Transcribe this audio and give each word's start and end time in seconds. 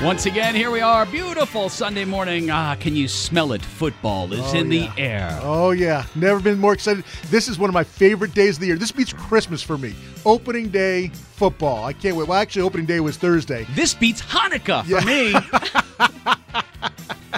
Once 0.00 0.26
again, 0.26 0.52
here 0.54 0.70
we 0.72 0.80
are. 0.80 1.06
Beautiful 1.06 1.68
Sunday 1.68 2.04
morning. 2.04 2.50
Ah, 2.50 2.74
can 2.74 2.96
you 2.96 3.06
smell 3.06 3.52
it? 3.52 3.62
Football 3.62 4.32
is 4.32 4.40
Oh, 4.52 4.58
in 4.58 4.72
yeah. 4.72 4.92
the 4.94 5.00
air. 5.00 5.38
Oh 5.42 5.70
yeah, 5.70 6.04
never 6.16 6.40
been 6.40 6.58
more 6.58 6.72
excited. 6.72 7.04
This 7.30 7.46
is 7.46 7.56
one 7.56 7.70
of 7.70 7.74
my 7.74 7.84
favorite 7.84 8.34
days 8.34 8.56
of 8.56 8.62
the 8.62 8.66
year. 8.66 8.76
This 8.76 8.90
beats 8.90 9.12
Christmas 9.12 9.62
for 9.62 9.78
me. 9.78 9.94
Opening 10.26 10.70
day 10.70 11.08
football. 11.08 11.84
I 11.84 11.92
can't 11.92 12.16
wait. 12.16 12.26
Well, 12.26 12.36
actually, 12.38 12.62
opening 12.62 12.86
day 12.86 12.98
was 12.98 13.16
Thursday. 13.16 13.64
This 13.76 13.94
beats 13.94 14.20
Hanukkah 14.20 14.84
for 14.84 15.06
me. 15.06 15.34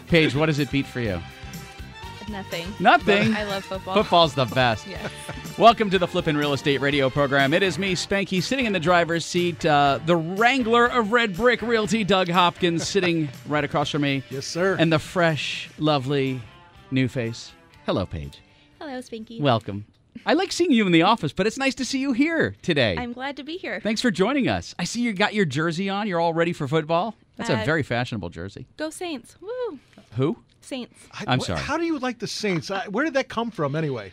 Paige, 0.09 0.35
what 0.35 0.47
does 0.47 0.59
it 0.59 0.71
beat 0.71 0.87
for 0.87 1.01
you? 1.01 1.21
Nothing. 2.35 2.67
Nothing. 2.81 3.33
I 3.33 3.45
love 3.45 3.65
football. 3.65 3.95
Football's 3.95 4.35
the 4.35 4.45
best. 4.47 4.89
Yes. 4.89 5.09
Welcome 5.57 5.89
to 5.91 6.01
the 6.01 6.09
Flippin' 6.09 6.37
Real 6.37 6.53
Estate 6.53 6.81
Radio 6.81 7.09
program. 7.09 7.55
It 7.55 7.63
is 7.63 7.79
me, 7.79 7.95
Spanky, 7.95 8.43
sitting 8.43 8.67
in 8.67 8.73
the 8.73 8.81
driver's 8.81 9.25
seat. 9.25 9.65
Uh, 9.65 10.01
the 10.05 10.17
wrangler 10.17 10.87
of 10.87 11.13
Red 11.13 11.37
Brick 11.37 11.63
Realty, 11.63 12.03
Doug 12.03 12.29
Hopkins, 12.29 12.89
sitting 12.89 13.29
right 13.47 13.63
across 13.63 13.91
from 13.91 14.03
me. 14.03 14.25
Yes, 14.31 14.47
sir. 14.49 14.75
And 14.81 14.93
the 14.93 14.99
fresh, 14.99 15.71
lovely 15.79 16.41
new 16.91 17.07
face. 17.07 17.53
Hello, 17.87 18.05
Paige. 18.05 18.41
Hello, 18.81 18.99
Spanky. 18.99 19.41
Welcome. 19.41 19.85
I 20.27 20.33
like 20.35 20.51
seeing 20.51 20.73
you 20.73 20.87
in 20.87 20.93
the 20.93 21.03
office, 21.03 21.33
but 21.33 21.47
it's 21.47 21.57
nice 21.57 21.77
to 21.77 21.85
see 21.85 22.01
you 22.01 22.15
here 22.15 22.57
today. 22.63 22.97
I'm 22.99 23.13
glad 23.13 23.37
to 23.37 23.45
be 23.45 23.59
here. 23.59 23.79
Thanks 23.81 24.01
for 24.01 24.11
joining 24.11 24.49
us. 24.49 24.75
I 24.77 24.85
see 24.85 25.03
you 25.03 25.13
got 25.13 25.35
your 25.35 25.45
jersey 25.45 25.89
on. 25.89 26.09
You're 26.09 26.19
all 26.21 26.35
ready 26.35 26.53
for 26.53 26.67
football. 26.67 27.15
That's 27.37 27.51
a 27.51 27.61
Uh, 27.61 27.65
very 27.65 27.85
fashionable 27.85 28.31
jersey. 28.31 28.67
Go 28.77 28.91
Saints. 28.91 29.37
Woo. 29.41 29.79
Who? 30.17 30.39
Saints. 30.65 30.95
I- 31.13 31.25
I'm 31.29 31.39
wh- 31.41 31.45
sorry. 31.45 31.61
How 31.61 31.77
do 31.79 31.85
you 31.85 31.99
like 31.99 32.19
the 32.19 32.27
Saints? 32.27 32.71
I, 32.71 32.89
where 32.89 33.05
did 33.05 33.15
that 33.15 33.29
come 33.29 33.51
from, 33.51 33.77
anyway? 33.77 34.13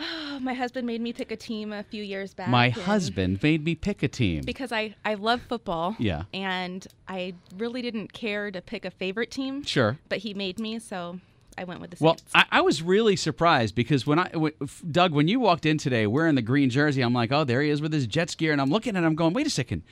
Oh, 0.00 0.38
my 0.42 0.54
husband 0.54 0.86
made 0.86 1.00
me 1.00 1.12
pick 1.12 1.30
a 1.30 1.36
team 1.36 1.72
a 1.72 1.82
few 1.82 2.02
years 2.02 2.34
back. 2.34 2.48
My 2.48 2.68
husband 2.70 3.42
made 3.42 3.64
me 3.64 3.74
pick 3.74 4.02
a 4.02 4.08
team. 4.08 4.42
Because 4.44 4.72
I, 4.72 4.94
I 5.04 5.14
love 5.14 5.40
football. 5.48 5.96
Yeah. 5.98 6.24
And 6.32 6.86
I 7.08 7.34
really 7.56 7.82
didn't 7.82 8.12
care 8.12 8.50
to 8.50 8.60
pick 8.60 8.84
a 8.84 8.90
favorite 8.90 9.30
team. 9.30 9.62
Sure. 9.64 9.98
But 10.08 10.18
he 10.18 10.34
made 10.34 10.58
me, 10.58 10.78
so 10.80 11.20
I 11.56 11.62
went 11.64 11.80
with 11.80 11.90
the 11.92 11.96
Well, 12.00 12.16
Saints. 12.16 12.32
I, 12.34 12.44
I 12.50 12.60
was 12.62 12.82
really 12.82 13.14
surprised 13.16 13.74
because 13.76 14.04
when 14.06 14.18
I, 14.18 14.28
w- 14.30 14.54
Doug, 14.90 15.12
when 15.12 15.28
you 15.28 15.38
walked 15.40 15.64
in 15.66 15.78
today 15.78 16.06
wearing 16.08 16.34
the 16.34 16.42
green 16.42 16.70
jersey, 16.70 17.00
I'm 17.02 17.14
like, 17.14 17.30
oh, 17.30 17.44
there 17.44 17.62
he 17.62 17.70
is 17.70 17.80
with 17.80 17.92
his 17.92 18.06
Jets 18.08 18.34
gear, 18.34 18.50
and 18.52 18.60
I'm 18.60 18.70
looking 18.70 18.96
at 18.96 19.04
him 19.04 19.14
going, 19.14 19.32
wait 19.32 19.46
a 19.46 19.50
second, 19.50 19.82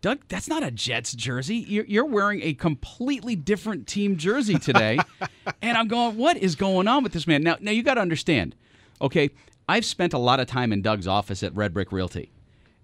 Doug, 0.00 0.20
that's 0.28 0.48
not 0.48 0.62
a 0.62 0.70
Jets 0.70 1.14
jersey. 1.14 1.56
You're, 1.56 1.84
you're 1.86 2.04
wearing 2.04 2.42
a 2.42 2.54
completely 2.54 3.34
different 3.34 3.86
team 3.86 4.16
jersey 4.16 4.58
today, 4.58 4.98
and 5.62 5.76
I'm 5.76 5.88
going, 5.88 6.16
what 6.16 6.36
is 6.36 6.54
going 6.54 6.86
on 6.86 7.02
with 7.02 7.12
this 7.12 7.26
man? 7.26 7.42
Now, 7.42 7.56
now 7.60 7.70
you 7.70 7.82
got 7.82 7.94
to 7.94 8.00
understand, 8.00 8.54
okay? 9.00 9.30
I've 9.68 9.84
spent 9.84 10.12
a 10.12 10.18
lot 10.18 10.38
of 10.38 10.46
time 10.46 10.72
in 10.72 10.82
Doug's 10.82 11.08
office 11.08 11.42
at 11.42 11.54
Red 11.56 11.74
Brick 11.74 11.90
Realty. 11.90 12.30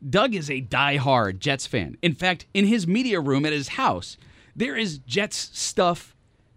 Doug 0.09 0.35
is 0.35 0.51
a 0.51 0.61
die-hard 0.61 1.41
Jets 1.41 1.67
fan. 1.67 1.97
In 2.03 2.15
fact, 2.15 2.47
in 2.55 2.67
his 2.67 2.87
media 2.87 3.21
room 3.21 3.47
at 3.47 3.53
his 3.53 3.69
house, 3.69 4.17
there 4.57 4.77
is 4.77 4.99
Jets 4.99 5.51
stuff. 5.53 6.12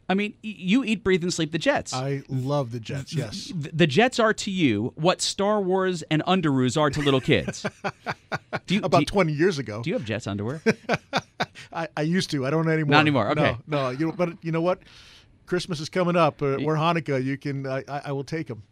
I 0.08 0.14
mean, 0.14 0.36
you 0.44 0.84
eat, 0.84 1.04
breathe, 1.04 1.24
and 1.24 1.34
sleep 1.34 1.52
the 1.52 1.58
Jets. 1.58 1.92
I 1.94 2.22
love 2.30 2.72
the 2.72 2.80
Jets. 2.80 3.14
Yes. 3.14 3.46
Th- 3.48 3.72
the 3.74 3.88
Jets 3.88 4.20
are 4.20 4.34
to 4.36 4.52
you 4.52 4.94
what 4.96 5.20
Star 5.20 5.60
Wars 5.60 6.04
and 6.12 6.22
underoos 6.28 6.80
are 6.80 6.92
to 6.92 7.02
little 7.02 7.22
kids. 7.22 7.66
Do 8.68 8.76
you, 8.76 8.82
About 8.84 9.00
you- 9.02 9.06
20 9.08 9.34
years 9.34 9.58
ago, 9.60 9.82
do 9.82 9.90
you 9.90 9.96
have 9.96 10.06
Jets 10.06 10.28
underwear? 10.28 10.62
I, 11.74 11.88
I 11.98 12.02
used 12.02 12.30
to. 12.32 12.46
I 12.46 12.50
don't 12.50 12.68
anymore. 12.70 12.92
Not 12.92 13.00
anymore, 13.02 13.30
okay. 13.32 13.58
No, 13.68 13.84
no. 13.84 13.90
You 13.90 14.12
but 14.12 14.30
you 14.44 14.52
know 14.52 14.62
what? 14.62 14.80
Christmas 15.46 15.80
is 15.80 15.90
coming 15.90 16.16
up, 16.16 16.42
uh, 16.42 16.56
or 16.56 16.76
Hanukkah. 16.76 17.24
You 17.24 17.38
can. 17.38 17.68
I, 17.68 17.84
I 17.88 18.02
I 18.06 18.12
will 18.12 18.24
take 18.24 18.48
them. 18.48 18.64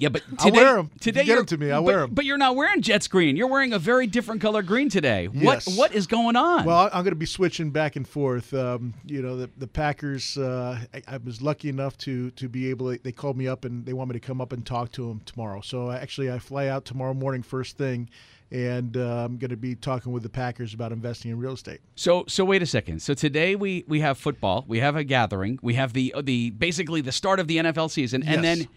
Yeah, 0.00 0.08
but 0.08 0.22
today, 0.38 0.58
wear 0.58 0.78
'em. 0.78 0.86
If 0.86 1.06
you 1.06 1.12
Today 1.12 1.24
get 1.24 1.32
'em 1.32 1.36
you're- 1.36 1.46
to 1.46 1.58
me, 1.58 1.70
I'll 1.70 1.80
but, 1.82 1.84
wear 1.86 2.00
'em. 2.04 2.10
But 2.14 2.24
you're 2.24 2.38
not 2.38 2.56
wearing 2.56 2.80
Jets 2.80 3.06
green. 3.06 3.36
You're 3.36 3.46
wearing 3.48 3.72
a 3.72 3.78
very 3.78 4.06
different 4.06 4.40
color 4.40 4.62
green 4.62 4.88
today. 4.88 5.28
What 5.28 5.66
Yes. 5.66 5.76
What 5.76 5.94
is 5.94 6.06
going 6.06 6.36
on? 6.36 6.64
Well, 6.64 6.86
I'm 6.92 7.04
going 7.04 7.10
to 7.12 7.14
be 7.16 7.26
switching 7.26 7.70
back 7.70 7.96
and 7.96 8.08
forth. 8.08 8.54
Um, 8.54 8.94
you 9.06 9.20
know, 9.22 9.36
the 9.36 9.50
the 9.58 9.66
Packers. 9.66 10.38
Uh, 10.38 10.78
I, 10.94 11.02
I 11.06 11.16
was 11.18 11.42
lucky 11.42 11.68
enough 11.68 11.98
to 11.98 12.30
to 12.32 12.48
be 12.48 12.70
able. 12.70 12.92
to 12.94 13.00
They 13.02 13.12
called 13.12 13.36
me 13.36 13.46
up 13.46 13.64
and 13.64 13.84
they 13.84 13.92
want 13.92 14.08
me 14.10 14.14
to 14.14 14.20
come 14.26 14.40
up 14.40 14.52
and 14.52 14.64
talk 14.64 14.90
to 14.92 15.06
them 15.08 15.20
tomorrow. 15.26 15.60
So 15.60 15.88
I, 15.88 15.96
actually, 15.98 16.30
I 16.30 16.38
fly 16.38 16.66
out 16.68 16.84
tomorrow 16.84 17.12
morning 17.14 17.42
first 17.42 17.76
thing, 17.76 18.08
and 18.50 18.96
uh, 18.96 19.24
I'm 19.24 19.36
going 19.36 19.50
to 19.50 19.56
be 19.56 19.74
talking 19.74 20.12
with 20.12 20.22
the 20.22 20.28
Packers 20.30 20.72
about 20.74 20.92
investing 20.92 21.30
in 21.30 21.38
real 21.38 21.52
estate. 21.52 21.80
So 21.94 22.24
so 22.26 22.44
wait 22.44 22.62
a 22.62 22.66
second. 22.66 23.02
So 23.02 23.12
today 23.14 23.54
we 23.54 23.84
we 23.86 24.00
have 24.00 24.16
football. 24.18 24.64
We 24.66 24.78
have 24.80 24.96
a 24.96 25.04
gathering. 25.04 25.58
We 25.62 25.74
have 25.74 25.92
the 25.92 26.14
the 26.22 26.50
basically 26.50 27.00
the 27.02 27.12
start 27.12 27.38
of 27.38 27.48
the 27.48 27.58
NFL 27.58 27.90
season, 27.90 28.22
and 28.22 28.42
Yes. 28.42 28.58
then 28.58 28.68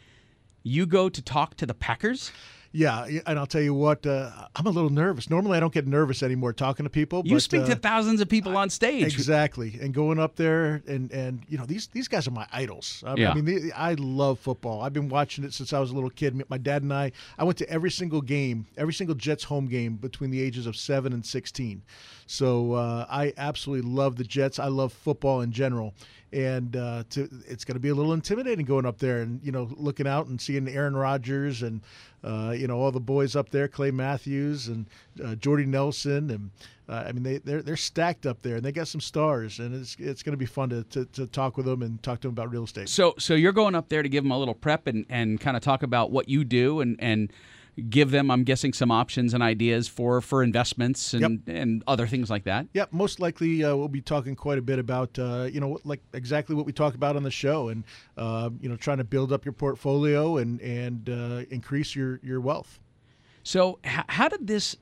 you 0.63 0.85
go 0.85 1.09
to 1.09 1.21
talk 1.21 1.55
to 1.57 1.65
the 1.65 1.73
Packers. 1.73 2.31
Yeah, 2.75 3.07
and 3.27 3.37
I'll 3.37 3.45
tell 3.45 3.61
you 3.61 3.75
what, 3.75 4.03
uh, 4.07 4.31
I'm 4.55 4.65
a 4.65 4.71
little 4.71 4.89
nervous. 4.89 5.29
Normally, 5.29 5.57
I 5.57 5.59
don't 5.59 5.71
get 5.71 5.85
nervous 5.85 6.23
anymore 6.23 6.53
talking 6.53 6.85
to 6.85 6.89
people. 6.89 7.21
You 7.23 7.35
but, 7.35 7.43
speak 7.43 7.61
uh, 7.61 7.67
to 7.67 7.75
thousands 7.75 8.19
of 8.19 8.27
people 8.27 8.57
on 8.57 8.71
stage. 8.71 9.03
Exactly, 9.03 9.77
and 9.79 9.93
going 9.93 10.17
up 10.17 10.37
there 10.37 10.81
and 10.87 11.11
and 11.11 11.43
you 11.47 11.59
know 11.59 11.67
these 11.67 11.85
these 11.87 12.07
guys 12.07 12.27
are 12.27 12.31
my 12.31 12.47
idols. 12.51 13.03
I, 13.05 13.13
Yeah. 13.13 13.29
I 13.29 13.35
mean, 13.35 13.45
they, 13.45 13.71
I 13.73 13.93
love 13.93 14.39
football. 14.39 14.81
I've 14.81 14.91
been 14.91 15.07
watching 15.07 15.43
it 15.43 15.53
since 15.53 15.71
I 15.71 15.79
was 15.79 15.91
a 15.91 15.93
little 15.93 16.09
kid. 16.09 16.43
My 16.49 16.57
dad 16.57 16.81
and 16.81 16.91
I, 16.91 17.11
I 17.37 17.43
went 17.43 17.59
to 17.59 17.69
every 17.69 17.91
single 17.91 18.21
game, 18.21 18.65
every 18.75 18.93
single 18.93 19.15
Jets 19.15 19.43
home 19.43 19.67
game 19.67 19.97
between 19.97 20.31
the 20.31 20.41
ages 20.41 20.65
of 20.65 20.75
seven 20.75 21.13
and 21.13 21.23
sixteen. 21.23 21.83
So 22.25 22.73
uh, 22.73 23.05
I 23.07 23.33
absolutely 23.37 23.87
love 23.87 24.15
the 24.15 24.23
Jets. 24.23 24.57
I 24.57 24.69
love 24.69 24.93
football 24.93 25.41
in 25.41 25.51
general. 25.51 25.93
And 26.33 26.75
uh, 26.75 27.03
to, 27.11 27.29
it's 27.47 27.63
going 27.63 27.75
to 27.75 27.79
be 27.79 27.89
a 27.89 27.95
little 27.95 28.13
intimidating 28.13 28.65
going 28.65 28.87
up 28.87 28.97
there 28.97 29.19
and 29.19 29.39
you 29.43 29.51
know 29.51 29.69
looking 29.77 30.07
out 30.07 30.25
and 30.25 30.41
seeing 30.41 30.67
Aaron 30.67 30.95
Rodgers 30.95 31.61
and 31.61 31.81
uh, 32.23 32.55
you 32.57 32.67
know 32.67 32.79
all 32.79 32.91
the 32.91 32.99
boys 32.99 33.35
up 33.35 33.49
there, 33.49 33.67
Clay 33.67 33.91
Matthews 33.91 34.67
and 34.67 34.87
uh, 35.23 35.35
Jordy 35.35 35.67
Nelson 35.67 36.31
and 36.31 36.49
uh, 36.89 37.03
I 37.07 37.11
mean 37.11 37.21
they 37.21 37.37
they're, 37.37 37.61
they're 37.61 37.77
stacked 37.77 38.25
up 38.25 38.41
there 38.41 38.55
and 38.55 38.65
they 38.65 38.71
got 38.71 38.87
some 38.87 39.01
stars 39.01 39.59
and 39.59 39.75
it's 39.75 39.95
it's 39.99 40.23
going 40.23 40.33
to 40.33 40.37
be 40.37 40.47
fun 40.47 40.69
to, 40.69 40.83
to, 40.85 41.05
to 41.05 41.27
talk 41.27 41.55
with 41.55 41.67
them 41.67 41.83
and 41.83 42.01
talk 42.01 42.19
to 42.21 42.27
them 42.27 42.33
about 42.33 42.51
real 42.51 42.63
estate. 42.63 42.89
So 42.89 43.13
so 43.19 43.35
you're 43.35 43.51
going 43.51 43.75
up 43.75 43.89
there 43.89 44.01
to 44.01 44.09
give 44.09 44.23
them 44.23 44.31
a 44.31 44.39
little 44.39 44.55
prep 44.55 44.87
and, 44.87 45.05
and 45.09 45.39
kind 45.39 45.55
of 45.55 45.61
talk 45.61 45.83
about 45.83 46.09
what 46.09 46.29
you 46.29 46.43
do 46.43 46.81
and, 46.81 46.95
and 46.99 47.31
give 47.89 48.11
them, 48.11 48.29
I'm 48.29 48.43
guessing, 48.43 48.73
some 48.73 48.91
options 48.91 49.33
and 49.33 49.41
ideas 49.41 49.87
for, 49.87 50.21
for 50.21 50.43
investments 50.43 51.13
and, 51.13 51.41
and 51.47 51.83
other 51.87 52.07
things 52.07 52.29
like 52.29 52.43
that. 52.43 52.67
Yeah, 52.73 52.85
most 52.91 53.19
likely 53.19 53.63
uh, 53.63 53.75
we'll 53.75 53.87
be 53.87 54.01
talking 54.01 54.35
quite 54.35 54.57
a 54.57 54.61
bit 54.61 54.79
about 54.79 55.17
uh, 55.17 55.49
you 55.51 55.59
know 55.59 55.79
like 55.83 56.01
exactly 56.13 56.55
what 56.55 56.65
we 56.65 56.73
talk 56.73 56.95
about 56.95 57.15
on 57.15 57.23
the 57.23 57.31
show, 57.31 57.69
and 57.69 57.83
uh, 58.17 58.49
you 58.59 58.69
know 58.69 58.75
trying 58.75 58.97
to 58.97 59.03
build 59.03 59.31
up 59.31 59.45
your 59.45 59.53
portfolio 59.53 60.37
and 60.37 60.61
and 60.61 61.09
uh, 61.09 61.45
increase 61.49 61.95
your 61.95 62.19
your 62.23 62.39
wealth. 62.39 62.79
So 63.43 63.79
how 63.83 64.29
did 64.29 64.47
this 64.47 64.77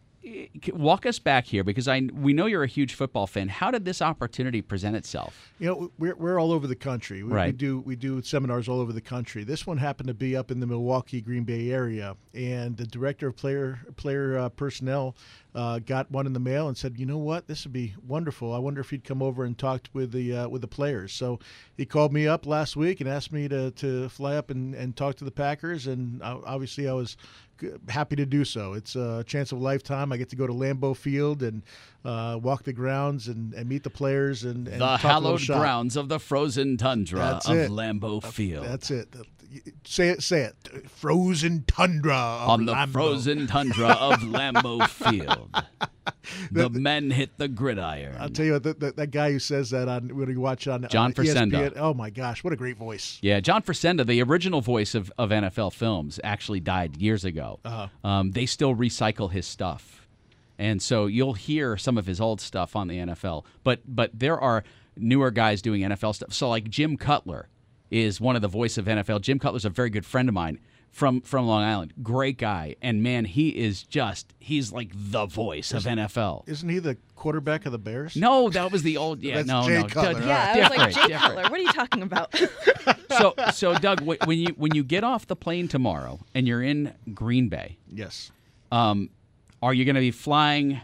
walk 0.73 1.05
us 1.05 1.17
back 1.19 1.45
here 1.45 1.63
because 1.63 1.87
I 1.87 2.01
we 2.13 2.33
know 2.33 2.45
you're 2.45 2.63
a 2.63 2.67
huge 2.67 2.93
football 2.93 3.25
fan. 3.27 3.47
How 3.49 3.71
did 3.71 3.85
this 3.85 4.01
opportunity 4.01 4.61
present 4.61 4.95
itself? 4.95 5.51
You 5.59 5.67
know, 5.67 5.91
we're, 5.97 6.15
we're 6.15 6.39
all 6.39 6.51
over 6.51 6.67
the 6.67 6.75
country. 6.75 7.23
We, 7.23 7.29
we 7.29 7.35
Right. 7.35 7.57
do 7.57 7.79
we 7.81 7.95
do 7.95 8.21
seminars 8.21 8.69
all 8.69 8.79
over 8.79 8.93
the 8.93 9.01
country. 9.01 9.43
This 9.43 9.65
one 9.65 9.77
happened 9.77 10.07
to 10.07 10.13
be 10.13 10.35
up 10.35 10.51
in 10.51 10.59
the 10.59 10.67
Milwaukee 10.67 11.21
Green 11.21 11.43
Bay 11.43 11.71
area, 11.71 12.15
and 12.33 12.77
the 12.77 12.85
director 12.85 13.27
of 13.27 13.35
player 13.35 13.79
player 13.97 14.37
uh, 14.37 14.49
personnel 14.49 15.15
uh, 15.55 15.79
got 15.79 16.09
one 16.11 16.25
in 16.27 16.33
the 16.33 16.39
mail 16.39 16.67
and 16.67 16.77
said, 16.77 16.99
"You 16.99 17.05
know 17.05 17.17
what? 17.17 17.47
This 17.47 17.65
would 17.65 17.73
be 17.73 17.95
wonderful. 18.07 18.53
I 18.53 18.59
wonder 18.59 18.81
if 18.81 18.89
he'd 18.91 19.03
come 19.03 19.21
over 19.23 19.43
and 19.43 19.57
talked 19.57 19.89
with 19.93 20.11
the 20.11 20.35
uh, 20.35 20.47
with 20.49 20.61
the 20.61 20.67
players." 20.67 21.13
So 21.13 21.39
he 21.77 21.85
called 21.85 22.13
me 22.13 22.27
up 22.27 22.45
last 22.45 22.75
week 22.75 23.01
and 23.01 23.09
asked 23.09 23.31
me 23.31 23.47
to, 23.47 23.71
to 23.71 24.07
fly 24.09 24.35
up 24.35 24.51
and, 24.51 24.75
and 24.75 24.95
talk 24.95 25.15
to 25.15 25.25
the 25.25 25.31
Packers, 25.31 25.87
and 25.87 26.21
uh, 26.21 26.37
obviously 26.45 26.87
I 26.87 26.93
was 26.93 27.17
happy 27.89 28.15
to 28.15 28.25
do 28.25 28.43
so. 28.45 28.73
It's 28.73 28.95
a 28.95 29.23
chance 29.25 29.51
of 29.51 29.59
a 29.59 29.61
lifetime. 29.61 30.11
I 30.11 30.17
get 30.17 30.29
to 30.29 30.35
go 30.35 30.47
to 30.47 30.53
Lambeau 30.53 30.95
Field 30.95 31.43
and 31.43 31.63
uh, 32.03 32.39
walk 32.41 32.63
the 32.63 32.73
grounds 32.73 33.27
and, 33.27 33.53
and 33.53 33.67
meet 33.69 33.83
the 33.83 33.89
players 33.89 34.43
and, 34.43 34.67
and 34.67 34.81
the 34.81 34.97
talk 34.97 35.03
a 35.03 35.19
little 35.19 35.37
hallowed 35.37 35.47
grounds 35.47 35.95
of 35.95 36.09
the 36.09 36.19
frozen 36.19 36.77
tundra 36.77 37.19
That's 37.19 37.49
of 37.49 37.57
it. 37.57 37.71
Lambeau 37.71 38.23
Field. 38.23 38.65
That's 38.65 38.91
it. 38.91 39.13
Say 39.83 40.09
it. 40.09 40.23
Say 40.23 40.41
it. 40.41 40.89
Frozen 40.89 41.63
tundra 41.67 42.15
of 42.15 42.49
on 42.49 42.65
the 42.65 42.73
Lambeau. 42.73 42.91
frozen 42.91 43.47
tundra 43.47 43.89
of 43.89 44.19
Lambeau 44.21 44.87
Field. 44.87 45.49
The 46.51 46.69
men 46.69 47.11
hit 47.11 47.37
the 47.37 47.47
gridiron. 47.47 48.15
I'll 48.19 48.29
tell 48.29 48.45
you 48.45 48.53
what. 48.53 48.63
That, 48.63 48.79
that, 48.79 48.95
that 48.95 49.11
guy 49.11 49.31
who 49.31 49.39
says 49.39 49.71
that 49.71 49.87
on 49.87 50.15
when 50.15 50.29
you 50.29 50.39
watch 50.39 50.67
on 50.67 50.87
John 50.89 51.05
on 51.05 51.13
Facenda. 51.13 51.73
Oh 51.75 51.93
my 51.93 52.09
gosh, 52.09 52.43
what 52.43 52.53
a 52.53 52.55
great 52.55 52.77
voice. 52.77 53.19
Yeah, 53.21 53.39
John 53.39 53.61
Facenda, 53.61 54.05
the 54.05 54.21
original 54.23 54.61
voice 54.61 54.95
of, 54.95 55.11
of 55.17 55.29
NFL 55.29 55.73
films, 55.73 56.19
actually 56.23 56.59
died 56.59 56.97
years 56.97 57.25
ago. 57.25 57.59
Uh-huh. 57.65 57.87
Um, 58.07 58.31
they 58.31 58.45
still 58.45 58.75
recycle 58.75 59.31
his 59.31 59.45
stuff, 59.45 60.07
and 60.57 60.81
so 60.81 61.07
you'll 61.07 61.33
hear 61.33 61.77
some 61.77 61.97
of 61.97 62.05
his 62.05 62.21
old 62.21 62.39
stuff 62.41 62.75
on 62.75 62.87
the 62.87 62.97
NFL. 62.97 63.45
But 63.63 63.81
but 63.85 64.11
there 64.13 64.39
are 64.39 64.63
newer 64.97 65.31
guys 65.31 65.61
doing 65.61 65.81
NFL 65.81 66.15
stuff. 66.15 66.33
So 66.33 66.49
like 66.49 66.69
Jim 66.69 66.97
Cutler 66.97 67.47
is 67.91 68.19
one 68.19 68.35
of 68.35 68.41
the 68.41 68.47
voice 68.47 68.77
of 68.77 68.85
NFL. 68.85 69.21
Jim 69.21 69.37
Cutler's 69.37 69.65
a 69.65 69.69
very 69.69 69.89
good 69.91 70.05
friend 70.05 70.27
of 70.29 70.33
mine. 70.33 70.59
from 70.91 71.21
from 71.21 71.45
Long 71.47 71.63
Island. 71.63 71.93
Great 72.03 72.37
guy, 72.37 72.75
and 72.81 73.01
man, 73.03 73.23
he 73.25 73.49
is 73.49 73.83
just 73.83 74.33
he's 74.39 74.71
like 74.73 74.89
the 74.93 75.25
voice 75.25 75.71
of 75.73 75.83
NFL. 75.83 76.43
Isn't 76.49 76.67
he 76.67 76.79
the 76.79 76.97
quarterback 77.15 77.65
of 77.65 77.71
the 77.71 77.77
Bears? 77.77 78.15
No, 78.17 78.49
that 78.49 78.71
was 78.73 78.83
the 78.83 78.97
old. 78.97 79.21
Yeah, 79.21 79.35
That's 79.43 79.47
no, 79.47 79.63
Jay 79.67 79.81
no. 79.81 79.87
Cutler. 79.87 80.13
Doug- 80.19 80.23
Yeah, 80.27 80.53
I 80.55 80.59
was 80.59 80.69
like, 80.69 80.69
different, 80.71 80.93
Jay 80.95 81.01
different. 81.13 81.21
Cutler, 81.23 81.43
what 81.43 81.53
are 81.53 81.57
you 81.63 81.71
talking 81.73 82.01
about? 82.03 82.35
So, 83.17 83.33
so 83.53 83.77
Doug, 83.77 84.01
when 84.01 84.37
you 84.39 84.47
when 84.57 84.73
you 84.73 84.83
get 84.85 85.03
off 85.03 85.27
the 85.27 85.35
plane 85.35 85.67
tomorrow 85.67 86.19
and 86.33 86.47
you're 86.47 86.63
in 86.63 86.93
Green 87.13 87.49
Bay, 87.49 87.77
Yes. 87.91 88.31
um, 88.71 89.09
are 89.61 89.73
you 89.73 89.83
going 89.83 89.95
to 89.95 90.01
be 90.01 90.11
flying 90.11 90.79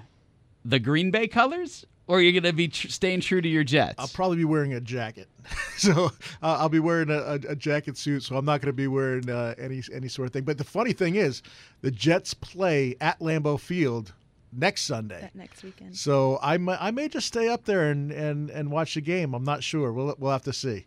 the 0.65 0.77
Green 0.77 1.09
Bay 1.09 1.27
colors, 1.27 1.86
or 2.07 2.21
you're 2.21 2.31
going 2.31 2.44
to 2.44 2.54
be 2.54 2.68
tr- 2.69 2.88
staying 2.88 3.21
true 3.21 3.42
to 3.42 3.48
your 3.48 3.63
Jets? 3.63 3.95
I'll 3.98 4.07
probably 4.07 4.38
be 4.38 4.45
wearing 4.45 4.74
a 4.74 4.81
jacket, 4.81 5.27
so 5.77 6.06
uh, 6.42 6.57
I'll 6.59 6.69
be 6.69 6.80
wearing 6.80 7.09
a, 7.09 7.19
a, 7.19 7.33
a 7.50 7.56
jacket 7.56 7.98
suit. 7.98 8.24
So 8.24 8.38
I'm 8.38 8.45
not 8.45 8.62
going 8.62 8.69
to 8.69 8.74
be 8.74 8.88
wearing 8.88 9.30
uh, 9.30 9.56
any 9.57 9.81
any 9.94 10.07
sort 10.07 10.27
of 10.27 10.33
thing. 10.33 10.44
But 10.44 10.57
the 10.57 10.63
funny 10.63 10.94
thing 10.94 11.15
is, 11.15 11.44
the 11.81 11.92
Jets 11.92 12.33
play 12.33 12.95
at 13.01 13.19
Lambeau 13.19 13.59
Field 13.59 14.13
next 14.54 14.83
Sunday. 14.83 15.21
that 15.21 15.36
next 15.36 15.63
weekend. 15.63 15.95
So 15.95 16.39
I 16.42 16.57
may, 16.57 16.77
I 16.80 16.92
may 16.92 17.07
just 17.09 17.27
stay 17.27 17.50
up 17.50 17.65
there 17.65 17.92
and, 17.92 18.12
and, 18.12 18.50
and 18.50 18.71
watch 18.71 18.95
the 18.95 19.01
game. 19.01 19.33
I'm 19.33 19.44
not 19.44 19.63
sure. 19.63 19.92
We'll 19.92 20.15
we'll 20.18 20.31
have 20.31 20.44
to 20.44 20.54
see. 20.54 20.86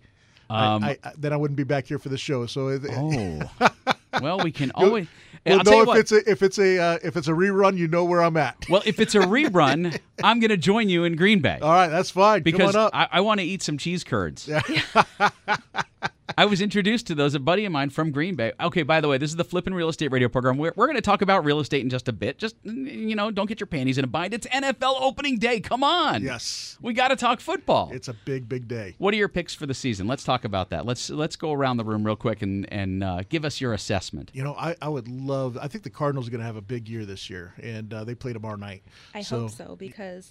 Um, 0.48 0.82
I, 0.82 0.98
I, 1.04 1.12
then 1.16 1.32
I 1.32 1.36
wouldn't 1.36 1.56
be 1.56 1.64
back 1.64 1.86
here 1.86 1.98
for 2.00 2.08
the 2.08 2.18
show. 2.18 2.44
So 2.46 2.68
it, 2.68 2.82
oh, 2.90 3.40
well, 4.20 4.38
we 4.38 4.52
can 4.52 4.70
always. 4.74 5.06
we'll 5.46 5.58
I'll 5.58 5.64
tell 5.64 5.72
know 5.72 5.80
if 5.82 5.86
what. 5.88 5.98
it's 5.98 6.12
a 6.12 6.30
if 6.30 6.42
it's 6.42 6.58
a 6.58 6.78
uh, 6.78 6.98
if 7.02 7.16
it's 7.16 7.28
a 7.28 7.32
rerun. 7.32 7.76
You 7.76 7.88
know 7.88 8.04
where 8.04 8.22
I'm 8.22 8.36
at. 8.36 8.66
well, 8.68 8.82
if 8.84 9.00
it's 9.00 9.14
a 9.14 9.20
rerun, 9.20 9.98
I'm 10.24 10.40
going 10.40 10.50
to 10.50 10.56
join 10.56 10.88
you 10.88 11.04
in 11.04 11.16
Green 11.16 11.40
Bay 11.40 11.58
All 11.60 11.70
right, 11.72 11.88
that's 11.88 12.10
fine. 12.10 12.42
because 12.42 12.72
Come 12.72 12.80
on 12.80 12.86
up. 12.86 12.90
I, 12.94 13.08
I 13.12 13.20
want 13.20 13.40
to 13.40 13.46
eat 13.46 13.62
some 13.62 13.78
cheese 13.78 14.04
curds. 14.04 14.48
I 16.36 16.46
was 16.46 16.60
introduced 16.60 17.06
to 17.08 17.14
those. 17.14 17.34
A 17.34 17.40
buddy 17.40 17.64
of 17.64 17.72
mine 17.72 17.90
from 17.90 18.10
Green 18.10 18.34
Bay. 18.34 18.52
Okay, 18.60 18.82
by 18.82 19.00
the 19.00 19.08
way, 19.08 19.18
this 19.18 19.30
is 19.30 19.36
the 19.36 19.44
Flippin' 19.44 19.74
Real 19.74 19.88
Estate 19.88 20.10
Radio 20.12 20.28
program. 20.28 20.58
We're, 20.58 20.72
we're 20.76 20.86
going 20.86 20.96
to 20.96 21.02
talk 21.02 21.22
about 21.22 21.44
real 21.44 21.60
estate 21.60 21.82
in 21.82 21.90
just 21.90 22.08
a 22.08 22.12
bit. 22.12 22.38
Just 22.38 22.56
you 22.64 23.14
know, 23.14 23.30
don't 23.30 23.46
get 23.46 23.60
your 23.60 23.66
panties 23.66 23.98
in 23.98 24.04
a 24.04 24.08
bind. 24.08 24.34
It's 24.34 24.46
NFL 24.46 25.00
opening 25.00 25.38
day. 25.38 25.60
Come 25.60 25.82
on. 25.84 26.22
yes, 26.22 26.78
We 26.80 26.92
got 26.92 27.08
to 27.08 27.16
talk 27.16 27.40
football. 27.40 27.90
it's 27.92 28.08
a 28.08 28.14
big 28.14 28.48
big 28.48 28.68
day. 28.68 28.94
What 28.98 29.14
are 29.14 29.16
your 29.16 29.28
picks 29.28 29.54
for 29.54 29.66
the 29.66 29.74
season? 29.74 30.06
Let's 30.06 30.24
talk 30.24 30.44
about 30.44 30.70
that. 30.70 30.86
Let's 30.86 31.10
let's 31.10 31.36
go 31.36 31.52
around 31.52 31.76
the 31.76 31.84
room 31.84 32.04
real 32.04 32.16
quick 32.16 32.42
and 32.42 32.70
and 32.72 33.02
uh, 33.02 33.22
give 33.28 33.44
us 33.44 33.60
your 33.60 33.72
assessment. 33.72 34.30
You 34.34 34.44
know, 34.44 34.54
I, 34.54 34.76
I 34.80 34.88
would 34.88 35.08
love. 35.08 35.58
I 35.60 35.68
think 35.68 35.84
the 35.84 35.90
Cardinals 35.90 36.28
are 36.28 36.30
going 36.30 36.40
to 36.40 36.46
have 36.46 36.56
a 36.56 36.62
big 36.62 36.88
year 36.88 37.04
this 37.04 37.30
year, 37.30 37.54
and 37.62 37.92
uh, 37.92 38.04
they 38.04 38.14
play 38.14 38.32
tomorrow 38.32 38.56
night. 38.56 38.82
I 39.14 39.22
so, 39.22 39.40
hope 39.40 39.50
so 39.50 39.76
because 39.76 40.30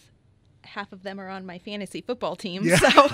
half 0.64 0.92
of 0.92 1.04
them 1.04 1.20
are 1.20 1.30
on 1.30 1.46
my 1.46 1.58
fantasy 1.60 2.02
football 2.02 2.36
team. 2.36 2.64
Yeah. 2.64 2.78
So 2.78 3.08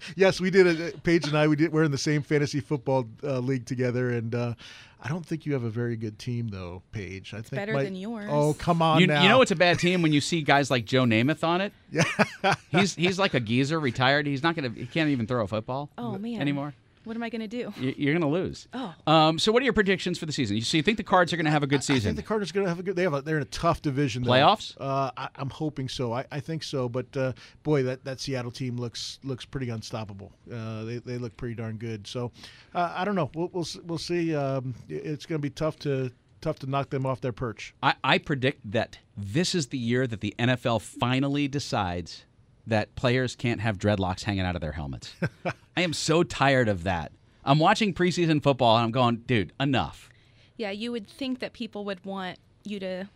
Yes, 0.16 0.40
we 0.40 0.50
did 0.50 0.66
it. 0.66 1.02
Paige 1.02 1.26
and 1.28 1.36
I, 1.36 1.46
we 1.48 1.56
did. 1.56 1.72
We're 1.72 1.84
in 1.84 1.90
the 1.92 1.98
same 1.98 2.22
fantasy 2.22 2.60
football 2.60 3.06
uh, 3.22 3.38
league 3.38 3.66
together, 3.66 4.10
and 4.10 4.34
uh, 4.34 4.54
I 5.00 5.08
don't 5.08 5.24
think 5.24 5.46
you 5.46 5.52
have 5.52 5.64
a 5.64 5.70
very 5.70 5.96
good 5.96 6.18
team, 6.18 6.48
though, 6.48 6.82
Paige. 6.92 7.34
I 7.34 7.38
think 7.38 7.50
better 7.52 7.72
my- 7.74 7.84
than 7.84 7.94
yours. 7.96 8.28
Oh, 8.30 8.54
come 8.54 8.82
on 8.82 9.00
You, 9.00 9.06
now. 9.06 9.22
you 9.22 9.28
know 9.28 9.40
it's 9.42 9.50
a 9.52 9.56
bad 9.56 9.78
team 9.78 10.02
when 10.02 10.12
you 10.12 10.20
see 10.20 10.42
guys 10.42 10.70
like 10.70 10.84
Joe 10.84 11.04
Namath 11.04 11.44
on 11.44 11.60
it. 11.60 11.72
Yeah, 11.90 12.54
he's 12.70 12.94
he's 12.94 13.18
like 13.18 13.34
a 13.34 13.40
geezer, 13.40 13.78
retired. 13.78 14.26
He's 14.26 14.42
not 14.42 14.56
gonna. 14.56 14.70
He 14.70 14.86
can't 14.86 15.10
even 15.10 15.26
throw 15.26 15.44
a 15.44 15.46
football. 15.46 15.90
Oh, 15.98 16.16
man. 16.18 16.40
anymore. 16.40 16.74
What 17.04 17.16
am 17.16 17.22
I 17.22 17.28
going 17.30 17.40
to 17.40 17.48
do? 17.48 17.72
You- 17.78 17.94
You're 17.96 18.14
gonna 18.14 18.28
lose. 18.30 18.68
Oh. 18.72 18.94
Um. 19.06 19.38
So, 19.38 19.50
what 19.52 19.60
are 19.62 19.64
your 19.64 19.72
predictions 19.72 20.18
for 20.18 20.26
the 20.26 20.32
season? 20.32 20.56
You 20.56 20.62
so 20.62 20.76
you 20.76 20.82
think 20.82 20.96
the 20.98 21.02
Cards 21.04 21.32
are 21.32 21.36
gonna 21.36 21.50
have 21.50 21.62
a 21.62 21.66
good 21.66 21.80
I 21.80 21.82
season? 21.82 22.10
think 22.14 22.16
the 22.16 22.22
Cardinals 22.28 22.52
going 22.52 22.64
to 22.64 22.68
have 22.70 22.78
a 22.78 22.82
good. 22.82 22.96
They 22.96 23.02
have 23.02 23.14
a, 23.14 23.22
they're 23.22 23.36
in 23.36 23.42
a 23.42 23.46
tough 23.46 23.82
division. 23.82 24.24
Playoffs? 24.24 24.76
Uh, 24.80 25.10
I, 25.16 25.28
I'm 25.36 25.50
hoping 25.50 25.88
so. 25.88 26.12
I, 26.12 26.24
I 26.30 26.40
think 26.40 26.62
so. 26.62 26.88
But 26.88 27.16
uh, 27.16 27.32
boy, 27.62 27.82
that, 27.84 28.04
that 28.04 28.20
Seattle 28.20 28.50
team 28.50 28.76
looks 28.76 29.18
looks 29.24 29.44
pretty 29.44 29.70
unstoppable. 29.70 30.32
Uh, 30.52 30.84
they, 30.84 30.98
they 30.98 31.18
look 31.18 31.36
pretty 31.36 31.54
darn 31.54 31.76
good. 31.76 32.06
So 32.06 32.30
uh, 32.74 32.92
I 32.96 33.04
don't 33.04 33.14
know. 33.14 33.30
We'll 33.34 33.50
we'll, 33.52 33.66
we'll 33.84 33.98
see. 33.98 34.34
Um, 34.34 34.74
it's 34.88 35.26
going 35.26 35.38
to 35.40 35.42
be 35.42 35.50
tough 35.50 35.78
to 35.80 36.10
tough 36.40 36.58
to 36.58 36.66
knock 36.68 36.90
them 36.90 37.06
off 37.06 37.20
their 37.20 37.32
perch. 37.32 37.74
I, 37.82 37.94
I 38.02 38.18
predict 38.18 38.70
that 38.72 38.98
this 39.16 39.54
is 39.54 39.68
the 39.68 39.78
year 39.78 40.06
that 40.08 40.20
the 40.20 40.34
NFL 40.38 40.80
finally 40.82 41.46
decides 41.48 42.24
that 42.66 42.94
players 42.94 43.34
can't 43.36 43.60
have 43.60 43.78
dreadlocks 43.78 44.22
hanging 44.22 44.42
out 44.44 44.54
of 44.54 44.60
their 44.60 44.72
helmets. 44.72 45.14
I 45.76 45.82
am 45.82 45.92
so 45.92 46.22
tired 46.22 46.68
of 46.68 46.84
that. 46.84 47.12
I'm 47.44 47.58
watching 47.58 47.92
preseason 47.92 48.42
football 48.42 48.76
and 48.76 48.84
I'm 48.84 48.92
going, 48.92 49.16
dude, 49.26 49.52
enough. 49.58 50.08
Yeah, 50.56 50.70
you 50.70 50.92
would 50.92 51.08
think 51.08 51.40
that 51.40 51.52
people 51.54 51.84
would 51.86 52.04
want 52.04 52.38
you 52.64 52.78
to 52.80 53.08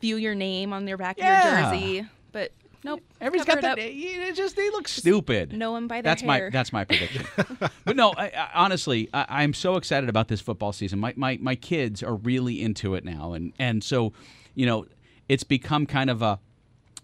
view 0.00 0.16
your 0.16 0.34
name 0.34 0.72
on 0.72 0.84
their 0.84 0.96
back 0.96 1.16
Yeah. 1.18 1.38
of 1.70 1.72
your 1.72 1.80
jersey, 2.00 2.08
but 2.32 2.50
nope. 2.82 3.00
Everybody's 3.20 3.46
got 3.54 3.60
that. 3.62 3.78
It 3.78 4.34
just 4.34 4.56
they 4.56 4.68
look 4.70 4.88
stupid. 4.88 5.52
know 5.52 5.76
'em 5.76 5.86
by 5.86 5.96
their 5.96 6.10
that's 6.10 6.22
my 6.24 6.48
that's 6.50 6.72
my 6.72 6.84
prediction. 6.84 7.24
but 7.84 7.94
no, 7.94 8.12
I, 8.16 8.24
I, 8.30 8.48
honestly, 8.54 9.08
I, 9.14 9.26
I'm 9.28 9.54
so 9.54 9.76
excited 9.76 10.08
about 10.08 10.26
this 10.26 10.40
football 10.40 10.72
season. 10.72 10.98
My, 10.98 11.12
my 11.16 11.38
my 11.40 11.54
kids 11.54 12.02
are 12.02 12.16
really 12.16 12.60
into 12.60 12.94
it 12.96 13.04
now, 13.04 13.34
and 13.34 13.52
and 13.60 13.84
so, 13.84 14.12
you 14.56 14.66
know, 14.66 14.86
it's 15.28 15.44
become 15.44 15.86
kind 15.86 16.10
of 16.10 16.20
a 16.22 16.40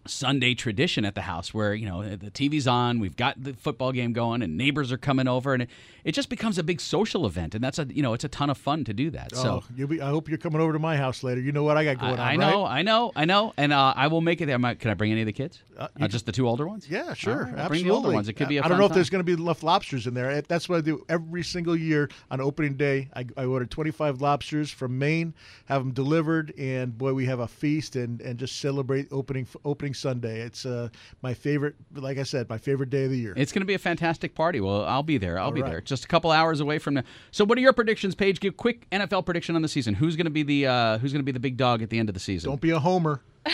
Sunday 0.06 0.54
tradition 0.54 1.04
at 1.04 1.14
the 1.14 1.22
house 1.22 1.52
where 1.52 1.74
you 1.74 1.86
know 1.86 2.02
the 2.16 2.30
TV's 2.30 2.66
on, 2.66 2.98
we've 2.98 3.16
got 3.16 3.42
the 3.42 3.52
football 3.52 3.92
game 3.92 4.12
going, 4.12 4.42
and 4.42 4.56
neighbors 4.56 4.90
are 4.90 4.96
coming 4.98 5.28
over, 5.28 5.52
and 5.52 5.64
it, 5.64 5.70
it 6.04 6.12
just 6.12 6.28
becomes 6.30 6.56
a 6.56 6.62
big 6.62 6.80
social 6.80 7.26
event, 7.26 7.54
and 7.54 7.62
that's 7.62 7.78
a 7.78 7.86
you 7.90 8.02
know 8.02 8.14
it's 8.14 8.24
a 8.24 8.28
ton 8.28 8.48
of 8.48 8.56
fun 8.56 8.84
to 8.84 8.94
do 8.94 9.10
that. 9.10 9.34
So 9.34 9.62
oh, 9.62 9.64
you'll 9.76 9.88
be, 9.88 10.00
I 10.00 10.08
hope 10.08 10.28
you're 10.28 10.38
coming 10.38 10.60
over 10.60 10.72
to 10.72 10.78
my 10.78 10.96
house 10.96 11.22
later. 11.22 11.40
You 11.40 11.52
know 11.52 11.62
what 11.62 11.76
I 11.76 11.84
got 11.84 11.98
going 11.98 12.12
on. 12.14 12.20
I, 12.20 12.32
I 12.32 12.36
know, 12.36 12.62
right? 12.64 12.70
I 12.78 12.82
know, 12.82 13.12
I 13.16 13.24
know, 13.26 13.52
and 13.58 13.72
uh, 13.72 13.92
I 13.96 14.06
will 14.06 14.20
make 14.22 14.40
it 14.40 14.46
there. 14.46 14.58
I- 14.64 14.74
Can 14.74 14.90
I 14.90 14.94
bring 14.94 15.12
any 15.12 15.20
of 15.22 15.26
the 15.26 15.32
kids? 15.32 15.62
Uh, 15.76 15.88
Uh, 16.00 16.08
just 16.08 16.24
the 16.26 16.32
two 16.32 16.48
older 16.48 16.66
ones? 16.66 16.88
Yeah, 16.88 17.12
sure, 17.14 17.34
right, 17.34 17.42
absolutely. 17.48 17.68
Bring 17.68 17.84
the 17.84 17.90
older 17.90 18.10
ones. 18.12 18.28
It 18.28 18.32
could 18.34 18.48
be 18.48 18.56
a 18.58 18.64
I 18.64 18.68
don't 18.68 18.78
know 18.78 18.84
if 18.84 18.90
time. 18.90 18.94
there's 18.96 19.10
going 19.10 19.20
to 19.24 19.24
be 19.24 19.36
left 19.36 19.62
lobsters 19.62 20.06
in 20.06 20.14
there. 20.14 20.40
That's 20.42 20.68
what 20.68 20.78
I 20.78 20.80
do 20.80 21.04
every 21.08 21.42
single 21.44 21.76
year 21.76 22.08
on 22.30 22.40
opening 22.40 22.74
day. 22.76 23.08
I, 23.14 23.26
I 23.36 23.44
order 23.44 23.66
25 23.66 24.20
lobsters 24.20 24.70
from 24.70 24.98
Maine, 24.98 25.34
have 25.66 25.82
them 25.82 25.92
delivered, 25.92 26.54
and 26.58 26.96
boy, 26.96 27.12
we 27.12 27.26
have 27.26 27.40
a 27.40 27.48
feast 27.48 27.94
and, 27.96 28.20
and 28.22 28.38
just 28.38 28.58
celebrate 28.60 29.08
opening 29.12 29.46
opening 29.64 29.87
Sunday. 29.94 30.40
It's 30.40 30.66
uh, 30.66 30.88
my 31.22 31.34
favorite. 31.34 31.74
Like 31.94 32.18
I 32.18 32.22
said, 32.22 32.48
my 32.48 32.58
favorite 32.58 32.90
day 32.90 33.04
of 33.04 33.10
the 33.10 33.18
year. 33.18 33.34
It's 33.36 33.52
going 33.52 33.62
to 33.62 33.66
be 33.66 33.74
a 33.74 33.78
fantastic 33.78 34.34
party. 34.34 34.60
Well, 34.60 34.84
I'll 34.84 35.02
be 35.02 35.18
there. 35.18 35.38
I'll 35.38 35.50
be 35.50 35.62
right. 35.62 35.70
there. 35.70 35.80
Just 35.80 36.04
a 36.04 36.08
couple 36.08 36.30
hours 36.30 36.60
away 36.60 36.78
from 36.78 36.94
now. 36.94 37.02
So, 37.30 37.44
what 37.44 37.58
are 37.58 37.60
your 37.60 37.72
predictions, 37.72 38.14
Paige? 38.14 38.40
Give 38.40 38.56
quick 38.56 38.88
NFL 38.90 39.24
prediction 39.24 39.56
on 39.56 39.62
the 39.62 39.68
season. 39.68 39.94
Who's 39.94 40.16
going 40.16 40.26
to 40.26 40.30
be 40.30 40.42
the 40.42 40.66
uh, 40.66 40.98
Who's 40.98 41.12
going 41.12 41.20
to 41.20 41.26
be 41.26 41.32
the 41.32 41.40
big 41.40 41.56
dog 41.56 41.82
at 41.82 41.90
the 41.90 41.98
end 41.98 42.08
of 42.08 42.14
the 42.14 42.20
season? 42.20 42.50
don't 42.50 42.60
be 42.60 42.70
a 42.70 42.78
homer. 42.80 43.20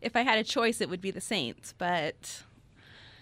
If 0.00 0.16
I 0.16 0.22
had 0.22 0.38
a 0.38 0.44
choice, 0.44 0.80
it 0.80 0.90
would 0.90 1.00
be 1.00 1.10
the 1.10 1.20
Saints, 1.20 1.74
but 1.78 2.42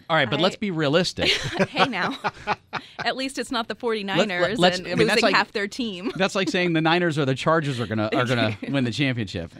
All 0.09 0.15
right, 0.15 0.29
but 0.29 0.39
I- 0.39 0.43
let's 0.43 0.55
be 0.55 0.71
realistic. 0.71 1.29
hey 1.69 1.85
now. 1.87 2.17
At 3.05 3.15
least 3.15 3.37
it's 3.37 3.51
not 3.51 3.67
the 3.67 3.75
49ers 3.75 4.57
let's- 4.57 4.79
and 4.79 4.87
I 4.87 4.95
mean, 4.95 5.07
losing 5.07 5.23
like- 5.23 5.35
half 5.35 5.51
their 5.51 5.67
team. 5.67 6.11
That's 6.15 6.35
like 6.35 6.49
saying 6.49 6.73
the 6.73 6.81
Niners 6.81 7.17
or 7.17 7.25
the 7.25 7.35
Chargers 7.35 7.79
are 7.79 7.87
gonna 7.87 8.09
are 8.13 8.25
gonna 8.25 8.57
win 8.67 8.83
the 8.83 8.91
championship. 8.91 9.53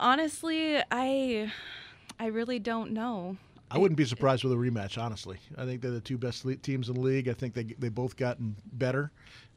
Honestly, 0.00 0.78
I 0.90 1.52
I 2.18 2.26
really 2.26 2.58
don't 2.58 2.92
know. 2.92 3.36
I 3.70 3.78
wouldn't 3.78 3.96
be 3.96 4.04
surprised 4.04 4.44
with 4.44 4.52
a 4.52 4.56
rematch. 4.56 5.02
Honestly, 5.02 5.38
I 5.56 5.64
think 5.64 5.80
they're 5.80 5.90
the 5.90 6.00
two 6.00 6.18
best 6.18 6.44
le- 6.44 6.56
teams 6.56 6.88
in 6.88 6.94
the 6.94 7.00
league. 7.00 7.28
I 7.28 7.32
think 7.32 7.54
they 7.54 7.64
they 7.64 7.88
both 7.88 8.16
gotten 8.16 8.56
better. 8.72 9.10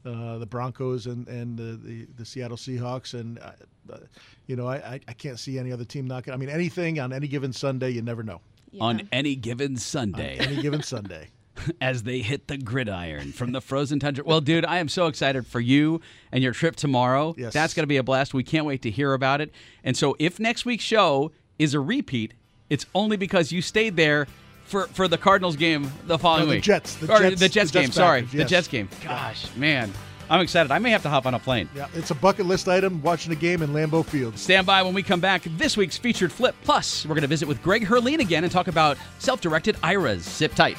Uh, 0.04 0.38
the 0.38 0.46
Broncos 0.46 1.06
and 1.06 1.26
and 1.28 1.58
the, 1.58 1.76
the, 1.76 2.06
the 2.16 2.24
Seattle 2.24 2.56
Seahawks, 2.56 3.18
and 3.18 3.38
uh, 3.40 3.52
uh, 3.92 3.98
you 4.46 4.56
know 4.56 4.66
I, 4.66 4.76
I 4.76 5.00
I 5.08 5.12
can't 5.12 5.38
see 5.38 5.58
any 5.58 5.72
other 5.72 5.84
team 5.84 6.06
knocking. 6.06 6.32
I 6.32 6.36
mean 6.36 6.48
anything 6.48 6.98
on 7.00 7.12
any 7.12 7.28
given 7.28 7.52
Sunday, 7.52 7.90
you 7.90 8.02
never 8.02 8.22
know. 8.22 8.40
Yeah. 8.70 8.84
On 8.84 9.08
any 9.12 9.34
given 9.34 9.76
Sunday, 9.76 10.36
Any 10.38 10.60
given 10.60 10.82
Sunday. 10.82 11.28
as 11.80 12.02
they 12.04 12.20
hit 12.20 12.48
the 12.48 12.56
gridiron 12.56 13.32
from 13.32 13.52
the 13.52 13.60
frozen 13.60 13.98
tundra. 14.00 14.24
Well, 14.24 14.40
dude, 14.40 14.64
I 14.64 14.78
am 14.78 14.88
so 14.88 15.06
excited 15.06 15.46
for 15.46 15.60
you 15.60 16.00
and 16.32 16.42
your 16.42 16.52
trip 16.52 16.76
tomorrow. 16.76 17.34
Yes. 17.38 17.52
That's 17.52 17.74
going 17.74 17.84
to 17.84 17.88
be 17.88 17.96
a 17.96 18.02
blast. 18.02 18.34
We 18.34 18.44
can't 18.44 18.66
wait 18.66 18.82
to 18.82 18.90
hear 18.90 19.14
about 19.14 19.40
it. 19.40 19.52
And 19.84 19.96
so, 19.96 20.16
if 20.18 20.38
next 20.40 20.64
week's 20.64 20.84
show 20.84 21.32
is 21.58 21.74
a 21.74 21.80
repeat, 21.80 22.34
it's 22.70 22.86
only 22.94 23.16
because 23.16 23.50
you 23.52 23.62
stayed 23.62 23.96
there 23.96 24.26
for, 24.64 24.86
for 24.88 25.08
the 25.08 25.16
Cardinals 25.18 25.56
game 25.56 25.90
the 26.06 26.18
following 26.18 26.42
No, 26.44 26.50
the 26.50 26.56
week. 26.56 26.64
Jets, 26.64 26.96
the 26.96 27.12
or 27.12 27.18
Jets- 27.20 27.40
the 27.40 27.48
Jets 27.48 27.70
the 27.70 27.78
game. 27.78 27.86
Jets 27.86 27.96
sorry, 27.96 28.22
Packers, 28.22 28.38
the. 28.38 28.44
Jets 28.44 28.68
game. 28.68 28.88
Gosh, 29.02 29.56
man, 29.56 29.90
I'm 30.28 30.40
excited. 30.42 30.70
I 30.70 30.78
may 30.78 30.90
have 30.90 31.02
to 31.04 31.08
hop 31.08 31.24
on 31.24 31.32
a 31.32 31.38
plane. 31.38 31.70
Yeah, 31.74 31.88
it's 31.94 32.10
a 32.10 32.14
bucket 32.14 32.44
list 32.44 32.68
item. 32.68 33.00
Watching 33.00 33.32
a 33.32 33.36
game 33.36 33.62
in 33.62 33.70
Lambeau 33.70 34.04
Field. 34.04 34.38
Stand 34.38 34.66
by 34.66 34.82
when 34.82 34.92
we 34.92 35.02
come 35.02 35.20
back. 35.20 35.42
This 35.56 35.74
week's 35.78 35.96
featured 35.96 36.30
flip. 36.30 36.54
Plus, 36.64 37.06
we're 37.06 37.14
going 37.14 37.22
to 37.22 37.28
visit 37.28 37.48
with 37.48 37.62
Greg 37.62 37.86
Herlean 37.86 38.20
again 38.20 38.44
and 38.44 38.52
talk 38.52 38.68
about 38.68 38.98
self-directed 39.20 39.76
IRAs. 39.82 40.26
Sip 40.26 40.54
tight. 40.54 40.78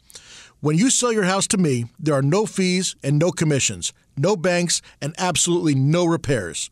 When 0.61 0.77
you 0.77 0.91
sell 0.91 1.11
your 1.11 1.23
house 1.23 1.47
to 1.47 1.57
me, 1.57 1.85
there 1.99 2.13
are 2.13 2.21
no 2.21 2.45
fees 2.45 2.95
and 3.01 3.17
no 3.17 3.31
commissions, 3.31 3.93
no 4.15 4.35
banks, 4.35 4.79
and 5.01 5.15
absolutely 5.17 5.73
no 5.73 6.05
repairs. 6.05 6.69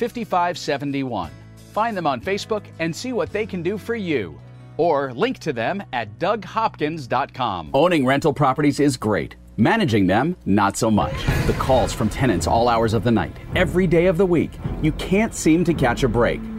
480-255-5571. 0.00 1.30
Find 1.72 1.96
them 1.96 2.06
on 2.06 2.20
Facebook 2.20 2.64
and 2.78 2.94
see 2.94 3.12
what 3.12 3.32
they 3.32 3.46
can 3.46 3.62
do 3.62 3.78
for 3.78 3.94
you. 3.94 4.40
Or 4.76 5.12
link 5.12 5.38
to 5.40 5.52
them 5.52 5.82
at 5.92 6.18
DougHopkins.com. 6.18 7.70
Owning 7.74 8.06
rental 8.06 8.32
properties 8.32 8.80
is 8.80 8.96
great. 8.96 9.36
Managing 9.56 10.06
them, 10.06 10.36
not 10.46 10.76
so 10.78 10.90
much. 10.90 11.12
The 11.46 11.54
calls 11.58 11.92
from 11.92 12.08
tenants 12.08 12.46
all 12.46 12.66
hours 12.66 12.94
of 12.94 13.04
the 13.04 13.10
night, 13.10 13.36
every 13.54 13.86
day 13.86 14.06
of 14.06 14.16
the 14.16 14.24
week. 14.24 14.52
You 14.80 14.92
can't 14.92 15.34
seem 15.34 15.64
to 15.64 15.74
catch 15.74 16.02
a 16.02 16.08
break. 16.08 16.40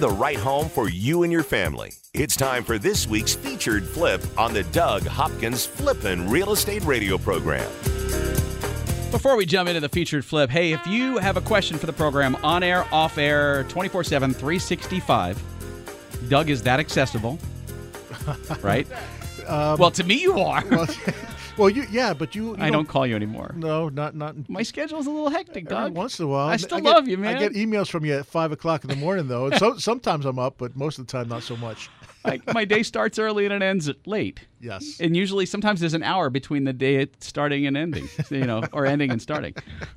Find 0.00 0.12
the 0.12 0.18
right 0.18 0.38
home 0.38 0.70
for 0.70 0.88
you 0.88 1.24
and 1.24 1.32
your 1.32 1.42
family. 1.42 1.92
It's 2.14 2.34
time 2.34 2.64
for 2.64 2.78
this 2.78 3.06
week's 3.06 3.34
featured 3.34 3.86
flip 3.86 4.22
on 4.38 4.54
the 4.54 4.62
Doug 4.64 5.06
Hopkins 5.06 5.66
Flippin' 5.66 6.30
Real 6.30 6.52
Estate 6.52 6.82
Radio 6.84 7.18
program. 7.18 7.70
Before 9.10 9.36
we 9.36 9.44
jump 9.44 9.68
into 9.68 9.80
the 9.80 9.90
featured 9.90 10.24
flip, 10.24 10.48
hey, 10.48 10.72
if 10.72 10.86
you 10.86 11.18
have 11.18 11.36
a 11.36 11.42
question 11.42 11.76
for 11.76 11.84
the 11.84 11.92
program, 11.92 12.34
on 12.36 12.62
air, 12.62 12.86
off 12.90 13.18
air, 13.18 13.64
24 13.64 14.04
7, 14.04 14.32
365, 14.32 15.42
Doug 16.30 16.48
is 16.48 16.62
that 16.62 16.80
accessible, 16.80 17.38
right? 18.62 18.86
Um, 19.46 19.78
well, 19.78 19.90
to 19.90 20.04
me, 20.04 20.14
you 20.14 20.38
are. 20.38 20.64
Well, 20.70 20.86
well, 21.56 21.68
you 21.70 21.84
yeah, 21.90 22.14
but 22.14 22.34
you. 22.34 22.56
you 22.56 22.62
I 22.62 22.70
don't 22.70 22.86
call 22.88 23.06
you 23.06 23.16
anymore. 23.16 23.52
No, 23.56 23.88
not 23.88 24.14
not. 24.14 24.48
My 24.48 24.62
schedule's 24.62 25.06
a 25.06 25.10
little 25.10 25.30
hectic, 25.30 25.68
Doug. 25.68 25.94
once 25.94 26.18
in 26.18 26.24
a 26.26 26.28
while, 26.28 26.48
I 26.48 26.56
still 26.56 26.78
get- 26.80 26.84
love 26.94 27.08
you, 27.08 27.18
man. 27.18 27.36
I 27.36 27.38
get 27.38 27.52
emails 27.52 27.88
from 27.90 28.04
you 28.04 28.14
at 28.14 28.26
five 28.26 28.52
o'clock 28.52 28.84
in 28.84 28.90
the 28.90 28.96
morning, 28.96 29.28
though. 29.28 29.50
So, 29.60 29.76
sometimes 29.76 30.24
I'm 30.24 30.38
up, 30.38 30.54
but 30.58 30.74
most 30.76 30.98
of 30.98 31.06
the 31.06 31.12
time, 31.12 31.28
not 31.28 31.42
so 31.42 31.56
much. 31.56 31.90
Like, 32.24 32.52
my 32.52 32.66
day 32.66 32.82
starts 32.82 33.18
early 33.18 33.46
and 33.46 33.54
it 33.54 33.62
ends 33.62 33.90
late. 34.04 34.46
Yes. 34.60 34.98
And 35.00 35.16
usually, 35.16 35.46
sometimes 35.46 35.80
there's 35.80 35.94
an 35.94 36.02
hour 36.02 36.28
between 36.28 36.64
the 36.64 36.72
day 36.74 36.96
it 36.96 37.22
starting 37.24 37.66
and 37.66 37.76
ending, 37.76 38.10
you 38.30 38.44
know, 38.44 38.62
or 38.72 38.84
ending 38.84 39.10
and 39.10 39.22
starting. 39.22 39.54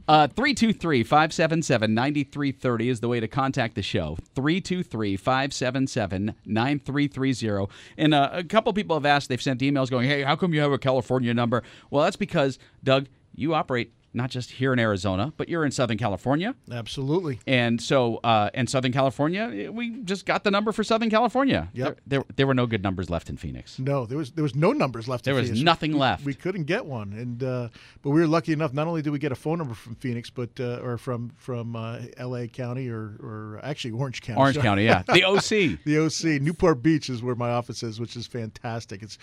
Uh, 0.08 0.28
323 0.28 1.04
577 1.04 1.94
9330 1.94 2.90
is 2.90 3.02
the 3.02 3.10
way 3.10 3.20
to 3.20 3.28
contact 3.28 3.76
the 3.76 3.82
show. 3.82 4.18
323 4.36 5.18
577 5.18 6.34
9330. 6.46 7.68
And 7.98 8.14
uh, 8.14 8.30
a 8.32 8.44
couple 8.44 8.72
people 8.72 8.96
have 8.96 9.06
asked, 9.06 9.28
they've 9.28 9.42
sent 9.42 9.60
emails 9.60 9.90
going, 9.90 10.08
hey, 10.08 10.24
how 10.24 10.38
come 10.38 10.54
you 10.54 10.62
have 10.62 10.72
a 10.72 10.78
California 10.78 11.34
number? 11.34 11.62
Well, 11.90 12.06
that's 12.06 12.16
because, 12.16 12.58
Doug, 12.84 13.08
you 13.36 13.54
operate 13.54 13.92
not 14.14 14.30
just 14.30 14.52
here 14.52 14.74
in 14.74 14.80
Arizona, 14.80 15.34
but 15.38 15.50
you're 15.50 15.66
in 15.66 15.72
Southern 15.72 15.98
California. 15.98 16.56
Absolutely. 16.72 17.40
And 17.48 17.82
so, 17.82 18.18
uh, 18.24 18.50
in 18.54 18.68
Southern 18.68 18.92
California, 18.92 19.52
eh, 19.54 19.70
we 19.70 20.02
just 20.04 20.26
got 20.26 20.44
the 20.44 20.52
number 20.52 20.72
for 20.72 20.84
Southern 20.84 21.10
California. 21.10 21.70
Yep. 21.74 21.86
There, 22.06 22.20
there, 22.20 22.26
there 22.36 22.48
were 22.48 22.54
no 22.54 22.66
good 22.66 22.84
numbers 22.84 23.10
left 23.10 23.30
in 23.30 23.38
Phoenix. 23.38 23.80
No, 23.80 24.06
there 24.06 24.18
was 24.18 24.32
there 24.32 24.44
was 24.44 24.56
no 24.56 24.72
numbers 24.72 25.08
left. 25.08 25.26
There 25.26 25.36
was 25.36 25.48
Phoenix. 25.48 25.64
nothing 25.64 25.94
left. 25.98 26.26
We 26.26 26.34
couldn't 26.34 26.66
get 26.66 26.86
one, 26.86 27.14
and 27.14 27.44
uh, 27.44 27.70
but 28.02 28.12
we 28.12 28.22
were 28.22 28.28
lucky 28.28 28.54
enough. 28.54 28.74
Not 28.74 28.88
only 28.88 29.02
did 29.02 29.12
we 29.12 29.20
get 29.20 29.32
a 29.32 29.36
phone 29.36 29.58
number 29.58 29.74
from 29.74 29.96
Phoenix, 29.96 30.30
but 30.30 30.50
uh, 30.60 30.80
or 30.84 30.98
from 30.98 31.32
from 31.38 31.76
uh, 31.76 32.00
L.A. 32.18 32.48
County 32.48 32.90
or 32.90 33.18
or 33.22 33.60
actually 33.64 33.92
Orange 33.92 34.22
County. 34.22 34.40
Orange 34.40 34.60
County, 34.60 34.86
yeah. 34.86 35.04
The 35.08 35.24
OC. 35.28 35.84
the 35.86 36.00
OC, 36.00 36.42
Newport 36.42 36.84
Beach 36.84 37.10
is 37.10 37.24
where 37.24 37.36
my 37.36 37.52
office 37.52 37.84
is, 37.84 38.00
which 38.00 38.16
is 38.16 38.28
fantastic. 38.28 39.02
It's 39.02 39.18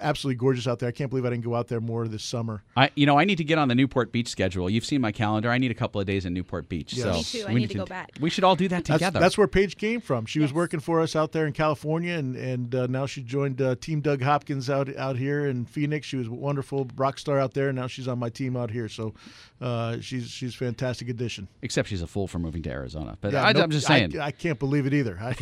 absolutely 0.00 0.36
gorgeous 0.36 0.66
out 0.66 0.78
there. 0.78 0.88
I 0.88 0.92
can't 0.92 1.10
believe 1.10 1.24
I 1.24 1.30
didn't 1.30 1.44
go 1.44 1.54
out 1.54 1.68
there 1.68 1.80
more 1.80 2.08
this 2.08 2.24
summer. 2.24 2.62
I, 2.76 2.90
you 2.94 3.06
know, 3.06 3.18
I 3.18 3.24
need 3.24 3.36
to 3.36 3.44
get 3.44 3.58
on 3.58 3.68
the 3.68 3.74
Newport 3.74 4.12
Beach 4.12 4.31
schedule. 4.32 4.68
You've 4.68 4.84
seen 4.84 5.00
my 5.00 5.12
calendar. 5.12 5.50
I 5.50 5.58
need 5.58 5.70
a 5.70 5.74
couple 5.74 6.00
of 6.00 6.06
days 6.08 6.26
in 6.26 6.34
Newport 6.34 6.68
Beach. 6.68 6.92
Yes. 6.94 7.04
So 7.04 7.12
Me 7.12 7.22
too. 7.22 7.48
I 7.48 7.54
we 7.54 7.60
need 7.60 7.70
to 7.70 7.78
go 7.78 7.84
back. 7.86 8.10
We 8.20 8.30
should 8.30 8.42
all 8.42 8.56
do 8.56 8.66
that 8.68 8.84
together. 8.84 9.20
that's 9.20 9.38
where 9.38 9.46
Paige 9.46 9.76
came 9.76 10.00
from. 10.00 10.26
She 10.26 10.40
was 10.40 10.52
working 10.52 10.80
for 10.80 11.00
us 11.00 11.14
out 11.14 11.30
there 11.30 11.46
in 11.46 11.52
California, 11.52 12.14
and 12.14 12.34
and 12.34 12.74
uh, 12.74 12.86
now 12.88 13.06
she 13.06 13.22
joined 13.22 13.62
uh, 13.62 13.76
Team 13.76 14.00
Doug 14.00 14.20
Hopkins 14.22 14.68
out 14.68 14.94
out 14.96 15.16
here 15.16 15.46
in 15.46 15.64
Phoenix. 15.64 16.06
She 16.08 16.16
was 16.16 16.26
a 16.26 16.32
wonderful 16.32 16.88
rock 16.96 17.18
star 17.18 17.38
out 17.38 17.54
there, 17.54 17.68
and 17.68 17.76
now 17.76 17.86
she's 17.86 18.08
on 18.08 18.18
my 18.18 18.30
team 18.30 18.56
out 18.56 18.70
here. 18.72 18.88
So 18.88 19.14
uh, 19.62 20.00
she's 20.00 20.28
she's 20.28 20.54
a 20.54 20.56
fantastic 20.58 21.08
addition. 21.08 21.46
Except 21.62 21.88
she's 21.88 22.02
a 22.02 22.06
fool 22.06 22.26
for 22.26 22.38
moving 22.40 22.62
to 22.64 22.70
Arizona. 22.70 23.16
But 23.20 23.32
Yeah, 23.32 23.44
I, 23.44 23.52
nope, 23.52 23.64
I'm 23.64 23.70
just 23.70 23.86
saying. 23.86 24.18
I, 24.18 24.32
can't 24.32 24.58
believe 24.58 24.86
it 24.86 24.92
either. 24.92 25.18
I, 25.20 25.36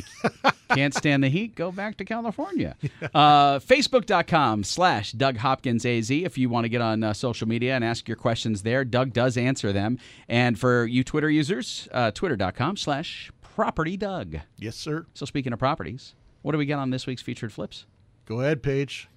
Can't 0.75 0.95
stand 0.95 1.25
the 1.25 1.29
heat? 1.29 1.57
Go 1.57 1.73
back 1.73 1.97
to 1.97 2.05
California. 2.05 2.77
Uh, 3.15 3.59
Facebook.com 3.59 4.63
slash 4.63 5.13
Doug 5.13 5.39
Hopkins 5.39 5.85
AZ 5.85 6.11
if 6.11 6.39
you 6.39 6.49
want 6.49 6.65
to 6.65 6.69
get 6.69 6.81
on 6.81 7.03
uh, 7.03 7.13
social 7.13 7.49
media 7.49 7.75
and 7.75 7.83
ask 7.85 8.07
your 8.07 8.17
questions 8.17 8.63
there. 8.63 8.85
Doug 8.85 9.13
does 9.13 9.37
answer 9.37 9.73
them. 9.73 9.99
And 10.29 10.59
for 10.59 10.85
you 10.85 11.03
Twitter 11.03 11.29
users, 11.29 11.89
uh, 11.93 12.11
twitter.com 12.13 12.77
slash 12.77 13.33
property 13.43 13.97
Doug. 13.97 14.37
yes, 14.59 14.77
sir. 14.77 15.07
So 15.15 15.27
speaking 15.27 15.53
of 15.53 15.59
properties, 15.59 16.15
what 16.43 16.53
do 16.53 16.59
we 16.59 16.67
get 16.67 16.79
on 16.79 16.91
this 16.91 17.07
week's 17.07 17.23
featured 17.23 17.53
flips? 17.53 17.87
Go 18.27 18.41
ahead, 18.41 18.63
Paige. 18.63 19.09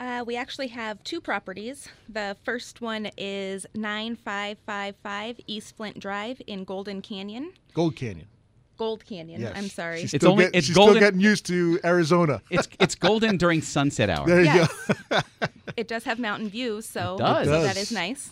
Uh, 0.00 0.22
we 0.26 0.36
actually 0.36 0.68
have 0.68 1.02
two 1.02 1.20
properties. 1.20 1.88
The 2.08 2.36
first 2.44 2.80
one 2.80 3.10
is 3.16 3.66
9555 3.74 5.40
East 5.46 5.76
Flint 5.76 5.98
Drive 5.98 6.40
in 6.46 6.62
Golden 6.64 7.02
Canyon. 7.02 7.52
Gold 7.74 7.96
Canyon. 7.96 8.28
Gold 8.76 9.04
Canyon, 9.04 9.40
Yes. 9.40 9.54
I'm 9.56 9.68
sorry. 9.68 10.02
She's 10.02 10.14
It's 10.14 10.22
still 10.22 10.32
only- 10.32 10.44
get- 10.44 10.54
it's 10.54 10.66
she's 10.68 10.76
golden- 10.76 10.94
still 10.96 11.00
getting 11.08 11.20
used 11.20 11.46
to 11.46 11.80
Arizona. 11.84 12.40
It's 12.48 12.68
it's 12.78 12.94
golden 12.94 13.36
during 13.42 13.60
sunset 13.60 14.08
hour. 14.08 14.24
There 14.24 14.38
you 14.38 14.44
Yes. 14.44 14.90
go. 15.10 15.18
it 15.76 15.88
does 15.88 16.04
have 16.04 16.20
mountain 16.20 16.48
views, 16.48 16.86
so, 16.86 17.16
It 17.16 17.18
does. 17.18 17.46
It 17.48 17.50
so 17.50 17.62
that 17.62 17.92
nice. 17.92 18.30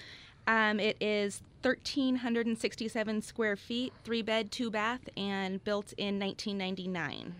um, 0.48 0.80
it 0.80 0.96
is 1.00 1.42
1,367 1.62 3.22
square 3.22 3.54
feet, 3.54 3.92
three 4.02 4.20
bed, 4.22 4.50
two 4.50 4.68
bath, 4.68 5.08
and 5.16 5.62
built 5.62 5.92
in 5.96 6.18
1999. 6.18 7.36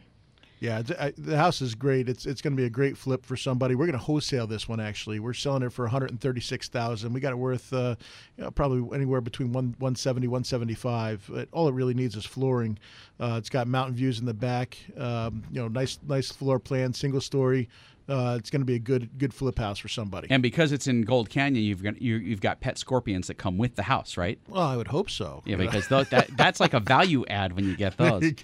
Yeah, 0.64 0.80
the 0.80 1.36
house 1.36 1.60
is 1.60 1.74
great. 1.74 2.08
It's 2.08 2.24
it's 2.24 2.40
going 2.40 2.54
to 2.54 2.56
be 2.56 2.64
a 2.64 2.70
great 2.70 2.96
flip 2.96 3.26
for 3.26 3.36
somebody. 3.36 3.74
We're 3.74 3.84
going 3.84 3.98
to 3.98 4.04
wholesale 4.04 4.46
this 4.46 4.66
one 4.66 4.80
actually. 4.80 5.20
We're 5.20 5.34
selling 5.34 5.62
it 5.62 5.74
for 5.74 5.84
136,000. 5.84 7.12
We 7.12 7.20
got 7.20 7.32
it 7.32 7.36
worth 7.36 7.70
uh, 7.70 7.96
you 8.38 8.44
know, 8.44 8.50
probably 8.50 8.96
anywhere 8.96 9.20
between 9.20 9.52
one 9.52 9.74
170 9.78 10.26
175. 10.26 11.28
But 11.30 11.48
all 11.52 11.68
it 11.68 11.74
really 11.74 11.92
needs 11.92 12.16
is 12.16 12.24
flooring. 12.24 12.78
Uh, 13.20 13.34
it's 13.36 13.50
got 13.50 13.68
mountain 13.68 13.94
views 13.94 14.20
in 14.20 14.24
the 14.24 14.32
back. 14.32 14.78
Um, 14.96 15.42
you 15.52 15.60
know, 15.60 15.68
nice 15.68 15.98
nice 16.08 16.32
floor 16.32 16.58
plan, 16.58 16.94
single 16.94 17.20
story. 17.20 17.68
Uh, 18.08 18.36
it's 18.38 18.50
going 18.50 18.60
to 18.60 18.66
be 18.66 18.74
a 18.74 18.78
good 18.78 19.16
good 19.18 19.32
flip 19.32 19.58
house 19.58 19.78
for 19.78 19.88
somebody. 19.88 20.28
And 20.30 20.42
because 20.42 20.72
it's 20.72 20.86
in 20.86 21.02
Gold 21.02 21.30
Canyon, 21.30 21.64
you've 21.64 21.82
got 21.82 22.00
you, 22.02 22.16
you've 22.16 22.40
got 22.40 22.60
pet 22.60 22.76
scorpions 22.78 23.28
that 23.28 23.34
come 23.34 23.56
with 23.56 23.76
the 23.76 23.84
house, 23.84 24.16
right? 24.16 24.38
well, 24.48 24.62
I 24.62 24.76
would 24.76 24.88
hope 24.88 25.08
so. 25.08 25.42
Yeah, 25.46 25.56
because 25.56 25.88
those, 25.88 26.08
that 26.10 26.36
that's 26.36 26.60
like 26.60 26.74
a 26.74 26.80
value 26.80 27.24
add 27.28 27.54
when 27.54 27.64
you 27.64 27.76
get 27.76 27.96
those. 27.98 28.22
you. 28.22 28.34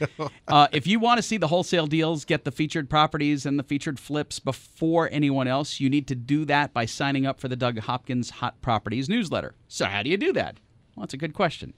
Uh, 0.49 0.69
if 0.73 0.87
you 0.87 0.99
want 0.99 1.19
to 1.19 1.23
see 1.23 1.37
the 1.37 1.49
wholesale 1.49 1.87
deals, 1.87 2.25
get 2.25 2.45
the 2.45 2.51
featured 2.53 2.89
properties 2.89 3.45
and 3.45 3.59
the 3.59 3.63
featured 3.63 3.99
flips 4.01 4.39
before 4.39 5.09
anyone 5.13 5.47
else, 5.47 5.81
you 5.81 5.91
need 5.91 6.07
to 6.09 6.15
do 6.15 6.45
that 6.47 6.73
by 6.73 6.87
signing 6.87 7.27
up 7.27 7.39
for 7.39 7.49
the 7.49 7.57
Doug 7.57 7.79
Hopkins 7.81 8.31
Hot 8.31 8.61
Properties 8.63 9.09
newsletter. 9.09 9.55
So 9.69 9.85
how 9.87 10.03
do 10.03 10.11
you 10.11 10.17
do 10.17 10.33
that? 10.33 10.59
Well, 10.97 11.03
that's 11.03 11.15
a 11.15 11.19
good 11.19 11.35
question. 11.35 11.75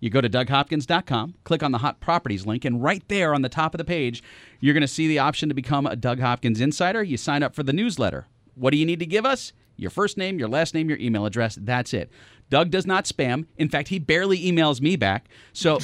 You 0.00 0.08
go 0.08 0.20
to 0.20 0.28
DougHopkins.com, 0.28 1.34
click 1.44 1.62
on 1.62 1.72
the 1.72 1.78
Hot 1.78 2.00
Properties 2.00 2.46
link, 2.46 2.64
and 2.64 2.82
right 2.82 3.06
there 3.08 3.34
on 3.34 3.42
the 3.42 3.48
top 3.50 3.74
of 3.74 3.78
the 3.78 3.84
page, 3.84 4.22
you're 4.58 4.74
going 4.74 4.80
to 4.80 4.88
see 4.88 5.06
the 5.06 5.18
option 5.18 5.48
to 5.50 5.54
become 5.54 5.86
a 5.86 5.94
Doug 5.94 6.20
Hopkins 6.20 6.60
Insider. 6.60 7.02
You 7.02 7.16
sign 7.16 7.42
up 7.42 7.54
for 7.54 7.62
the 7.62 7.72
newsletter. 7.72 8.26
What 8.54 8.70
do 8.70 8.78
you 8.78 8.86
need 8.86 9.00
to 9.00 9.06
give 9.06 9.26
us? 9.26 9.52
Your 9.76 9.90
first 9.90 10.16
name, 10.16 10.38
your 10.38 10.48
last 10.48 10.74
name, 10.74 10.88
your 10.88 10.98
email 10.98 11.26
address. 11.26 11.58
That's 11.60 11.94
it. 11.94 12.10
Doug 12.50 12.70
does 12.70 12.86
not 12.86 13.04
spam. 13.04 13.46
In 13.56 13.68
fact, 13.68 13.88
he 13.88 13.98
barely 13.98 14.38
emails 14.38 14.80
me 14.80 14.96
back. 14.96 15.28
So 15.52 15.78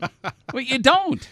well, 0.52 0.62
you 0.62 0.78
don't. 0.78 1.28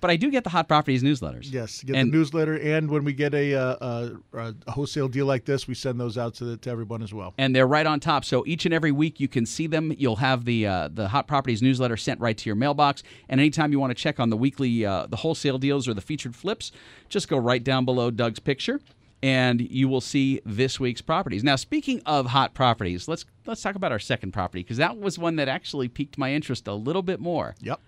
But 0.00 0.10
I 0.10 0.16
do 0.16 0.30
get 0.30 0.44
the 0.44 0.50
Hot 0.50 0.68
Properties 0.68 1.02
newsletters. 1.02 1.52
Yes, 1.52 1.82
get 1.82 1.96
And- 1.96 2.12
the 2.12 2.16
newsletter, 2.16 2.54
and 2.56 2.88
when 2.88 3.02
we 3.04 3.12
get 3.12 3.34
a, 3.34 3.54
uh, 3.54 4.10
a, 4.32 4.52
a 4.66 4.70
wholesale 4.70 5.08
deal 5.08 5.26
like 5.26 5.44
this, 5.44 5.66
we 5.66 5.74
send 5.74 5.98
those 5.98 6.16
out 6.16 6.34
to, 6.34 6.44
the, 6.44 6.56
to 6.58 6.70
everyone 6.70 7.02
as 7.02 7.12
well. 7.12 7.34
and 7.38 7.54
they're 7.54 7.66
right 7.66 7.86
on 7.86 7.98
top. 7.98 8.24
So 8.24 8.44
each 8.46 8.64
and 8.64 8.72
every 8.72 8.92
week 8.92 9.18
you 9.18 9.26
can 9.28 9.44
see 9.46 9.66
them. 9.66 9.92
You'll 9.98 10.16
have 10.16 10.44
the 10.44 10.66
uh, 10.66 10.88
the 10.92 11.08
Hot 11.08 11.26
Properties 11.26 11.62
newsletter 11.62 11.96
sent 11.96 12.20
right 12.20 12.38
to 12.38 12.48
your 12.48 12.56
mailbox. 12.56 13.02
And 13.28 13.40
anytime 13.40 13.72
you 13.72 13.80
want 13.80 13.90
to 13.90 13.94
check 14.00 14.20
on 14.20 14.30
the 14.30 14.36
weekly 14.36 14.86
uh, 14.86 15.06
the 15.06 15.16
wholesale 15.16 15.58
deals 15.58 15.88
or 15.88 15.94
the 15.94 16.00
featured 16.00 16.36
flips, 16.36 16.70
just 17.08 17.28
go 17.28 17.36
right 17.36 17.62
down 17.64 17.84
below 17.84 18.10
Doug's 18.12 18.38
picture, 18.38 18.80
and 19.22 19.60
you 19.60 19.88
will 19.88 20.00
see 20.00 20.40
this 20.46 20.78
week's 20.78 21.02
properties. 21.02 21.42
Now, 21.42 21.56
speaking 21.56 22.00
of 22.06 22.26
hot 22.26 22.54
properties, 22.54 23.08
let's 23.08 23.24
let's 23.46 23.62
talk 23.62 23.74
about 23.74 23.90
our 23.90 23.98
second 23.98 24.30
property 24.32 24.62
because 24.62 24.76
that 24.76 24.96
was 24.98 25.18
one 25.18 25.36
that 25.36 25.48
actually 25.48 25.88
piqued 25.88 26.18
my 26.18 26.32
interest 26.32 26.68
a 26.68 26.74
little 26.74 27.02
bit 27.02 27.18
more. 27.18 27.56
Yep. 27.60 27.80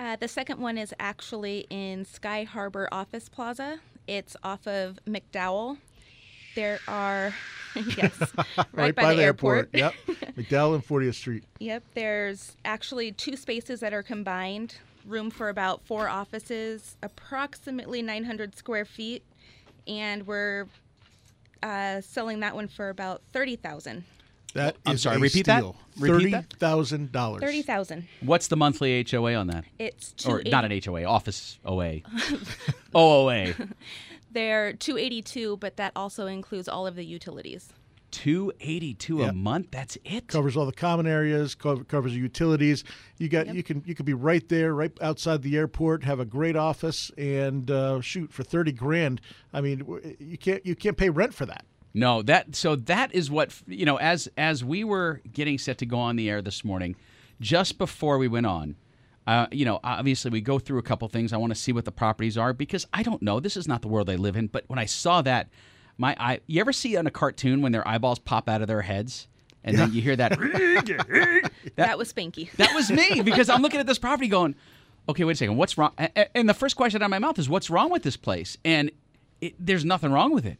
Uh, 0.00 0.16
the 0.16 0.26
second 0.26 0.58
one 0.58 0.78
is 0.78 0.94
actually 0.98 1.66
in 1.68 2.06
Sky 2.06 2.44
Harbor 2.44 2.88
Office 2.90 3.28
Plaza. 3.28 3.80
It's 4.06 4.34
off 4.42 4.66
of 4.66 4.98
McDowell. 5.06 5.76
There 6.54 6.80
are, 6.88 7.34
yes, 7.76 8.18
right, 8.72 8.94
by, 8.94 9.14
the, 9.14 9.22
airport. 9.22 9.68
yep. 9.74 9.92
McDowell 10.08 10.74
and 10.74 10.86
40th 10.86 11.16
Street. 11.16 11.44
Yep, 11.58 11.82
there's 11.92 12.56
actually 12.64 13.12
two 13.12 13.36
spaces 13.36 13.80
that 13.80 13.92
are 13.92 14.02
combined. 14.02 14.76
Room 15.04 15.30
for 15.30 15.50
about 15.50 15.84
four 15.84 16.08
offices, 16.08 16.96
approximately 17.02 18.00
900 18.00 18.56
square 18.56 18.86
feet, 18.86 19.22
and 19.86 20.26
we're 20.26 20.66
uh, 21.62 22.00
selling 22.00 22.40
that 22.40 22.54
one 22.54 22.68
for 22.68 22.88
about 22.88 23.20
30,000. 23.34 24.04
That 24.52 24.76
I'm 24.86 24.94
is 24.94 25.02
sorry, 25.02 25.16
a 25.16 25.20
repeat 25.20 25.46
that? 25.46 25.58
steal. 25.60 25.76
Repeat 25.98 26.30
that? 26.32 26.48
$30,000. 26.58 27.40
30,000. 27.40 28.08
What's 28.20 28.48
the 28.48 28.56
monthly 28.56 29.04
HOA 29.08 29.34
on 29.34 29.46
that? 29.48 29.64
It's 29.78 30.12
Or 30.26 30.42
280 30.42 30.50
not 30.50 30.64
an 30.64 30.80
HOA, 30.84 31.04
office 31.04 31.58
OA. 31.64 32.00
OOA. 32.96 33.54
They're 34.32 34.72
282, 34.74 35.56
but 35.56 35.76
that 35.76 35.92
also 35.96 36.26
includes 36.26 36.68
all 36.68 36.86
of 36.86 36.94
the 36.96 37.04
utilities. 37.04 37.72
282 38.12 39.18
Yeah. 39.18 39.28
a 39.28 39.32
month? 39.32 39.68
That's 39.70 39.96
it? 40.04 40.26
Covers 40.28 40.56
all 40.56 40.66
the 40.66 40.72
common 40.72 41.06
areas, 41.06 41.54
co- 41.54 41.84
covers 41.84 42.12
the 42.12 42.18
utilities. 42.18 42.82
You 43.18 43.28
got 43.28 43.54
you 43.54 43.62
can 43.62 43.82
you 43.86 43.94
could 43.94 44.06
be 44.06 44.14
right 44.14 44.48
there, 44.48 44.74
right 44.74 44.90
outside 45.00 45.42
the 45.42 45.56
airport, 45.56 46.02
have 46.04 46.18
a 46.18 46.24
great 46.24 46.56
office, 46.56 47.12
and 47.16 47.70
uh, 47.70 48.00
shoot 48.00 48.32
for 48.32 48.42
thirty 48.42 48.72
grand. 48.72 49.20
I 49.52 49.60
mean, 49.60 50.16
you 50.18 50.36
can't 50.38 50.64
you 50.66 50.74
can't 50.74 50.96
pay 50.96 51.08
rent 51.10 51.34
for 51.34 51.46
that. 51.46 51.64
No, 51.92 52.22
that 52.22 52.54
so 52.54 52.76
that 52.76 53.14
is 53.14 53.30
what 53.30 53.52
you 53.66 53.84
know. 53.84 53.96
As 53.96 54.28
as 54.38 54.64
we 54.64 54.84
were 54.84 55.20
getting 55.32 55.58
set 55.58 55.78
to 55.78 55.86
go 55.86 55.98
on 55.98 56.16
the 56.16 56.30
air 56.30 56.40
this 56.40 56.64
morning, 56.64 56.94
just 57.40 57.78
before 57.78 58.16
we 58.18 58.28
went 58.28 58.46
on, 58.46 58.76
uh, 59.26 59.46
you 59.50 59.64
know, 59.64 59.80
obviously 59.82 60.30
we 60.30 60.40
go 60.40 60.58
through 60.60 60.78
a 60.78 60.82
couple 60.82 61.08
things. 61.08 61.32
I 61.32 61.36
want 61.36 61.52
to 61.52 61.58
see 61.58 61.72
what 61.72 61.84
the 61.84 61.92
properties 61.92 62.38
are 62.38 62.52
because 62.52 62.86
I 62.92 63.02
don't 63.02 63.22
know. 63.22 63.40
This 63.40 63.56
is 63.56 63.66
not 63.66 63.82
the 63.82 63.88
world 63.88 64.08
I 64.08 64.14
live 64.16 64.36
in. 64.36 64.46
But 64.46 64.64
when 64.68 64.78
I 64.78 64.84
saw 64.86 65.20
that, 65.22 65.48
my 65.98 66.14
eye. 66.20 66.40
You 66.46 66.60
ever 66.60 66.72
see 66.72 66.96
on 66.96 67.06
a 67.08 67.10
cartoon 67.10 67.60
when 67.60 67.72
their 67.72 67.86
eyeballs 67.86 68.20
pop 68.20 68.48
out 68.48 68.62
of 68.62 68.68
their 68.68 68.82
heads, 68.82 69.26
and 69.64 69.76
then 69.76 69.92
you 69.92 70.00
hear 70.00 70.14
that? 70.16 70.38
That, 71.76 71.98
was 71.98 72.12
Spanky. 72.12 72.50
That 72.56 72.74
was 72.74 72.90
me 72.90 73.20
because 73.22 73.48
I'm 73.48 73.62
looking 73.62 73.80
at 73.80 73.86
this 73.86 73.98
property 73.98 74.28
going, 74.28 74.54
okay, 75.08 75.24
wait 75.24 75.32
a 75.32 75.36
second, 75.36 75.56
what's 75.56 75.76
wrong? 75.76 75.92
A- 75.98 76.10
a- 76.16 76.36
And 76.36 76.48
the 76.48 76.54
first 76.54 76.76
question 76.76 77.02
out 77.02 77.06
of 77.06 77.10
my 77.10 77.18
mouth 77.18 77.38
is, 77.38 77.48
what's 77.48 77.68
wrong 77.68 77.90
with 77.90 78.02
this 78.04 78.16
place? 78.16 78.56
And 78.64 78.90
it, 79.40 79.54
there's 79.58 79.84
nothing 79.84 80.12
wrong 80.12 80.32
with 80.32 80.46
it. 80.46 80.58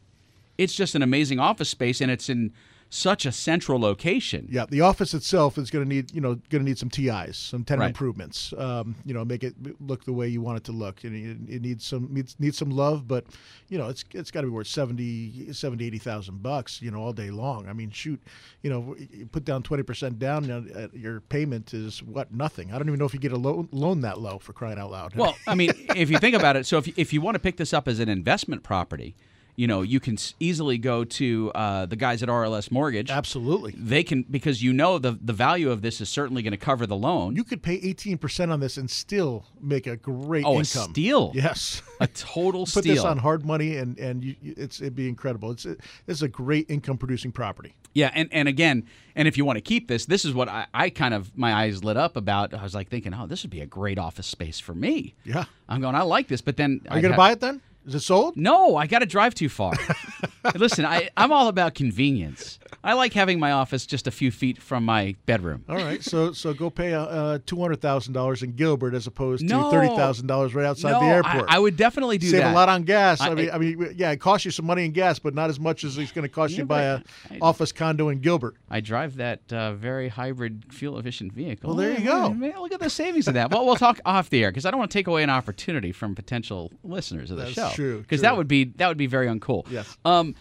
It's 0.61 0.75
just 0.75 0.93
an 0.95 1.01
amazing 1.01 1.39
office 1.39 1.69
space, 1.69 2.01
and 2.01 2.11
it's 2.11 2.29
in 2.29 2.53
such 2.93 3.25
a 3.25 3.31
central 3.31 3.79
location. 3.79 4.49
Yeah, 4.51 4.65
the 4.69 4.81
office 4.81 5.13
itself 5.13 5.57
is 5.57 5.71
going 5.71 5.85
to 5.85 5.87
need, 5.87 6.13
you 6.13 6.19
know, 6.19 6.35
going 6.49 6.61
to 6.61 6.69
need 6.69 6.77
some 6.77 6.89
TIs, 6.89 7.37
some 7.37 7.63
tenant 7.63 7.79
Right. 7.79 7.87
improvements. 7.87 8.53
Um, 8.57 8.95
you 9.05 9.13
know, 9.13 9.23
make 9.23 9.45
it 9.45 9.55
look 9.81 10.03
the 10.03 10.11
way 10.11 10.27
you 10.27 10.41
want 10.41 10.57
it 10.57 10.65
to 10.65 10.73
look. 10.73 11.05
And 11.05 11.15
it, 11.49 11.55
it 11.55 11.61
needs 11.61 11.85
some 11.85 12.09
needs, 12.11 12.35
needs 12.37 12.57
some 12.57 12.69
love, 12.69 13.07
but 13.07 13.25
you 13.69 13.77
know, 13.77 13.87
it's 13.87 14.03
it's 14.13 14.29
got 14.29 14.41
to 14.41 14.47
be 14.47 14.51
worth 14.51 14.67
70, 14.67 15.53
70 15.53 15.85
80,000 15.87 16.43
bucks, 16.43 16.81
you 16.81 16.91
know, 16.91 16.99
all 16.99 17.13
day 17.13 17.31
long. 17.31 17.69
I 17.69 17.73
mean, 17.73 17.91
shoot, 17.91 18.21
you 18.61 18.69
know, 18.69 18.95
you 18.99 19.25
put 19.25 19.45
down 19.45 19.63
20% 19.63 20.19
down, 20.19 20.43
you 20.43 20.49
know, 20.49 20.65
uh, 20.75 20.87
your 20.93 21.21
payment 21.21 21.73
is 21.73 22.03
what 22.03 22.33
nothing. 22.33 22.73
I 22.73 22.77
don't 22.77 22.87
even 22.89 22.99
know 22.99 23.05
if 23.05 23.13
you 23.13 23.21
get 23.21 23.31
a 23.31 23.37
loan 23.37 23.69
loan 23.71 24.01
that 24.01 24.19
low 24.19 24.37
for 24.37 24.51
crying 24.51 24.77
out 24.77 24.91
loud. 24.91 25.15
Well, 25.15 25.35
I 25.47 25.55
mean, 25.55 25.71
if 25.95 26.11
you 26.11 26.17
think 26.19 26.35
about 26.35 26.57
it, 26.57 26.65
so 26.65 26.77
if, 26.77 26.89
if 26.99 27.13
you 27.13 27.21
want 27.21 27.35
to 27.35 27.39
pick 27.39 27.55
this 27.55 27.73
up 27.73 27.87
as 27.87 27.99
an 28.01 28.09
investment 28.09 28.63
property, 28.63 29.15
you 29.55 29.67
know, 29.67 29.81
you 29.81 29.99
can 29.99 30.17
easily 30.39 30.77
go 30.77 31.03
to 31.03 31.51
uh, 31.53 31.85
the 31.85 31.95
guys 31.95 32.23
at 32.23 32.29
RLS 32.29 32.71
Mortgage. 32.71 33.09
Absolutely. 33.09 33.73
They 33.77 34.03
can 34.03 34.23
because 34.23 34.63
you 34.63 34.73
know 34.73 34.97
the 34.97 35.17
the 35.21 35.33
value 35.33 35.69
of 35.71 35.81
this 35.81 36.01
is 36.01 36.09
certainly 36.09 36.41
going 36.41 36.51
to 36.51 36.57
cover 36.57 36.85
the 36.85 36.95
loan. 36.95 37.35
You 37.35 37.43
could 37.43 37.61
pay 37.61 37.79
18% 37.79 38.51
on 38.51 38.59
this 38.59 38.77
and 38.77 38.89
still 38.89 39.45
make 39.61 39.87
a 39.87 39.97
great 39.97 40.45
oh, 40.45 40.55
a 40.55 40.59
income. 40.59 40.91
steal! 40.91 41.31
Yes. 41.33 41.81
a 41.99 42.07
total 42.07 42.65
steal. 42.65 42.81
Put 42.81 42.83
steal. 42.83 42.95
this 42.95 43.03
on 43.03 43.17
hard 43.17 43.45
money 43.45 43.77
and 43.77 43.97
and 43.99 44.23
you, 44.23 44.35
it's 44.41 44.81
it'd 44.81 44.95
be 44.95 45.07
incredible. 45.07 45.51
It's 45.51 45.63
this 45.63 45.77
is 46.07 46.23
a 46.23 46.27
great 46.29 46.69
income 46.69 46.97
producing 46.97 47.31
property. 47.31 47.75
Yeah, 47.93 48.09
and, 48.13 48.29
and 48.31 48.47
again, 48.47 48.85
and 49.15 49.27
if 49.27 49.37
you 49.37 49.43
want 49.43 49.57
to 49.57 49.61
keep 49.61 49.87
this, 49.87 50.05
this 50.05 50.23
is 50.23 50.33
what 50.33 50.47
I, 50.47 50.65
I 50.73 50.89
kind 50.89 51.13
of 51.13 51.37
my 51.37 51.53
eyes 51.53 51.83
lit 51.83 51.97
up 51.97 52.15
about. 52.15 52.53
I 52.53 52.63
was 52.63 52.73
like 52.73 52.89
thinking, 52.89 53.13
oh, 53.13 53.27
this 53.27 53.43
would 53.43 53.49
be 53.51 53.59
a 53.59 53.65
great 53.65 53.97
office 53.97 54.27
space 54.27 54.59
for 54.59 54.73
me. 54.73 55.13
Yeah. 55.25 55.45
I'm 55.67 55.81
going, 55.81 55.95
I 55.95 56.03
like 56.03 56.27
this, 56.27 56.41
but 56.41 56.57
then 56.57 56.81
Are 56.89 56.97
you 56.97 57.01
going 57.01 57.11
to 57.11 57.17
buy 57.17 57.31
it 57.31 57.41
then? 57.41 57.61
Is 57.85 57.95
it 57.95 57.99
sold? 58.01 58.37
No, 58.37 58.75
I 58.75 58.85
got 58.87 58.99
to 58.99 59.05
drive 59.05 59.33
too 59.33 59.49
far. 59.49 59.73
Listen, 60.55 60.85
I, 60.85 61.09
I'm 61.17 61.31
all 61.31 61.47
about 61.47 61.73
convenience. 61.73 62.59
I 62.83 62.93
like 62.93 63.13
having 63.13 63.39
my 63.39 63.51
office 63.51 63.85
just 63.85 64.07
a 64.07 64.11
few 64.11 64.31
feet 64.31 64.61
from 64.61 64.83
my 64.85 65.15
bedroom. 65.25 65.63
All 65.69 65.75
right, 65.75 66.03
so 66.03 66.31
so 66.33 66.53
go 66.53 66.69
pay 66.69 66.93
uh, 66.93 67.03
uh, 67.03 67.39
two 67.45 67.59
hundred 67.61 67.81
thousand 67.81 68.13
dollars 68.13 68.41
in 68.41 68.53
Gilbert 68.53 68.93
as 68.93 69.05
opposed 69.07 69.47
to 69.47 69.71
thirty 69.71 69.87
thousand 69.95 70.27
dollars 70.27 70.55
right 70.55 70.65
outside 70.65 70.91
no, 70.93 70.99
the 70.99 71.05
airport. 71.05 71.45
I, 71.49 71.57
I 71.57 71.59
would 71.59 71.77
definitely 71.77 72.17
do 72.17 72.27
that. 72.27 72.31
Save 72.31 72.41
that. 72.41 72.51
a 72.53 72.55
lot 72.55 72.69
on 72.69 72.83
gas. 72.83 73.21
I, 73.21 73.29
I- 73.29 73.35
mean, 73.35 73.49
I 73.51 73.57
mean, 73.57 73.93
yeah, 73.95 74.11
it 74.11 74.19
costs 74.19 74.45
you 74.45 74.51
some 74.51 74.65
money 74.65 74.85
in 74.85 74.91
gas, 74.91 75.19
but 75.19 75.33
not 75.35 75.49
as 75.49 75.59
much 75.59 75.83
as 75.83 75.97
it's 75.97 76.11
going 76.11 76.23
to 76.23 76.29
cost 76.29 76.53
Yeah, 76.53 76.59
you 76.59 76.65
buy 76.65 76.83
a 76.83 77.01
office 77.41 77.71
condo 77.71 78.09
in 78.09 78.19
Gilbert. 78.19 78.55
I 78.69 78.79
drive 78.79 79.17
that 79.17 79.41
uh, 79.53 79.73
very 79.73 80.07
hybrid, 80.09 80.65
fuel 80.69 80.97
efficient 80.97 81.33
vehicle. 81.33 81.69
Well, 81.69 81.77
there 81.77 81.97
you 81.97 82.05
go. 82.05 82.33
man, 82.33 82.59
look 82.59 82.73
at 82.73 82.79
the 82.79 82.89
savings 82.89 83.27
of 83.27 83.35
that. 83.35 83.51
Well, 83.51 83.65
we'll 83.65 83.75
talk 83.75 83.99
off 84.05 84.29
the 84.29 84.43
air 84.43 84.51
because 84.51 84.65
I 84.65 84.71
don't 84.71 84.79
want 84.79 84.91
to 84.91 84.97
take 84.97 85.07
away 85.07 85.23
an 85.23 85.29
opportunity 85.29 85.91
from 85.91 86.15
potential 86.15 86.71
listeners 86.83 87.29
of 87.31 87.37
the 87.37 87.47
show. 87.51 87.61
That's 87.61 87.71
show. 87.71 87.75
true, 87.75 87.99
Because 88.01 88.21
that 88.21 88.35
would 88.37 88.47
be 88.47 88.65
that 88.77 88.87
would 88.87 88.97
be 88.97 89.07
very 89.07 89.27
uncool. 89.27 89.69
Yes. 89.69 89.97
Um. 90.05 90.35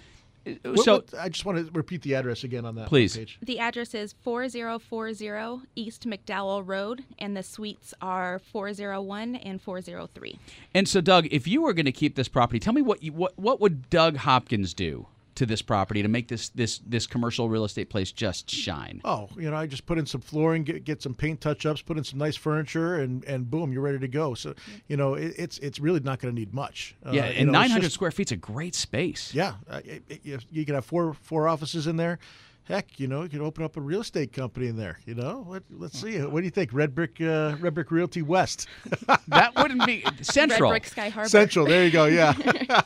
Uh, 0.64 0.70
what- 0.72 0.84
so 0.84 0.92
what- 0.94 1.14
I 1.18 1.28
just 1.28 1.44
want 1.44 1.58
to 1.64 1.72
repeat 1.72 2.02
the 2.02 2.14
address 2.14 2.44
again 2.44 2.64
on 2.64 2.74
that 2.76 2.88
Please. 2.88 3.16
page. 3.16 3.38
The 3.42 3.58
address 3.58 3.94
is 3.94 4.14
4040 4.22 5.62
East 5.76 6.06
McDowell 6.08 6.62
Road, 6.66 7.04
and 7.18 7.36
the 7.36 7.42
suites 7.42 7.94
are 8.00 8.38
401 8.38 9.36
and 9.36 9.60
403. 9.60 10.38
and 10.74 10.88
so, 10.88 11.00
Doug, 11.00 11.26
if 11.30 11.46
you 11.46 11.62
were 11.62 11.72
going 11.72 11.86
to 11.86 11.92
keep 11.92 12.14
this 12.16 12.28
property, 12.28 12.58
tell 12.58 12.72
me 12.72 12.82
what 12.82 13.02
you, 13.02 13.12
what 13.12 13.38
what 13.38 13.60
would 13.60 13.88
Doug 13.90 14.16
Hopkins 14.18 14.74
do 14.74 15.06
to 15.40 15.46
this 15.46 15.62
property 15.62 16.02
to 16.02 16.08
make 16.08 16.28
this 16.28 16.50
this 16.50 16.78
this 16.86 17.06
commercial 17.06 17.48
real 17.48 17.64
estate 17.64 17.88
place 17.88 18.12
just 18.12 18.50
shine? 18.50 19.00
Oh, 19.04 19.28
you 19.36 19.50
know, 19.50 19.56
I 19.56 19.66
just 19.66 19.86
put 19.86 19.98
in 19.98 20.04
some 20.04 20.20
flooring, 20.20 20.64
get, 20.64 20.84
get 20.84 21.00
some 21.02 21.14
paint 21.14 21.40
touch-ups, 21.40 21.80
put 21.80 21.96
in 21.96 22.04
some 22.04 22.18
nice 22.18 22.36
furniture, 22.36 22.96
and 22.96 23.24
and 23.24 23.50
boom, 23.50 23.72
you're 23.72 23.82
ready 23.82 23.98
to 23.98 24.08
go. 24.08 24.34
So, 24.34 24.54
you 24.86 24.96
know, 24.98 25.14
it, 25.14 25.32
it's 25.38 25.58
it's 25.58 25.80
really 25.80 26.00
not 26.00 26.20
going 26.20 26.34
to 26.34 26.38
need 26.38 26.52
much. 26.52 26.94
Uh, 27.04 27.12
yeah, 27.12 27.26
you 27.30 27.38
and 27.38 27.46
know, 27.46 27.52
900 27.58 27.82
just- 27.84 27.94
square 27.94 28.10
feet's 28.10 28.32
a 28.32 28.36
great 28.36 28.74
space. 28.74 29.34
Yeah, 29.34 29.54
uh, 29.68 29.80
it- 29.84 30.04
it- 30.08 30.20
you, 30.24 30.38
you 30.52 30.64
can 30.66 30.74
have 30.74 30.84
four 30.84 31.14
four 31.22 31.48
offices 31.48 31.86
in 31.86 31.96
there. 31.96 32.18
Heck, 32.64 33.00
you 33.00 33.08
know, 33.08 33.22
you 33.24 33.28
could 33.28 33.40
open 33.40 33.64
up 33.64 33.76
a 33.76 33.80
real 33.80 34.00
estate 34.00 34.32
company 34.32 34.68
in 34.68 34.76
there. 34.76 34.98
You 35.04 35.14
know, 35.14 35.44
Let, 35.48 35.64
let's 35.70 36.00
see. 36.00 36.18
What 36.20 36.40
do 36.40 36.44
you 36.44 36.50
think? 36.50 36.72
Red 36.72 36.94
Brick, 36.94 37.20
uh, 37.20 37.56
Red 37.58 37.74
Brick 37.74 37.90
Realty 37.90 38.22
West, 38.22 38.68
That 39.28 39.54
wouldn't 39.56 39.84
be 39.86 40.04
central. 40.22 40.70
Red 40.70 40.82
Brick 40.82 40.86
Sky 40.86 41.08
Harbor. 41.08 41.28
Central. 41.28 41.66
There 41.66 41.84
you 41.84 41.90
go. 41.90 42.04
Yeah. 42.04 42.32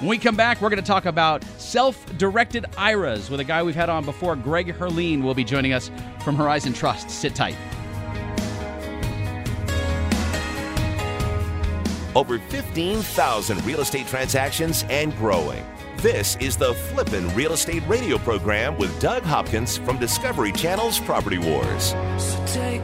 When 0.00 0.08
we 0.08 0.18
come 0.18 0.34
back, 0.34 0.60
we're 0.60 0.68
going 0.68 0.82
to 0.82 0.86
talk 0.86 1.06
about 1.06 1.44
self 1.58 2.04
directed 2.18 2.66
IRAs 2.76 3.30
with 3.30 3.38
a 3.38 3.44
guy 3.44 3.62
we've 3.62 3.74
had 3.74 3.88
on 3.88 4.04
before. 4.04 4.34
Greg 4.34 4.74
Herlean 4.74 5.22
will 5.22 5.34
be 5.34 5.44
joining 5.44 5.72
us 5.72 5.92
from 6.24 6.34
Horizon 6.34 6.72
Trust. 6.72 7.08
Sit 7.08 7.36
tight. 7.36 7.56
Over 12.14 12.38
15,000 12.38 13.64
real 13.64 13.80
estate 13.80 14.06
transactions 14.06 14.84
and 14.90 15.16
growing. 15.16 15.64
This 15.98 16.36
is 16.40 16.56
the 16.56 16.74
Flippin' 16.74 17.32
Real 17.36 17.52
Estate 17.52 17.82
Radio 17.86 18.18
program 18.18 18.76
with 18.76 18.98
Doug 19.00 19.22
Hopkins 19.22 19.78
from 19.78 19.98
Discovery 19.98 20.50
Channel's 20.50 20.98
Property 20.98 21.38
Wars. 21.38 21.94
Take 22.52 22.82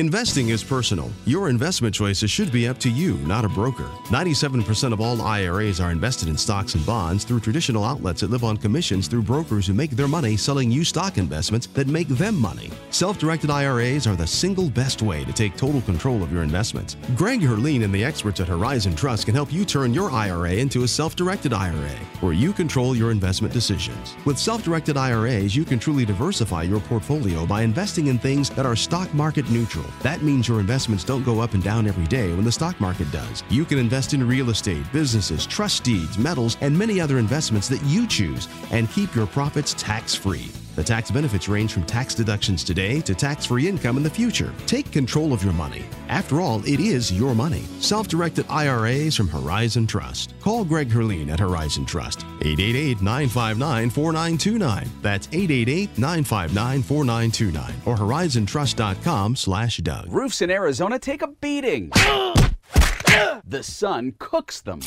Investing 0.00 0.48
is 0.48 0.64
personal. 0.64 1.10
Your 1.26 1.50
investment 1.50 1.94
choices 1.94 2.30
should 2.30 2.50
be 2.50 2.66
up 2.66 2.78
to 2.78 2.88
you, 2.88 3.18
not 3.18 3.44
a 3.44 3.50
broker. 3.50 3.84
97% 4.04 4.94
of 4.94 5.00
all 5.02 5.20
IRAs 5.20 5.78
are 5.78 5.90
invested 5.90 6.26
in 6.28 6.38
stocks 6.38 6.74
and 6.74 6.86
bonds 6.86 7.22
through 7.22 7.40
traditional 7.40 7.84
outlets 7.84 8.22
that 8.22 8.30
live 8.30 8.42
on 8.42 8.56
commissions 8.56 9.08
through 9.08 9.20
brokers 9.20 9.66
who 9.66 9.74
make 9.74 9.90
their 9.90 10.08
money 10.08 10.38
selling 10.38 10.70
you 10.70 10.84
stock 10.84 11.18
investments 11.18 11.66
that 11.74 11.86
make 11.86 12.08
them 12.08 12.34
money. 12.34 12.70
Self 12.88 13.18
directed 13.18 13.50
IRAs 13.50 14.06
are 14.06 14.16
the 14.16 14.26
single 14.26 14.70
best 14.70 15.02
way 15.02 15.22
to 15.26 15.34
take 15.34 15.54
total 15.54 15.82
control 15.82 16.22
of 16.22 16.32
your 16.32 16.44
investments. 16.44 16.96
Greg 17.14 17.42
Herlean 17.42 17.84
and 17.84 17.94
the 17.94 18.02
experts 18.02 18.40
at 18.40 18.48
Horizon 18.48 18.96
Trust 18.96 19.26
can 19.26 19.34
help 19.34 19.52
you 19.52 19.66
turn 19.66 19.92
your 19.92 20.10
IRA 20.10 20.52
into 20.52 20.84
a 20.84 20.88
self 20.88 21.14
directed 21.14 21.52
IRA, 21.52 21.98
where 22.22 22.32
you 22.32 22.54
control 22.54 22.96
your 22.96 23.10
investment 23.10 23.52
decisions. 23.52 24.16
With 24.24 24.38
self 24.38 24.64
directed 24.64 24.96
IRAs, 24.96 25.54
you 25.54 25.66
can 25.66 25.78
truly 25.78 26.06
diversify 26.06 26.62
your 26.62 26.80
portfolio 26.80 27.44
by 27.44 27.60
investing 27.60 28.06
in 28.06 28.18
things 28.18 28.48
that 28.48 28.64
are 28.64 28.74
stock 28.74 29.12
market 29.12 29.50
neutral. 29.50 29.89
That 30.02 30.22
means 30.22 30.48
your 30.48 30.60
investments 30.60 31.04
don't 31.04 31.24
go 31.24 31.40
up 31.40 31.54
and 31.54 31.62
down 31.62 31.86
every 31.86 32.06
day 32.06 32.32
when 32.34 32.44
the 32.44 32.52
stock 32.52 32.80
market 32.80 33.10
does. 33.10 33.42
You 33.50 33.64
can 33.64 33.78
invest 33.78 34.14
in 34.14 34.26
real 34.26 34.50
estate, 34.50 34.84
businesses, 34.92 35.46
trust 35.46 35.84
deeds, 35.84 36.18
metals, 36.18 36.56
and 36.60 36.76
many 36.76 37.00
other 37.00 37.18
investments 37.18 37.68
that 37.68 37.82
you 37.84 38.06
choose 38.06 38.48
and 38.70 38.90
keep 38.90 39.14
your 39.14 39.26
profits 39.26 39.74
tax 39.74 40.14
free. 40.14 40.50
The 40.80 40.84
tax 40.84 41.10
benefits 41.10 41.46
range 41.46 41.74
from 41.74 41.84
tax 41.84 42.14
deductions 42.14 42.64
today 42.64 43.02
to 43.02 43.14
tax 43.14 43.44
free 43.44 43.68
income 43.68 43.98
in 43.98 44.02
the 44.02 44.08
future. 44.08 44.50
Take 44.64 44.90
control 44.90 45.34
of 45.34 45.44
your 45.44 45.52
money. 45.52 45.84
After 46.08 46.40
all, 46.40 46.64
it 46.66 46.80
is 46.80 47.12
your 47.12 47.34
money. 47.34 47.64
Self 47.80 48.08
directed 48.08 48.46
IRAs 48.48 49.14
from 49.14 49.28
Horizon 49.28 49.86
Trust. 49.86 50.32
Call 50.40 50.64
Greg 50.64 50.88
Herlean 50.88 51.28
at 51.28 51.38
Horizon 51.38 51.84
Trust. 51.84 52.20
888 52.40 53.02
959 53.02 53.90
4929. 53.90 54.90
That's 55.02 55.28
888 55.32 55.98
959 55.98 56.82
4929 56.82 57.82
or 57.84 57.96
horizontrust.com 57.98 59.36
slash 59.36 59.76
Doug. 59.78 60.06
Roofs 60.10 60.40
in 60.40 60.50
Arizona 60.50 60.98
take 60.98 61.20
a 61.20 61.26
beating. 61.28 61.90
the 61.90 63.60
sun 63.60 64.14
cooks 64.18 64.62
them. 64.62 64.80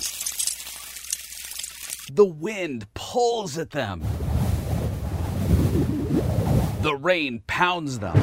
The 2.12 2.26
wind 2.26 2.88
pulls 2.96 3.60
at 3.60 3.70
them. 3.70 4.02
The 6.84 6.98
rain 6.98 7.42
pounds 7.48 8.00
them. 8.00 8.18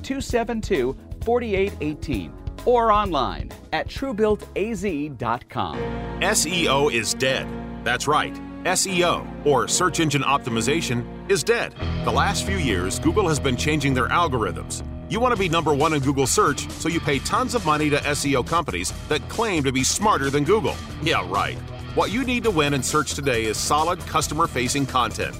272 0.03 0.95
4818 1.23 2.33
or 2.65 2.91
online 2.91 3.49
at 3.73 3.87
truebuiltaz.com. 3.87 5.79
SEO 6.19 6.93
is 6.93 7.13
dead. 7.13 7.47
That's 7.83 8.07
right. 8.07 8.46
SEO, 8.67 9.45
or 9.45 9.67
search 9.67 9.99
engine 9.99 10.21
optimization, 10.21 11.05
is 11.29 11.43
dead. 11.43 11.73
The 12.03 12.11
last 12.11 12.45
few 12.45 12.57
years, 12.57 12.99
Google 12.99 13.27
has 13.27 13.39
been 13.39 13.57
changing 13.57 13.93
their 13.93 14.07
algorithms. 14.07 14.85
You 15.09 15.19
want 15.19 15.33
to 15.33 15.39
be 15.39 15.49
number 15.49 15.73
one 15.73 15.93
in 15.93 16.01
Google 16.01 16.27
search, 16.27 16.69
so 16.71 16.89
you 16.89 16.99
pay 16.99 17.19
tons 17.19 17.55
of 17.55 17.65
money 17.65 17.89
to 17.89 17.97
SEO 17.97 18.45
companies 18.45 18.93
that 19.07 19.27
claim 19.29 19.63
to 19.63 19.71
be 19.71 19.83
smarter 19.83 20.29
than 20.29 20.43
Google. 20.43 20.75
Yeah, 21.01 21.29
right. 21.31 21.57
What 21.95 22.11
you 22.11 22.23
need 22.23 22.43
to 22.43 22.51
win 22.51 22.73
in 22.73 22.83
search 22.83 23.13
today 23.13 23.45
is 23.45 23.57
solid 23.57 23.99
customer 24.01 24.47
facing 24.47 24.85
content. 24.85 25.35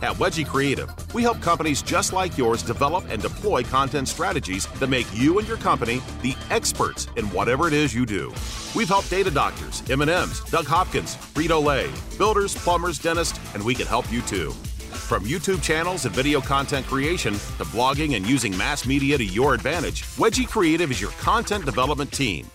At 0.00 0.12
Wedgie 0.12 0.46
Creative, 0.46 0.88
we 1.12 1.22
help 1.22 1.40
companies 1.40 1.82
just 1.82 2.12
like 2.12 2.38
yours 2.38 2.62
develop 2.62 3.04
and 3.10 3.20
deploy 3.20 3.64
content 3.64 4.06
strategies 4.06 4.66
that 4.78 4.86
make 4.86 5.06
you 5.12 5.40
and 5.40 5.48
your 5.48 5.56
company 5.56 6.00
the 6.22 6.36
experts 6.50 7.08
in 7.16 7.26
whatever 7.30 7.66
it 7.66 7.72
is 7.72 7.92
you 7.92 8.06
do. 8.06 8.32
We've 8.76 8.88
helped 8.88 9.10
data 9.10 9.30
doctors, 9.30 9.82
M&Ms, 9.90 10.42
Doug 10.50 10.66
Hopkins, 10.66 11.16
Frito-Lay, 11.16 11.90
builders, 12.16 12.54
plumbers, 12.54 13.00
dentists, 13.00 13.40
and 13.54 13.64
we 13.64 13.74
can 13.74 13.88
help 13.88 14.10
you 14.12 14.22
too. 14.22 14.52
From 14.52 15.24
YouTube 15.24 15.64
channels 15.64 16.04
and 16.04 16.14
video 16.14 16.40
content 16.40 16.86
creation 16.86 17.32
to 17.32 17.64
blogging 17.64 18.14
and 18.14 18.24
using 18.24 18.56
mass 18.56 18.86
media 18.86 19.18
to 19.18 19.24
your 19.24 19.52
advantage, 19.52 20.04
Wedgie 20.16 20.46
Creative 20.46 20.92
is 20.92 21.00
your 21.00 21.10
content 21.12 21.64
development 21.64 22.12
team. 22.12 22.46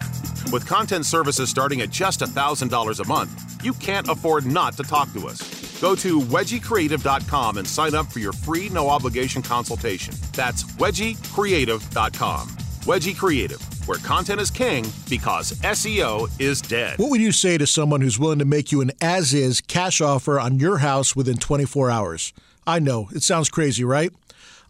With 0.54 0.66
content 0.66 1.06
services 1.06 1.50
starting 1.50 1.82
at 1.82 1.90
just 1.90 2.22
$1,000 2.22 3.00
a 3.00 3.08
month, 3.08 3.66
you 3.66 3.74
can't 3.74 4.08
afford 4.08 4.46
not 4.46 4.78
to 4.78 4.84
talk 4.84 5.12
to 5.12 5.28
us. 5.28 5.53
Go 5.84 5.96
to 5.96 6.22
wedgiecreative.com 6.22 7.58
and 7.58 7.68
sign 7.68 7.94
up 7.94 8.06
for 8.06 8.20
your 8.20 8.32
free 8.32 8.70
no 8.70 8.88
obligation 8.88 9.42
consultation. 9.42 10.16
That's 10.32 10.64
wedgiecreative.com. 10.64 12.48
Wedgie 12.88 13.18
Creative, 13.18 13.62
where 13.86 13.98
content 13.98 14.40
is 14.40 14.50
king 14.50 14.90
because 15.10 15.52
SEO 15.52 16.30
is 16.40 16.62
dead. 16.62 17.00
What 17.00 17.10
would 17.10 17.20
you 17.20 17.34
say 17.34 17.58
to 17.58 17.68
someone 17.68 18.00
who's 18.00 18.18
willing 18.18 18.40
to 18.40 18.46
make 18.46 18.72
you 18.72 18.80
an 18.80 18.92
as 19.02 19.34
is 19.34 19.60
cash 19.60 20.00
offer 20.00 20.40
on 20.40 20.58
your 20.58 20.78
house 20.78 21.18
within 21.18 21.36
24 21.36 21.90
hours? 21.90 22.32
I 22.66 22.80
know, 22.80 23.10
it 23.14 23.24
sounds 23.24 23.50
crazy, 23.50 23.84
right? 23.84 24.14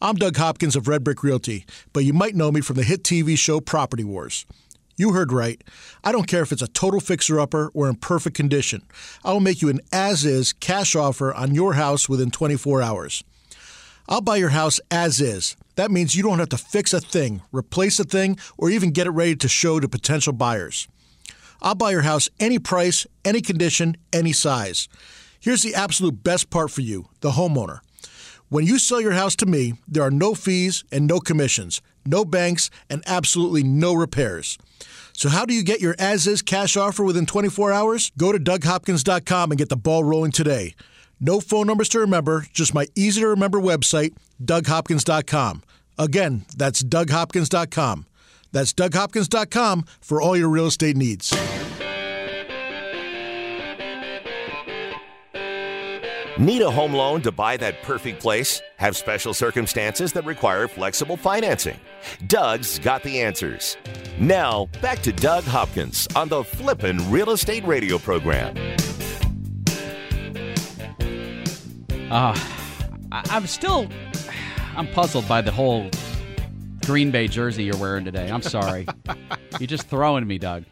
I'm 0.02 0.15
Doug 0.15 0.36
Hopkins 0.38 0.76
of 0.76 0.88
Red 0.88 1.04
Brick 1.04 1.21
Realty, 1.21 1.67
but 1.93 2.06
you 2.06 2.13
might 2.13 2.34
know 2.34 2.52
me 2.52 2.62
from 2.62 2.78
the 2.78 2.84
hit 2.84 3.04
TV 3.04 3.38
show 3.38 3.62
Property 3.62 4.04
Wars. 4.04 4.47
You 4.95 5.13
heard 5.13 5.32
right. 5.32 5.63
I 6.03 6.12
don't 6.12 6.27
care 6.27 6.43
if 6.43 6.51
it's 6.51 6.62
a 6.62 6.67
total 6.67 6.99
fixer 6.99 7.39
upper 7.39 7.71
or 7.73 7.89
in 7.89 7.95
perfect 7.95 8.36
condition. 8.36 8.84
I 9.25 9.34
will 9.34 9.39
make 9.39 9.62
you 9.62 9.69
an 9.69 9.82
as 9.91 10.23
is 10.23 10.53
cash 10.53 10.95
offer 10.95 11.34
on 11.34 11.56
your 11.56 11.73
house 11.73 12.08
within 12.08 12.29
24 12.29 12.82
hours. 12.82 13.23
I'll 14.08 14.21
buy 14.21 14.38
your 14.38 14.49
house 14.49 14.79
as 14.91 15.19
is. 15.19 15.56
That 15.75 15.89
means 15.89 16.13
you 16.13 16.21
don't 16.21 16.39
have 16.39 16.49
to 16.49 16.58
fix 16.58 16.93
a 16.93 16.99
thing, 16.99 17.41
replace 17.51 17.99
a 17.99 18.03
thing, 18.03 18.38
or 18.58 18.69
even 18.69 18.91
get 18.91 19.08
it 19.08 19.12
ready 19.12 19.36
to 19.38 19.47
show 19.47 19.79
to 19.79 19.88
potential 19.88 20.34
buyers. 20.34 20.88
I'll 21.62 21.75
buy 21.75 21.91
your 21.91 22.01
house 22.01 22.29
any 22.39 22.60
price, 22.60 23.08
any 23.25 23.41
condition, 23.41 23.95
any 24.12 24.34
size. 24.34 24.88
Here's 25.39 25.63
the 25.63 25.73
absolute 25.73 26.23
best 26.23 26.49
part 26.49 26.69
for 26.69 26.82
you, 26.82 27.08
the 27.21 27.32
homeowner. 27.32 27.79
When 28.49 28.65
you 28.67 28.77
sell 28.77 29.01
your 29.01 29.13
house 29.13 29.36
to 29.38 29.47
me, 29.47 29.73
there 29.88 30.03
are 30.03 30.12
no 30.12 30.36
fees 30.36 30.84
and 30.91 31.08
no 31.08 31.19
commissions, 31.19 31.82
no 32.05 32.25
banks, 32.25 32.69
and 32.89 33.03
absolutely 33.05 33.63
no 33.63 33.93
repairs. 33.93 34.57
So, 35.13 35.29
how 35.29 35.45
do 35.45 35.53
you 35.53 35.63
get 35.63 35.79
your 35.79 35.95
as 35.99 36.27
is 36.27 36.41
cash 36.41 36.75
offer 36.75 37.03
within 37.03 37.25
24 37.25 37.71
hours? 37.71 38.11
Go 38.17 38.31
to 38.31 38.39
DougHopkins.com 38.39 39.51
and 39.51 39.57
get 39.57 39.69
the 39.69 39.77
ball 39.77 40.03
rolling 40.03 40.31
today. 40.31 40.75
No 41.19 41.39
phone 41.39 41.67
numbers 41.67 41.89
to 41.89 41.99
remember, 41.99 42.47
just 42.51 42.73
my 42.73 42.87
easy 42.95 43.21
to 43.21 43.27
remember 43.27 43.59
website, 43.59 44.13
DougHopkins.com. 44.43 45.63
Again, 45.97 46.45
that's 46.57 46.83
DougHopkins.com. 46.83 48.05
That's 48.51 48.73
DougHopkins.com 48.73 49.85
for 50.01 50.21
all 50.21 50.35
your 50.35 50.49
real 50.49 50.67
estate 50.67 50.97
needs. 50.97 51.31
Need 56.39 56.63
a 56.63 56.71
home 56.71 56.93
loan 56.93 57.21
to 57.21 57.31
buy 57.31 57.57
that 57.57 57.83
perfect 57.83 58.19
place? 58.19 58.59
Have 58.77 58.97
special 58.97 59.35
circumstances 59.35 60.13
that 60.13 60.25
require 60.25 60.67
flexible 60.67 61.15
financing? 61.15 61.79
Doug's 62.25 62.79
got 62.79 63.03
the 63.03 63.21
answers. 63.21 63.77
Now, 64.19 64.65
back 64.81 65.03
to 65.03 65.11
Doug 65.11 65.43
Hopkins 65.43 66.07
on 66.15 66.29
the 66.29 66.43
Flippin' 66.43 67.11
Real 67.11 67.29
Estate 67.31 67.63
Radio 67.65 67.99
program. 67.99 68.55
Uh, 72.09 72.33
I- 73.11 73.23
I'm 73.29 73.45
still, 73.45 73.87
I'm 74.75 74.87
puzzled 74.87 75.27
by 75.27 75.41
the 75.41 75.51
whole 75.51 75.87
Green 76.85 77.11
Bay 77.11 77.27
jersey 77.27 77.63
you're 77.65 77.77
wearing 77.77 78.05
today. 78.05 78.31
I'm 78.31 78.41
sorry. 78.41 78.87
you're 79.59 79.67
just 79.67 79.87
throwing 79.87 80.25
me, 80.25 80.39
Doug. 80.39 80.63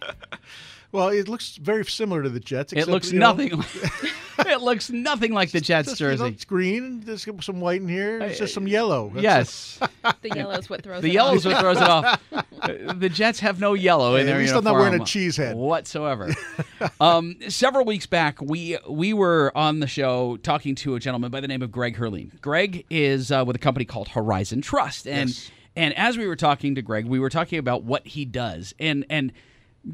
Well, 0.91 1.09
it 1.09 1.27
looks 1.29 1.57
very 1.57 1.85
similar 1.85 2.23
to 2.23 2.29
the 2.29 2.39
Jets. 2.39 2.73
It 2.73 2.87
looks 2.87 3.11
you 3.11 3.19
know, 3.19 3.27
nothing. 3.33 3.51
Like, 3.59 3.67
it 4.47 4.61
looks 4.61 4.89
nothing 4.89 5.33
like 5.33 5.51
the 5.51 5.61
Jets 5.61 5.89
just, 5.89 5.99
you 6.01 6.07
know, 6.07 6.13
jersey. 6.15 6.25
it's 6.33 6.45
green. 6.45 7.01
There's 7.01 7.27
some 7.43 7.59
white 7.61 7.81
in 7.81 7.87
here. 7.87 8.19
It's 8.21 8.37
just 8.39 8.53
some 8.53 8.67
yellow. 8.67 9.09
That's 9.13 9.23
yes, 9.23 9.79
The 10.21 10.29
yellow 10.35 10.53
is 10.53 10.69
what 10.69 10.81
throws 10.83 11.01
the 11.01 11.09
it 11.09 11.13
yellow 11.13 11.31
off. 11.31 11.35
is 11.37 11.45
what 11.45 11.59
throws 11.59 11.77
it 11.77 11.83
off. 11.83 12.21
Uh, 12.31 12.93
the 12.93 13.09
Jets 13.09 13.39
have 13.39 13.59
no 13.59 13.73
yellow 13.73 14.15
in 14.15 14.21
At 14.21 14.25
their 14.27 14.39
least 14.39 14.53
I'm 14.53 14.63
not 14.63 14.75
wearing 14.75 14.99
a 15.01 15.05
cheese 15.05 15.37
head. 15.37 15.55
whatsoever. 15.55 16.29
um, 17.01 17.35
several 17.49 17.85
weeks 17.85 18.05
back, 18.05 18.41
we 18.41 18.77
we 18.89 19.13
were 19.13 19.51
on 19.55 19.79
the 19.79 19.87
show 19.87 20.37
talking 20.37 20.75
to 20.75 20.95
a 20.95 20.99
gentleman 20.99 21.31
by 21.31 21.39
the 21.39 21.47
name 21.47 21.61
of 21.61 21.71
Greg 21.71 21.95
Herlean. 21.97 22.31
Greg 22.41 22.85
is 22.89 23.31
uh, 23.31 23.43
with 23.45 23.55
a 23.55 23.59
company 23.59 23.85
called 23.85 24.09
Horizon 24.09 24.61
Trust, 24.61 25.07
and 25.07 25.29
Yes. 25.29 25.51
and 25.75 25.97
as 25.97 26.17
we 26.17 26.27
were 26.27 26.35
talking 26.35 26.75
to 26.75 26.81
Greg, 26.81 27.05
we 27.05 27.19
were 27.19 27.29
talking 27.29 27.59
about 27.59 27.83
what 27.83 28.05
he 28.07 28.25
does, 28.25 28.73
and 28.79 29.05
and. 29.09 29.31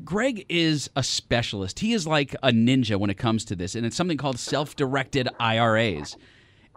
Greg 0.04 0.46
is 0.50 0.90
a 0.96 1.04
specialist. 1.04 1.80
He 1.80 1.94
is 1.94 2.06
like 2.06 2.34
a 2.44 2.50
ninja 2.52 2.98
when 2.98 3.10
it 3.10 3.18
comes 3.18 3.46
to 3.46 3.56
this, 3.56 3.74
and 3.76 3.86
it's 3.86 3.96
something 3.96 4.18
called 4.18 4.38
self-directed 4.38 5.30
IRAs. 5.40 6.18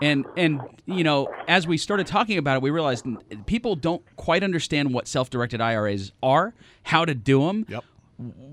And 0.03 0.25
and 0.37 0.61
you 0.87 1.05
know, 1.05 1.29
as 1.49 1.67
we 1.67 1.77
started 1.77 2.07
talking 2.07 2.39
about 2.39 2.57
it, 2.57 2.63
we 2.63 2.71
realized 2.71 3.05
people 3.47 3.77
don't 3.77 4.03
quite 4.17 4.43
understand 4.43 4.95
what 4.95 5.07
self-directed 5.09 5.61
IRAs 5.61 6.13
are, 6.23 6.55
how 6.85 7.05
to 7.05 7.15
do 7.15 7.47
them, 7.47 7.67
Yep. 7.69 7.85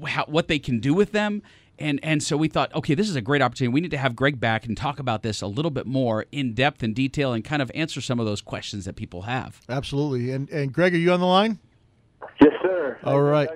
how, 0.08 0.26
what 0.26 0.48
they 0.48 0.60
can 0.60 0.80
do 0.80 0.94
with 0.94 1.12
them. 1.12 1.42
And 1.80 2.00
and 2.02 2.24
so 2.24 2.36
we 2.36 2.48
thought, 2.48 2.74
okay, 2.76 2.96
this 2.96 3.08
is 3.08 3.16
a 3.16 3.22
great 3.22 3.42
opportunity. 3.44 3.72
We 3.72 3.82
need 3.82 3.92
to 3.92 3.98
have 3.98 4.16
Greg 4.16 4.40
back 4.40 4.66
and 4.66 4.76
talk 4.76 4.98
about 5.00 5.22
this 5.22 5.42
a 5.42 5.48
little 5.48 5.72
bit 5.72 5.86
more 5.86 6.26
in 6.32 6.54
depth 6.54 6.82
and 6.82 6.96
detail, 6.96 7.32
and 7.32 7.46
kind 7.46 7.62
of 7.62 7.72
answer 7.76 8.02
some 8.02 8.20
of 8.20 8.26
those 8.26 8.42
questions 8.42 8.86
that 8.86 8.96
people 8.96 9.22
have. 9.22 9.62
Absolutely. 9.70 10.32
And 10.32 10.50
and 10.50 10.74
Greg, 10.74 10.96
are 10.96 10.98
you 10.98 11.12
on 11.14 11.20
the 11.20 11.28
line? 11.28 11.60
Yes, 12.42 12.54
sir. 12.64 12.98
All 13.04 13.22
right. 13.22 13.50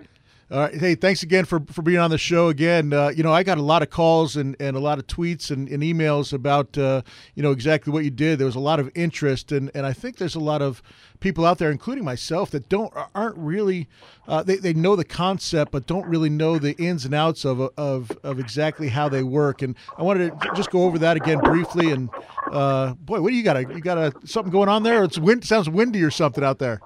All 0.52 0.60
right. 0.60 0.76
Hey, 0.76 0.96
thanks 0.96 1.24
again 1.24 1.46
for, 1.46 1.62
for 1.72 1.82
being 1.82 2.00
on 2.00 2.10
the 2.10 2.18
show 2.18 2.50
again. 2.50 2.92
Uh, 2.92 3.08
you 3.08 3.24
know, 3.24 3.32
I 3.32 3.42
got 3.42 3.58
a 3.58 3.62
lot 3.62 3.84
of 3.84 3.90
calls 3.90 4.36
and, 4.36 4.58
and 4.60 4.76
a 4.76 4.82
lot 4.82 5.00
of 5.00 5.08
tweets 5.08 5.50
and, 5.50 5.70
and 5.70 5.82
emails 5.82 6.34
about, 6.34 6.78
uh, 6.78 7.04
you 7.36 7.42
know, 7.42 7.52
exactly 7.52 7.94
what 7.94 8.04
you 8.04 8.10
did. 8.10 8.38
There 8.38 8.46
was 8.46 8.58
a 8.58 8.60
lot 8.60 8.78
of 8.78 8.92
interest, 8.94 9.54
and, 9.54 9.72
and 9.74 9.86
I 9.86 9.94
think 9.94 10.18
there's 10.18 10.36
a 10.36 10.42
lot 10.42 10.62
of 10.62 10.84
people 11.22 11.46
out 11.46 11.58
there, 11.58 11.72
including 11.72 12.04
myself, 12.04 12.52
that 12.52 12.68
don't 12.68 12.94
aren't 13.16 13.38
really 13.38 13.88
uh, 14.28 14.44
they, 14.44 14.58
they 14.58 14.74
know 14.74 14.98
the 14.98 15.06
concept, 15.06 15.72
but 15.72 15.88
don't 15.88 16.06
really 16.06 16.30
know 16.30 16.60
the 16.60 16.74
ins 16.74 17.06
and 17.06 17.14
outs 17.16 17.46
of, 17.46 17.62
of 17.78 18.12
of 18.22 18.38
exactly 18.38 18.90
how 18.90 19.08
they 19.08 19.24
work. 19.24 19.62
And 19.62 19.78
I 19.98 20.04
wanted 20.04 20.38
to 20.38 20.52
just 20.54 20.70
go 20.70 20.84
over 20.84 21.00
that 21.00 21.16
again 21.16 21.40
briefly. 21.40 21.92
And 21.92 22.10
uh, 22.52 22.96
boy, 22.96 23.22
what 23.22 23.30
do 23.30 23.38
you 23.38 23.44
got? 23.44 23.58
You 23.74 23.80
got 23.80 23.98
a 23.98 24.14
something 24.26 24.52
going 24.52 24.68
on 24.68 24.84
there? 24.84 25.06
It's 25.06 25.18
wind 25.18 25.46
sounds 25.46 25.70
windy 25.70 26.04
or 26.04 26.12
something 26.12 26.44
out 26.44 26.60
there. 26.60 26.82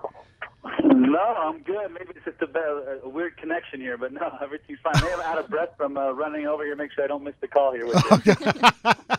No, 1.26 1.34
I'm 1.34 1.64
good. 1.64 1.92
Maybe 1.92 2.12
it's 2.16 2.26
just 2.26 2.42
a, 2.44 2.48
bit, 2.48 2.64
a 3.04 3.10
weird 3.10 3.36
connection 3.38 3.82
here, 3.82 3.98
but 3.98 4.14
no, 4.14 4.38
everything's 4.44 4.78
fine. 4.84 4.94
I'm 4.96 5.22
out 5.22 5.40
of 5.40 5.50
breath 5.50 5.70
from 5.76 5.98
uh, 5.98 6.12
running 6.12 6.46
over 6.46 6.64
here. 6.64 6.76
Make 6.76 6.92
sure 6.92 7.04
I 7.04 7.08
don't 7.08 7.24
miss 7.24 7.34
the 7.42 7.48
call 7.48 7.74
here 7.74 7.88
with 7.88 8.26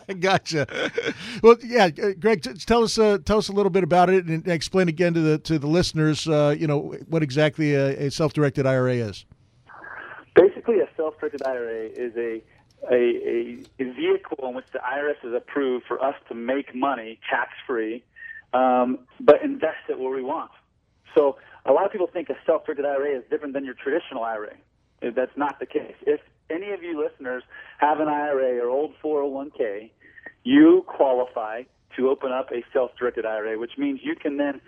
you. 0.07 0.15
gotcha. 0.19 0.67
Well, 1.43 1.57
yeah, 1.61 1.89
uh, 2.01 2.11
Greg, 2.17 2.43
tell 2.65 2.83
us 2.83 2.97
uh, 2.97 3.17
tell 3.25 3.39
us 3.39 3.49
a 3.49 3.51
little 3.51 3.69
bit 3.69 3.83
about 3.83 4.09
it 4.09 4.25
and 4.25 4.47
explain 4.47 4.87
again 4.87 5.13
to 5.15 5.19
the 5.19 5.37
to 5.39 5.59
the 5.59 5.67
listeners, 5.67 6.29
uh, 6.29 6.55
you 6.57 6.65
know, 6.65 6.95
what 7.09 7.23
exactly 7.23 7.73
a, 7.75 8.07
a 8.07 8.11
self-directed 8.11 8.65
IRA 8.65 8.95
is. 8.95 9.25
Basically, 10.33 10.79
a 10.79 10.87
self-directed 10.95 11.43
IRA 11.43 11.87
is 11.87 12.15
a, 12.15 12.41
a 12.89 12.95
a 12.95 13.57
a 13.79 13.93
vehicle 13.93 14.47
in 14.47 14.55
which 14.55 14.67
the 14.71 14.79
IRS 14.79 15.17
has 15.23 15.33
approved 15.33 15.85
for 15.85 16.01
us 16.01 16.15
to 16.29 16.35
make 16.35 16.73
money 16.73 17.19
tax-free, 17.29 18.01
um, 18.53 18.99
but 19.19 19.41
invest 19.43 19.89
it 19.89 19.99
where 19.99 20.11
we 20.11 20.23
want. 20.23 20.51
So 21.15 21.37
a 21.67 21.73
lot 21.73 21.85
of 21.85 21.91
people 21.91 22.07
think 22.07 22.29
a 22.29 22.37
self-directed 22.45 22.85
IRA 22.85 23.17
is 23.17 23.23
different 23.29 23.53
than 23.53 23.65
your 23.65 23.75
traditional 23.75 24.23
IRA. 24.23 24.55
That's 25.01 25.35
not 25.35 25.59
the 25.59 25.65
case. 25.65 25.95
If 26.05 26.21
any 26.49 26.71
of 26.71 26.81
you 26.81 27.01
listeners 27.01 27.43
have 27.79 27.99
an 27.99 28.07
IRA 28.07 28.63
or 28.63 28.69
old 28.69 28.93
401k, 29.03 29.91
you 30.43 30.83
qualify 30.87 31.63
to 31.97 32.09
open 32.09 32.31
up 32.31 32.51
a 32.51 32.63
self-directed 32.73 33.25
IRA, 33.25 33.59
which 33.59 33.77
means 33.77 33.99
you 34.03 34.15
can 34.15 34.37
then 34.37 34.61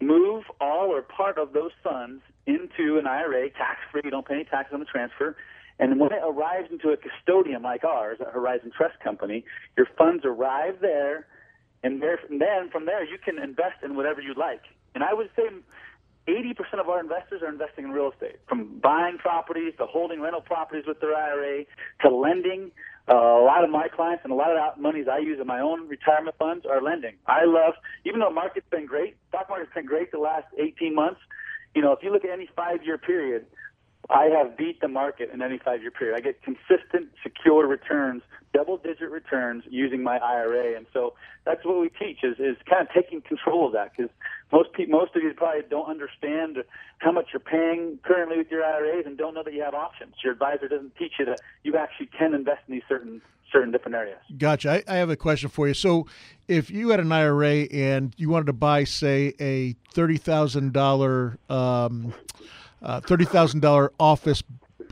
move 0.00 0.44
all 0.60 0.88
or 0.90 1.02
part 1.02 1.38
of 1.38 1.52
those 1.52 1.72
funds 1.82 2.22
into 2.46 2.98
an 2.98 3.06
IRA 3.06 3.50
tax-free. 3.50 4.02
You 4.04 4.10
don't 4.10 4.26
pay 4.26 4.34
any 4.34 4.44
taxes 4.44 4.74
on 4.74 4.80
the 4.80 4.86
transfer. 4.86 5.36
And 5.78 5.98
when 5.98 6.12
it 6.12 6.20
arrives 6.22 6.68
into 6.70 6.90
a 6.90 6.96
custodian 6.96 7.62
like 7.62 7.84
ours, 7.84 8.18
a 8.20 8.30
Horizon 8.30 8.70
Trust 8.76 9.00
Company, 9.00 9.44
your 9.76 9.88
funds 9.98 10.24
arrive 10.24 10.76
there, 10.80 11.26
and 11.82 12.00
there, 12.00 12.18
and 12.30 12.40
then 12.40 12.70
from 12.70 12.86
there 12.86 13.04
you 13.04 13.18
can 13.18 13.38
invest 13.38 13.82
in 13.82 13.96
whatever 13.96 14.20
you 14.20 14.34
like. 14.34 14.62
And 14.94 15.02
I 15.02 15.12
would 15.12 15.30
say 15.34 15.42
80% 16.26 16.80
of 16.80 16.88
our 16.88 17.00
investors 17.00 17.42
are 17.42 17.48
investing 17.48 17.84
in 17.84 17.90
real 17.90 18.10
estate, 18.10 18.36
from 18.48 18.78
buying 18.80 19.18
properties 19.18 19.74
to 19.78 19.86
holding 19.86 20.20
rental 20.20 20.40
properties 20.40 20.84
with 20.86 21.00
their 21.00 21.14
IRA 21.14 21.64
to 22.02 22.08
lending. 22.08 22.70
Uh, 23.06 23.14
a 23.14 23.44
lot 23.44 23.62
of 23.62 23.68
my 23.68 23.86
clients 23.88 24.24
and 24.24 24.32
a 24.32 24.36
lot 24.36 24.50
of 24.50 24.56
that 24.56 24.80
monies 24.80 25.06
I 25.10 25.18
use 25.18 25.38
in 25.38 25.46
my 25.46 25.60
own 25.60 25.86
retirement 25.88 26.36
funds 26.38 26.64
are 26.64 26.80
lending. 26.80 27.16
I 27.26 27.44
love, 27.44 27.74
even 28.06 28.20
though 28.20 28.30
market's 28.30 28.66
been 28.70 28.86
great, 28.86 29.16
stock 29.28 29.50
market's 29.50 29.74
been 29.74 29.84
great 29.84 30.10
the 30.10 30.18
last 30.18 30.46
18 30.58 30.94
months. 30.94 31.20
You 31.74 31.82
know, 31.82 31.92
if 31.92 31.98
you 32.02 32.10
look 32.10 32.24
at 32.24 32.30
any 32.30 32.48
five-year 32.56 32.96
period, 32.96 33.44
I 34.10 34.24
have 34.26 34.56
beat 34.56 34.80
the 34.80 34.88
market 34.88 35.30
in 35.32 35.40
any 35.40 35.58
five 35.58 35.80
year 35.80 35.90
period. 35.90 36.16
I 36.16 36.20
get 36.20 36.42
consistent, 36.42 37.08
secure 37.22 37.66
returns, 37.66 38.22
double 38.52 38.76
digit 38.76 39.10
returns 39.10 39.64
using 39.68 40.02
my 40.02 40.18
IRA. 40.18 40.76
And 40.76 40.86
so 40.92 41.14
that's 41.44 41.64
what 41.64 41.80
we 41.80 41.88
teach 41.88 42.18
is, 42.22 42.38
is 42.38 42.56
kind 42.68 42.86
of 42.86 42.88
taking 42.94 43.22
control 43.22 43.66
of 43.66 43.72
that 43.72 43.92
because 43.96 44.10
most 44.52 44.72
people, 44.72 44.98
most 44.98 45.16
of 45.16 45.22
you 45.22 45.32
probably 45.34 45.62
don't 45.68 45.88
understand 45.88 46.58
how 46.98 47.12
much 47.12 47.28
you're 47.32 47.40
paying 47.40 47.98
currently 48.02 48.38
with 48.38 48.50
your 48.50 48.64
IRAs 48.64 49.06
and 49.06 49.16
don't 49.16 49.34
know 49.34 49.42
that 49.42 49.54
you 49.54 49.62
have 49.62 49.74
options. 49.74 50.14
Your 50.22 50.34
advisor 50.34 50.68
doesn't 50.68 50.96
teach 50.96 51.12
you 51.18 51.24
that 51.26 51.40
you 51.62 51.76
actually 51.76 52.06
can 52.06 52.34
invest 52.34 52.60
in 52.68 52.74
these 52.74 52.84
certain 52.88 53.22
certain 53.52 53.70
different 53.70 53.94
areas. 53.94 54.18
Gotcha. 54.36 54.70
I, 54.72 54.84
I 54.88 54.96
have 54.96 55.10
a 55.10 55.16
question 55.16 55.48
for 55.48 55.68
you. 55.68 55.74
So, 55.74 56.06
if 56.48 56.70
you 56.70 56.88
had 56.90 56.98
an 56.98 57.12
IRA 57.12 57.66
and 57.70 58.12
you 58.16 58.28
wanted 58.28 58.46
to 58.46 58.52
buy, 58.52 58.84
say, 58.84 59.34
a 59.40 59.76
thirty 59.92 60.16
thousand 60.16 60.72
dollar 60.72 61.38
um, 61.48 62.12
uh, 62.84 63.00
thirty 63.00 63.24
thousand 63.24 63.60
dollar 63.60 63.92
office 63.98 64.42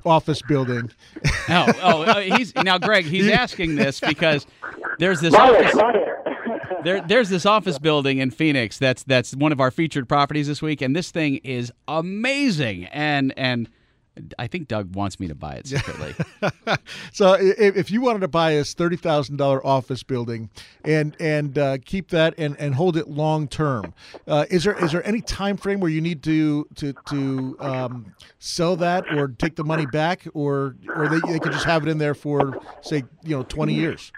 office 0.05 0.43
building. 0.43 0.91
oh, 1.49 1.73
oh, 1.83 2.03
uh, 2.03 2.21
he's 2.21 2.55
now 2.57 2.79
Greg. 2.79 3.05
He's 3.05 3.29
asking 3.31 3.77
this 3.77 4.01
because 4.01 4.47
there's 4.99 5.21
this 5.21 5.35
office, 5.35 5.75
there, 6.85 7.01
there's 7.03 7.29
this 7.29 7.47
office 7.47 7.79
building 7.79 8.19
in 8.19 8.31
Phoenix 8.31 8.79
that's 8.79 9.03
that's 9.05 9.35
one 9.35 9.53
of 9.53 9.61
our 9.61 9.71
featured 9.71 10.09
properties 10.09 10.49
this 10.49 10.63
week, 10.63 10.83
and 10.83 10.95
this 10.97 11.11
thing 11.11 11.37
is 11.45 11.73
amazing. 11.89 12.87
And 12.87 13.33
and 13.37 13.69
I 14.39 14.47
think 14.47 14.69
Doug 14.69 14.95
wants 14.95 15.19
me 15.19 15.29
to 15.29 15.35
buy 15.35 15.55
it 15.55 15.67
secretly. 15.67 16.15
so 17.13 17.33
if, 17.35 17.77
if, 17.77 17.91
you 17.91 18.03
wanted 18.03 18.21
to 18.21 18.29
buy 18.29 18.53
a 18.53 18.65
thirty 18.65 18.97
thousand 18.97 19.37
dollar 19.37 19.65
office 19.67 20.03
building 20.03 20.51
and 20.85 21.17
and 21.19 21.57
uh, 21.57 21.79
keep 21.85 22.11
that 22.11 22.35
and, 22.37 22.57
and 22.59 22.75
hold 22.75 22.97
it 22.99 23.09
long 23.09 23.49
term, 23.49 23.95
uh, 24.27 24.45
is 24.51 24.65
there 24.65 24.83
is 24.85 24.93
there 24.93 25.07
any 25.07 25.23
time 25.23 25.57
frame 25.57 25.81
where 25.81 25.91
you 25.91 26.03
need 26.03 26.23
to 26.25 26.67
to 26.77 26.93
to 27.09 27.57
um, 27.61 28.15
sell 28.39 28.77
that 28.77 29.11
or 29.15 29.29
take 29.29 29.57
the 29.57 29.65
money 29.65 29.87
back, 29.87 30.27
or 30.35 30.77
or 30.95 31.09
they 31.09 31.33
they 31.33 31.39
could 31.39 31.53
just 31.53 31.65
have 31.65 31.83
it 31.83 31.89
in 31.89 31.97
there 31.97 32.15
for 32.15 32.61
say 32.83 33.05
you 33.25 33.37
know 33.37 33.43
twenty 33.45 33.73
years? 33.73 34.13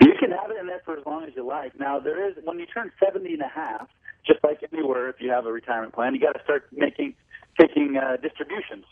You 0.00 0.12
can 0.20 0.30
have 0.30 0.50
it 0.50 0.58
in 0.60 0.66
there 0.66 0.82
for 0.84 0.96
as 0.98 1.04
long 1.04 1.24
as 1.24 1.32
you 1.34 1.44
like. 1.44 1.78
Now 1.80 1.98
there 1.98 2.28
is 2.28 2.36
when 2.44 2.60
you 2.60 2.66
turn 2.66 2.92
seventy 3.02 3.32
and 3.32 3.42
a 3.42 3.48
half, 3.48 3.88
just 4.24 4.38
like 4.44 4.60
anywhere, 4.72 5.08
if 5.08 5.16
you 5.20 5.30
have 5.30 5.46
a 5.46 5.52
retirement 5.52 5.94
plan, 5.94 6.14
you 6.14 6.20
got 6.20 6.32
to 6.32 6.44
start 6.44 6.68
making 6.72 7.14
taking 7.58 7.96
uh, 7.96 8.16
distributions. 8.22 8.84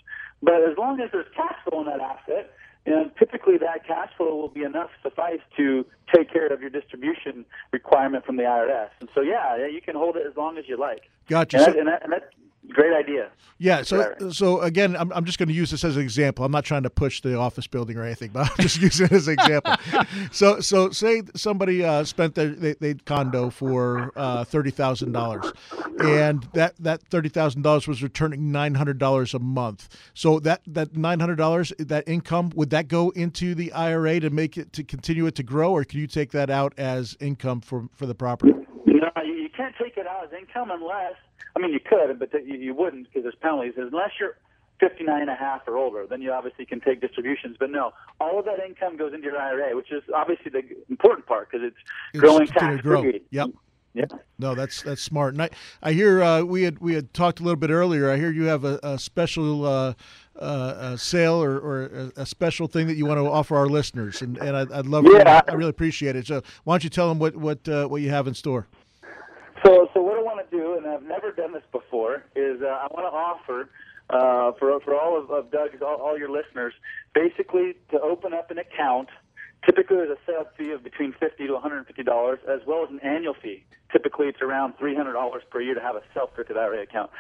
But 0.45 0.63
as 0.69 0.77
long 0.77 1.01
as 1.01 1.11
there's 1.11 1.27
cash 1.35 1.57
flow 1.65 1.81
in 1.81 1.87
that 1.87 2.01
asset, 2.01 2.53
and 2.87 3.11
typically 3.19 3.57
that 3.59 3.87
cash 3.87 4.11
flow 4.17 4.37
will 4.37 4.49
be 4.49 4.63
enough 4.63 4.91
suffice 5.03 5.41
to 5.57 5.87
take 6.15 6.31
care 6.31 6.47
of 6.49 6.61
your 6.61 6.69
distribution 6.69 7.47
requirement 7.73 8.27
from 8.27 8.37
the 8.37 8.43
IRS. 8.43 8.91
And 9.01 9.09
so, 9.15 9.23
yeah, 9.23 9.67
you 9.67 9.81
can 9.81 9.97
hold 9.97 10.17
it 10.17 10.27
as 10.29 10.37
long 10.37 10.59
as 10.59 10.65
you 10.69 10.77
like. 10.77 11.09
Gotcha. 11.29 11.57
And, 11.57 11.67
that, 11.67 11.79
and, 11.79 11.89
that, 11.89 12.03
and 12.05 12.13
that, 12.13 12.31
Great 12.71 12.93
idea. 12.93 13.31
Yeah. 13.59 13.83
So, 13.83 14.15
so 14.31 14.61
again, 14.61 14.97
I'm, 14.97 15.13
I'm 15.13 15.25
just 15.25 15.39
going 15.39 15.49
to 15.49 15.55
use 15.55 15.71
this 15.71 15.85
as 15.85 15.97
an 15.97 16.03
example. 16.03 16.45
I'm 16.45 16.53
not 16.53 16.65
trying 16.65 16.83
to 16.85 16.91
push 16.91 17.21
the 17.21 17.37
office 17.37 17.67
building 17.67 17.97
or 17.97 18.05
anything, 18.05 18.31
but 18.33 18.51
I'm 18.51 18.57
just 18.59 18.81
using 18.81 19.07
it 19.07 19.13
as 19.13 19.29
an 19.29 19.35
example. 19.35 19.75
so, 20.33 20.61
so 20.61 20.91
say 20.91 21.23
somebody 21.37 21.85
uh, 21.85 22.05
spent 22.05 22.35
their 22.35 22.49
they, 22.49 22.75
they 22.75 22.95
condo 22.95 23.51
for 23.51 24.13
uh, 24.17 24.45
thirty 24.45 24.71
thousand 24.71 25.13
dollars, 25.13 25.53
and 26.03 26.43
that 26.55 26.75
that 26.79 27.03
thirty 27.09 27.29
thousand 27.29 27.63
dollars 27.63 27.87
was 27.87 28.03
returning 28.03 28.51
nine 28.51 28.75
hundred 28.75 28.99
dollars 28.99 29.35
a 29.35 29.39
month. 29.39 29.89
So 30.15 30.41
that 30.41 30.63
that 30.67 30.97
nine 30.97 31.21
hundred 31.21 31.37
dollars, 31.37 31.73
that 31.79 32.09
income, 32.09 32.51
would 32.55 32.71
that 32.71 32.89
go 32.89 33.11
into 33.11 33.55
the 33.55 33.73
IRA 33.73 34.21
to 34.21 34.31
make 34.31 34.57
it 34.57 34.73
to 34.73 34.83
continue 34.85 35.27
it 35.27 35.35
to 35.37 35.43
grow, 35.43 35.71
or 35.71 35.85
can 35.85 36.01
you 36.01 36.07
take 36.07 36.33
that 36.33 36.51
out 36.51 36.73
as 36.79 37.17
income 37.21 37.61
for 37.61 37.89
for 37.93 38.07
the 38.07 38.15
property? 38.15 38.55
No, 38.95 39.11
you 39.23 39.49
can't 39.55 39.75
take 39.77 39.97
it 39.97 40.07
out 40.07 40.25
as 40.25 40.33
income 40.33 40.71
unless 40.71 41.15
I 41.57 41.61
mean, 41.61 41.73
you 41.73 41.81
could, 41.81 42.19
but 42.19 42.33
you, 42.45 42.57
you 42.57 42.75
wouldn't 42.75 43.07
because 43.07 43.23
there's 43.23 43.37
penalties. 43.41 43.75
Unless 43.77 44.13
you're 44.19 44.37
59 44.81 45.21
and 45.21 45.31
a 45.31 45.35
half 45.35 45.63
or 45.69 45.77
older, 45.77 46.07
then 46.09 46.21
you 46.21 46.33
obviously 46.33 46.67
can 46.67 46.81
take 46.81 47.01
distributions. 47.01 47.57
But 47.59 47.71
no, 47.71 47.93
all 48.21 48.39
of 48.39 48.45
that 48.47 48.59
income 48.65 48.97
goes 48.97 49.13
into 49.15 49.27
your 49.27 49.39
IRA, 49.39 49.77
which 49.77 49.93
is 49.93 50.03
obviously 50.15 50.51
the 50.51 50.63
important 50.89 51.27
part 51.27 51.51
because 51.51 51.67
it's, 51.67 51.77
it's, 52.13 52.21
growing 52.21 52.47
tax 52.49 52.83
free. 52.83 53.23
Yep. 53.31 53.51
Yeah. 53.97 54.07
No, 54.41 54.57
that's 54.57 54.83
that's 54.83 55.01
smart. 55.01 55.35
And 55.35 55.43
I, 55.43 55.51
I 55.81 55.93
hear 55.93 56.21
uh, 56.21 56.43
we 56.43 56.65
had 56.65 56.81
we 56.81 56.95
had 56.95 57.15
talked 57.15 57.39
a 57.39 57.45
little 57.45 57.61
bit 57.61 57.71
earlier. 57.71 58.11
I 58.11 58.17
hear 58.17 58.33
you 58.33 58.47
have 58.47 58.65
a, 58.65 58.81
a 58.83 58.99
special 58.99 59.65
uh, 59.65 59.95
uh, 60.37 60.97
sale 60.97 61.41
or, 61.41 61.57
or 61.61 62.11
a, 62.17 62.27
special 62.27 62.67
thing 62.67 62.89
that 62.89 62.97
you 62.97 63.07
want 63.07 63.21
to 63.21 63.31
offer 63.31 63.57
our 63.57 63.69
listeners, 63.69 64.21
and 64.21 64.37
and 64.39 64.57
I'd, 64.57 64.73
I'd 64.73 64.87
love. 64.87 65.05
Yeah. 65.09 65.43
To, 65.43 65.53
I 65.53 65.55
really 65.55 65.71
appreciate 65.71 66.17
it. 66.17 66.27
So 66.27 66.43
why 66.65 66.75
don't 66.75 66.83
you 66.83 66.91
tell 66.91 67.09
them 67.09 67.21
what 67.21 67.37
what 67.37 67.69
uh, 67.69 67.87
what 67.87 68.03
you 68.03 68.11
have 68.11 68.27
in 68.27 68.35
store? 68.35 68.67
So, 69.65 69.89
so 69.95 70.03
what 70.03 70.19
I 70.19 70.23
want 70.23 70.51
to 70.51 70.57
do, 70.57 70.77
and 70.77 70.84
I've 70.95 71.03
never 71.03 71.33
done 71.33 71.53
this 71.53 71.63
before, 71.73 72.25
is 72.37 72.63
uh, 72.63 72.67
I 72.67 72.87
want 72.91 73.05
to 73.11 73.15
offer 73.15 73.69
uh, 74.11 74.53
for 74.59 74.81
for 74.81 74.95
all 74.95 75.19
of, 75.21 75.31
of 75.31 75.51
Doug's, 75.51 75.83
all, 75.83 75.97
all 75.97 76.19
your 76.19 76.31
listeners, 76.31 76.75
basically 77.15 77.75
to 77.91 78.01
open 78.01 78.33
up 78.33 78.51
an 78.51 78.59
account. 78.59 79.09
Typically, 79.67 79.97
there's 79.97 80.11
a 80.11 80.19
sales 80.27 80.47
fee 80.57 80.71
of 80.73 80.85
between 80.85 81.13
fifty 81.19 81.47
to 81.47 81.55
one 81.55 81.63
hundred 81.63 81.79
and 81.79 81.87
fifty 81.87 82.03
dollars, 82.03 82.39
as 82.49 82.61
well 82.67 82.85
as 82.85 82.91
an 82.91 83.01
annual 83.01 83.35
fee. 83.35 83.65
Typically, 83.93 84.27
it's 84.27 84.43
around 84.43 84.75
three 84.79 84.95
hundred 84.95 85.15
dollars 85.15 85.43
per 85.51 85.61
year 85.61 85.75
to 85.75 85.81
have 85.81 85.97
a 85.97 86.03
self-directed 86.13 86.57
IRA 86.57 86.83
account. 86.83 87.11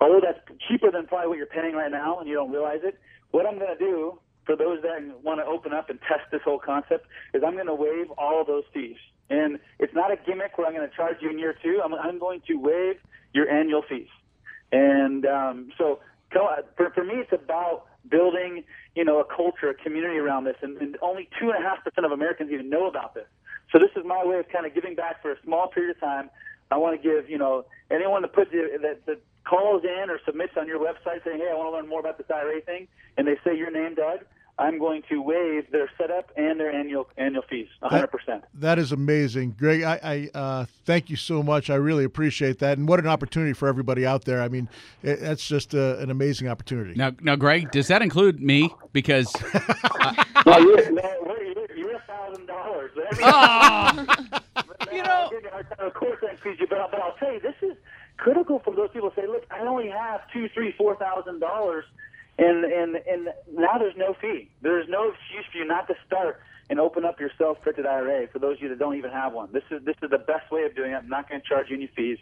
Although 0.00 0.20
that's 0.20 0.40
cheaper 0.68 0.90
than 0.90 1.06
probably 1.06 1.28
what 1.28 1.38
you're 1.38 1.46
paying 1.46 1.74
right 1.74 1.90
now, 1.90 2.18
and 2.18 2.28
you 2.28 2.34
don't 2.34 2.52
realize 2.52 2.80
it. 2.82 2.98
What 3.30 3.46
I'm 3.46 3.58
going 3.58 3.76
to 3.76 3.82
do 3.82 4.18
for 4.44 4.54
those 4.56 4.82
that 4.82 5.00
want 5.22 5.40
to 5.40 5.46
open 5.46 5.72
up 5.72 5.90
and 5.90 5.98
test 6.02 6.30
this 6.30 6.42
whole 6.44 6.58
concept 6.58 7.06
is 7.34 7.42
I'm 7.44 7.54
going 7.54 7.66
to 7.66 7.74
waive 7.74 8.10
all 8.18 8.40
of 8.40 8.46
those 8.46 8.64
fees. 8.72 8.96
And 9.28 9.58
it's 9.80 9.92
not 9.92 10.12
a 10.12 10.16
gimmick 10.16 10.56
where 10.56 10.68
I'm 10.68 10.74
going 10.74 10.88
to 10.88 10.94
charge 10.94 11.16
you 11.20 11.30
in 11.30 11.38
year 11.38 11.54
two. 11.60 11.80
I'm, 11.84 11.94
I'm 11.94 12.18
going 12.18 12.42
to 12.46 12.54
waive 12.54 12.98
your 13.36 13.48
annual 13.48 13.82
fees. 13.88 14.08
And 14.72 15.24
um, 15.26 15.70
so 15.78 16.00
for, 16.76 16.90
for 16.94 17.04
me, 17.04 17.14
it's 17.14 17.32
about 17.32 17.86
building, 18.08 18.64
you 18.94 19.04
know, 19.04 19.20
a 19.20 19.24
culture, 19.24 19.70
a 19.70 19.74
community 19.74 20.18
around 20.18 20.44
this. 20.44 20.56
And, 20.62 20.76
and 20.78 20.96
only 21.02 21.28
two 21.38 21.50
and 21.50 21.64
a 21.64 21.66
half 21.66 21.84
percent 21.84 22.04
of 22.04 22.12
Americans 22.12 22.50
even 22.52 22.68
know 22.70 22.86
about 22.86 23.14
this. 23.14 23.26
So 23.72 23.78
this 23.78 23.90
is 23.96 24.04
my 24.04 24.24
way 24.24 24.38
of 24.38 24.48
kind 24.48 24.66
of 24.66 24.74
giving 24.74 24.94
back 24.94 25.22
for 25.22 25.32
a 25.32 25.36
small 25.44 25.68
period 25.68 25.96
of 25.96 26.00
time. 26.00 26.30
I 26.70 26.78
want 26.78 27.00
to 27.00 27.02
give, 27.02 27.30
you 27.30 27.38
know, 27.38 27.64
anyone 27.90 28.22
that 28.22 28.32
puts 28.32 28.50
that, 28.50 29.06
that 29.06 29.20
calls 29.44 29.84
in 29.84 30.10
or 30.10 30.18
submits 30.24 30.54
on 30.58 30.66
your 30.66 30.80
website 30.80 31.22
saying, 31.24 31.38
"Hey, 31.38 31.48
I 31.50 31.54
want 31.54 31.68
to 31.68 31.76
learn 31.76 31.88
more 31.88 32.00
about 32.00 32.18
this 32.18 32.26
IRA 32.28 32.60
thing," 32.60 32.88
and 33.16 33.26
they 33.26 33.36
say 33.44 33.56
your 33.56 33.70
name, 33.70 33.94
Doug. 33.94 34.20
I'm 34.58 34.78
going 34.78 35.02
to 35.10 35.20
waive 35.20 35.70
their 35.70 35.90
setup 35.98 36.30
and 36.36 36.58
their 36.58 36.72
annual 36.72 37.06
annual 37.18 37.42
fees, 37.42 37.68
100%. 37.82 38.08
That, 38.26 38.44
that 38.54 38.78
is 38.78 38.90
amazing, 38.90 39.54
Greg. 39.58 39.82
I, 39.82 40.00
I 40.34 40.38
uh, 40.38 40.66
thank 40.86 41.10
you 41.10 41.16
so 41.16 41.42
much. 41.42 41.68
I 41.68 41.74
really 41.74 42.04
appreciate 42.04 42.58
that, 42.60 42.78
and 42.78 42.88
what 42.88 42.98
an 42.98 43.06
opportunity 43.06 43.52
for 43.52 43.68
everybody 43.68 44.06
out 44.06 44.24
there. 44.24 44.40
I 44.40 44.48
mean, 44.48 44.70
it, 45.02 45.20
that's 45.20 45.46
just 45.46 45.74
a, 45.74 45.98
an 45.98 46.10
amazing 46.10 46.48
opportunity. 46.48 46.94
Now, 46.94 47.12
now, 47.20 47.36
Greg, 47.36 47.70
does 47.70 47.88
that 47.88 48.00
include 48.00 48.40
me? 48.40 48.74
Because 48.94 49.34
uh, 49.52 50.24
well, 50.46 50.62
you're, 50.62 50.90
you're, 50.90 51.76
you're 51.76 51.96
a 51.96 52.02
thousand 52.06 52.46
dollars. 52.46 52.92
You 54.92 55.02
know, 55.02 55.30
of 55.78 55.92
course, 55.92 56.18
that 56.22 56.30
includes 56.30 56.60
you, 56.60 56.66
but, 56.68 56.90
but 56.90 57.00
I'll 57.02 57.16
tell 57.16 57.34
you, 57.34 57.40
this 57.40 57.56
is 57.60 57.76
critical 58.16 58.60
for 58.60 58.74
those 58.74 58.88
people. 58.92 59.10
to 59.10 59.20
say, 59.20 59.26
look, 59.26 59.44
I 59.50 59.60
only 59.60 59.88
have 59.90 60.22
two, 60.32 60.48
three, 60.54 60.72
four 60.72 60.96
thousand 60.96 61.40
dollars 61.40 61.84
and 62.38 62.64
and 62.64 62.96
and 62.96 63.28
now 63.52 63.78
there's 63.78 63.96
no 63.96 64.14
fee. 64.20 64.48
There's 64.62 64.88
no 64.88 65.08
excuse 65.10 65.44
for 65.50 65.58
you 65.58 65.64
not 65.64 65.86
to 65.88 65.94
start 66.06 66.40
and 66.68 66.80
open 66.80 67.04
self-directed 67.66 67.86
IRA. 67.86 68.28
For 68.28 68.38
those 68.38 68.56
of 68.56 68.62
you 68.62 68.68
that 68.68 68.78
don't 68.78 68.96
even 68.96 69.10
have 69.10 69.32
one, 69.32 69.48
this 69.52 69.62
is 69.70 69.84
this 69.84 69.96
is 70.02 70.10
the 70.10 70.18
best 70.18 70.50
way 70.50 70.64
of 70.64 70.74
doing 70.74 70.92
it. 70.92 70.96
I'm 70.96 71.08
not 71.08 71.28
going 71.28 71.40
to 71.40 71.46
charge 71.46 71.70
you 71.70 71.76
any 71.76 71.90
fees. 71.94 72.18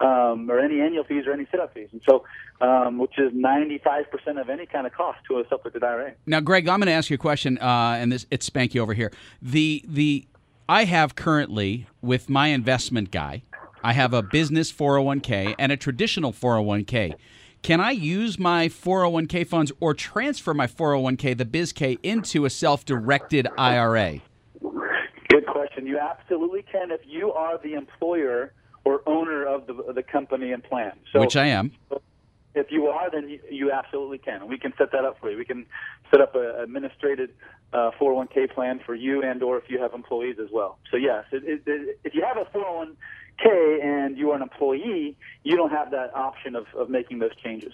Um, 0.00 0.50
or 0.50 0.58
any 0.58 0.80
annual 0.80 1.04
fees 1.04 1.26
or 1.28 1.32
any 1.32 1.46
setup 1.50 1.74
fees, 1.74 1.88
and 1.92 2.00
so 2.08 2.24
um, 2.60 2.98
which 2.98 3.12
is 3.18 3.30
95% 3.32 4.40
of 4.40 4.48
any 4.48 4.66
kind 4.66 4.84
of 4.84 4.92
cost 4.92 5.18
to 5.28 5.38
a 5.38 5.44
self-directed 5.48 5.84
IRA. 5.84 6.14
Now, 6.26 6.40
Greg, 6.40 6.66
I'm 6.66 6.80
going 6.80 6.86
to 6.86 6.92
ask 6.92 7.08
you 7.08 7.14
a 7.14 7.18
question, 7.18 7.56
uh, 7.58 7.98
and 8.00 8.10
this 8.10 8.26
it's 8.30 8.48
Spanky 8.48 8.80
over 8.80 8.94
here. 8.94 9.12
The 9.42 9.84
the 9.86 10.26
I 10.68 10.84
have 10.86 11.14
currently 11.14 11.86
with 12.00 12.28
my 12.28 12.48
investment 12.48 13.12
guy, 13.12 13.42
I 13.84 13.92
have 13.92 14.12
a 14.12 14.22
business 14.22 14.72
401k 14.72 15.54
and 15.56 15.70
a 15.70 15.76
traditional 15.76 16.32
401k. 16.32 17.14
Can 17.62 17.80
I 17.80 17.92
use 17.92 18.40
my 18.40 18.68
401k 18.68 19.46
funds 19.46 19.70
or 19.78 19.94
transfer 19.94 20.52
my 20.52 20.66
401k, 20.66 21.36
the 21.36 21.44
BizK, 21.44 21.98
into 22.02 22.44
a 22.44 22.50
self 22.50 22.84
directed 22.84 23.46
IRA? 23.56 24.20
Question. 25.66 25.86
You 25.86 25.98
absolutely 25.98 26.62
can 26.62 26.90
if 26.90 27.00
you 27.06 27.32
are 27.32 27.58
the 27.58 27.74
employer 27.74 28.52
or 28.84 29.02
owner 29.06 29.44
of 29.46 29.66
the, 29.66 29.92
the 29.94 30.02
company 30.02 30.52
and 30.52 30.62
plan. 30.62 30.92
So, 31.12 31.20
Which 31.20 31.36
I 31.36 31.46
am. 31.46 31.72
If 32.54 32.66
you 32.70 32.88
are, 32.88 33.10
then 33.10 33.28
you, 33.28 33.40
you 33.50 33.72
absolutely 33.72 34.18
can. 34.18 34.46
We 34.46 34.58
can 34.58 34.74
set 34.76 34.92
that 34.92 35.04
up 35.04 35.18
for 35.20 35.30
you. 35.30 35.38
We 35.38 35.44
can 35.44 35.64
set 36.10 36.20
up 36.20 36.34
an 36.34 36.54
administrated 36.62 37.30
uh, 37.72 37.92
401k 37.98 38.52
plan 38.52 38.80
for 38.84 38.94
you 38.94 39.22
and 39.22 39.42
or 39.42 39.56
if 39.56 39.64
you 39.70 39.80
have 39.80 39.94
employees 39.94 40.36
as 40.42 40.48
well. 40.52 40.78
So 40.90 40.98
yes, 40.98 41.24
it, 41.32 41.44
it, 41.44 41.62
it, 41.64 42.00
if 42.04 42.14
you 42.14 42.22
have 42.26 42.36
a 42.36 42.50
401 42.50 42.96
401k 43.42 43.82
and 43.82 44.18
you 44.18 44.30
are 44.30 44.36
an 44.36 44.42
employee, 44.42 45.16
you 45.42 45.56
don't 45.56 45.70
have 45.70 45.90
that 45.92 46.14
option 46.14 46.56
of, 46.56 46.66
of 46.76 46.90
making 46.90 47.18
those 47.18 47.34
changes. 47.42 47.72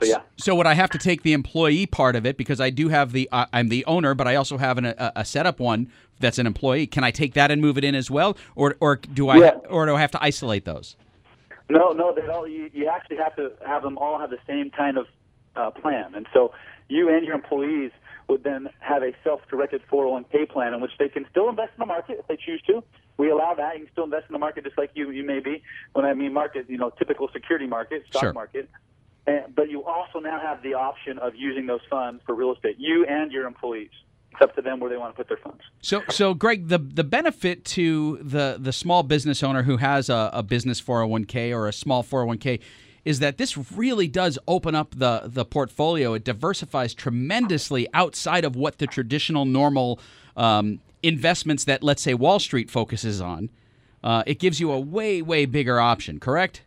So 0.00 0.06
yeah. 0.06 0.20
So 0.36 0.54
would 0.54 0.66
I 0.66 0.74
have 0.74 0.90
to 0.90 0.98
take 0.98 1.22
the 1.22 1.32
employee 1.32 1.86
part 1.86 2.16
of 2.16 2.24
it 2.26 2.36
because 2.36 2.60
I 2.60 2.70
do 2.70 2.88
have 2.88 3.12
the 3.12 3.28
uh, 3.32 3.46
I'm 3.52 3.68
the 3.68 3.84
owner, 3.86 4.14
but 4.14 4.26
I 4.26 4.34
also 4.36 4.56
have 4.58 4.78
an, 4.78 4.86
a, 4.86 5.12
a 5.16 5.24
setup 5.24 5.60
one 5.60 5.90
that's 6.20 6.38
an 6.38 6.46
employee. 6.46 6.86
Can 6.86 7.04
I 7.04 7.10
take 7.10 7.34
that 7.34 7.50
and 7.50 7.60
move 7.60 7.76
it 7.78 7.84
in 7.84 7.94
as 7.94 8.10
well, 8.10 8.36
or 8.54 8.76
or 8.80 8.96
do 8.96 9.28
I 9.28 9.36
Yeah. 9.38 9.50
or 9.68 9.86
do 9.86 9.94
I 9.96 10.00
have 10.00 10.10
to 10.12 10.22
isolate 10.22 10.64
those? 10.64 10.96
No, 11.68 11.92
no, 11.92 12.14
they 12.14 12.26
all. 12.26 12.46
You, 12.48 12.70
you 12.72 12.88
actually 12.88 13.16
have 13.18 13.36
to 13.36 13.52
have 13.66 13.82
them 13.82 13.96
all 13.98 14.18
have 14.18 14.30
the 14.30 14.38
same 14.46 14.70
kind 14.70 14.98
of 14.98 15.06
uh, 15.56 15.70
plan, 15.70 16.14
and 16.14 16.26
so 16.32 16.52
you 16.88 17.08
and 17.08 17.24
your 17.24 17.34
employees 17.34 17.92
would 18.28 18.42
then 18.44 18.68
have 18.78 19.02
a 19.02 19.12
self-directed 19.24 19.82
401k 19.90 20.48
plan 20.48 20.72
in 20.72 20.80
which 20.80 20.92
they 20.98 21.08
can 21.08 21.26
still 21.30 21.48
invest 21.48 21.70
in 21.76 21.80
the 21.80 21.86
market 21.86 22.16
if 22.20 22.26
they 22.28 22.36
choose 22.36 22.62
to. 22.62 22.82
We 23.18 23.28
allow 23.30 23.54
that. 23.54 23.74
You 23.78 23.84
can 23.86 23.92
still 23.92 24.04
invest 24.04 24.26
in 24.28 24.32
the 24.32 24.38
market 24.38 24.64
just 24.64 24.78
like 24.78 24.90
you 24.94 25.10
you 25.10 25.24
may 25.24 25.40
be. 25.40 25.62
When 25.92 26.04
I 26.04 26.14
mean 26.14 26.32
market, 26.32 26.66
you 26.68 26.78
know, 26.78 26.90
typical 26.90 27.28
security 27.32 27.66
market, 27.66 28.04
stock 28.08 28.22
Sure. 28.22 28.32
market. 28.32 28.68
And, 29.30 29.54
but 29.54 29.70
you 29.70 29.84
also 29.84 30.18
now 30.18 30.40
have 30.40 30.62
the 30.62 30.74
option 30.74 31.18
of 31.18 31.34
using 31.36 31.66
those 31.66 31.80
funds 31.88 32.22
for 32.26 32.34
real 32.34 32.52
estate. 32.52 32.76
You 32.78 33.04
and 33.06 33.30
your 33.30 33.46
employees. 33.46 33.90
It's 34.32 34.40
up 34.42 34.54
to 34.54 34.62
them 34.62 34.78
where 34.78 34.88
they 34.88 34.96
want 34.96 35.14
to 35.14 35.16
put 35.16 35.28
their 35.28 35.38
funds. 35.38 35.60
So, 35.82 36.02
so 36.08 36.34
Greg, 36.34 36.68
the 36.68 36.78
the 36.78 37.02
benefit 37.02 37.64
to 37.76 38.18
the 38.18 38.56
the 38.60 38.72
small 38.72 39.02
business 39.02 39.42
owner 39.42 39.64
who 39.64 39.76
has 39.78 40.08
a, 40.08 40.30
a 40.32 40.42
business 40.42 40.80
401k 40.80 41.52
or 41.52 41.66
a 41.66 41.72
small 41.72 42.04
401k 42.04 42.60
is 43.04 43.18
that 43.18 43.38
this 43.38 43.56
really 43.72 44.06
does 44.06 44.38
open 44.46 44.74
up 44.76 44.94
the 44.96 45.22
the 45.24 45.44
portfolio. 45.44 46.14
It 46.14 46.24
diversifies 46.24 46.94
tremendously 46.94 47.88
outside 47.92 48.44
of 48.44 48.54
what 48.54 48.78
the 48.78 48.86
traditional 48.86 49.44
normal 49.44 49.98
um, 50.36 50.80
investments 51.02 51.64
that 51.64 51.82
let's 51.82 52.02
say 52.02 52.14
Wall 52.14 52.38
Street 52.38 52.70
focuses 52.70 53.20
on. 53.20 53.50
Uh, 54.02 54.22
it 54.26 54.38
gives 54.38 54.60
you 54.60 54.70
a 54.70 54.78
way 54.78 55.22
way 55.22 55.44
bigger 55.44 55.80
option. 55.80 56.20
Correct? 56.20 56.62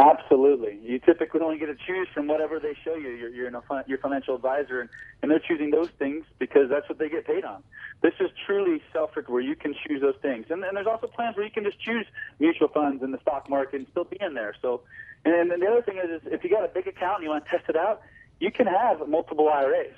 Absolutely. 0.00 0.78
You 0.82 0.98
typically 0.98 1.42
only 1.42 1.58
get 1.58 1.66
to 1.66 1.74
choose 1.74 2.08
from 2.14 2.26
whatever 2.26 2.58
they 2.58 2.74
show 2.82 2.94
you. 2.94 3.10
You're, 3.10 3.28
you're 3.28 3.48
a 3.48 3.84
your 3.86 3.98
financial 3.98 4.34
advisor, 4.34 4.80
and, 4.80 4.88
and 5.20 5.30
they're 5.30 5.42
choosing 5.46 5.70
those 5.70 5.90
things 5.98 6.24
because 6.38 6.70
that's 6.70 6.88
what 6.88 6.98
they 6.98 7.10
get 7.10 7.26
paid 7.26 7.44
on. 7.44 7.62
This 8.00 8.14
is 8.18 8.30
truly 8.46 8.82
self 8.94 9.12
directed 9.12 9.30
where 9.30 9.42
you 9.42 9.54
can 9.54 9.74
choose 9.86 10.00
those 10.00 10.14
things. 10.22 10.46
And, 10.48 10.64
and 10.64 10.74
there's 10.74 10.86
also 10.86 11.06
plans 11.06 11.36
where 11.36 11.44
you 11.44 11.52
can 11.52 11.64
just 11.64 11.78
choose 11.80 12.06
mutual 12.38 12.68
funds 12.68 13.02
in 13.02 13.10
the 13.10 13.20
stock 13.20 13.50
market 13.50 13.76
and 13.76 13.86
still 13.90 14.04
be 14.04 14.16
in 14.22 14.32
there. 14.32 14.54
So, 14.62 14.80
and 15.26 15.50
then 15.50 15.60
the 15.60 15.66
other 15.66 15.82
thing 15.82 15.98
is, 15.98 16.22
is 16.22 16.32
if 16.32 16.44
you 16.44 16.48
got 16.48 16.64
a 16.64 16.68
big 16.68 16.86
account 16.86 17.16
and 17.16 17.24
you 17.24 17.30
want 17.30 17.44
to 17.44 17.50
test 17.50 17.68
it 17.68 17.76
out, 17.76 18.00
you 18.38 18.50
can 18.50 18.66
have 18.66 19.06
multiple 19.06 19.50
IRAs. 19.50 19.92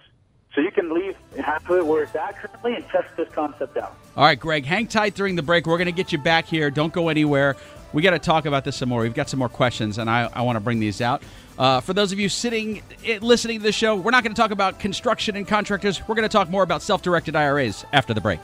So 0.52 0.60
you 0.60 0.72
can 0.72 0.92
leave 0.92 1.16
half 1.38 1.68
of 1.70 1.78
it 1.78 1.86
where 1.86 2.02
it's 2.02 2.14
at 2.16 2.36
currently 2.38 2.74
and 2.74 2.84
test 2.88 3.16
this 3.16 3.28
concept 3.30 3.76
out. 3.76 3.96
All 4.16 4.24
right, 4.24 4.38
Greg, 4.38 4.66
hang 4.66 4.88
tight 4.88 5.14
during 5.14 5.36
the 5.36 5.42
break. 5.42 5.66
We're 5.66 5.78
going 5.78 5.86
to 5.86 5.92
get 5.92 6.10
you 6.10 6.18
back 6.18 6.46
here. 6.46 6.70
Don't 6.70 6.92
go 6.92 7.08
anywhere. 7.08 7.56
We 7.92 8.02
got 8.02 8.10
to 8.10 8.18
talk 8.18 8.46
about 8.46 8.64
this 8.64 8.76
some 8.76 8.88
more. 8.88 9.02
We've 9.02 9.14
got 9.14 9.28
some 9.28 9.38
more 9.38 9.48
questions, 9.48 9.98
and 9.98 10.08
I, 10.08 10.30
I 10.32 10.42
want 10.42 10.56
to 10.56 10.60
bring 10.60 10.80
these 10.80 11.00
out. 11.00 11.22
Uh, 11.58 11.80
for 11.80 11.92
those 11.92 12.12
of 12.12 12.18
you 12.18 12.28
sitting, 12.28 12.82
eh, 13.04 13.18
listening 13.20 13.58
to 13.58 13.62
the 13.62 13.72
show, 13.72 13.94
we're 13.96 14.10
not 14.10 14.24
going 14.24 14.34
to 14.34 14.40
talk 14.40 14.50
about 14.50 14.78
construction 14.78 15.36
and 15.36 15.46
contractors. 15.46 16.00
We're 16.08 16.14
going 16.14 16.28
to 16.28 16.32
talk 16.32 16.48
more 16.48 16.62
about 16.62 16.82
self 16.82 17.02
directed 17.02 17.36
IRAs 17.36 17.84
after 17.92 18.14
the 18.14 18.20
break. 18.20 18.40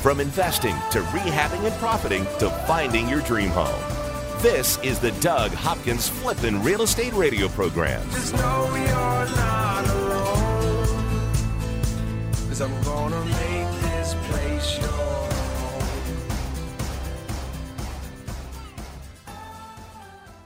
From 0.00 0.20
investing 0.20 0.74
to 0.92 1.00
rehabbing 1.10 1.64
and 1.64 1.74
profiting 1.74 2.24
to 2.38 2.48
finding 2.66 3.08
your 3.08 3.20
dream 3.22 3.50
home. 3.50 3.82
This 4.40 4.78
is 4.78 4.98
the 4.98 5.10
Doug 5.20 5.50
Hopkins 5.50 6.08
Flippin' 6.08 6.62
Real 6.62 6.82
Estate 6.82 7.12
Radio 7.12 7.48
Program. 7.48 8.08
Just 8.10 8.34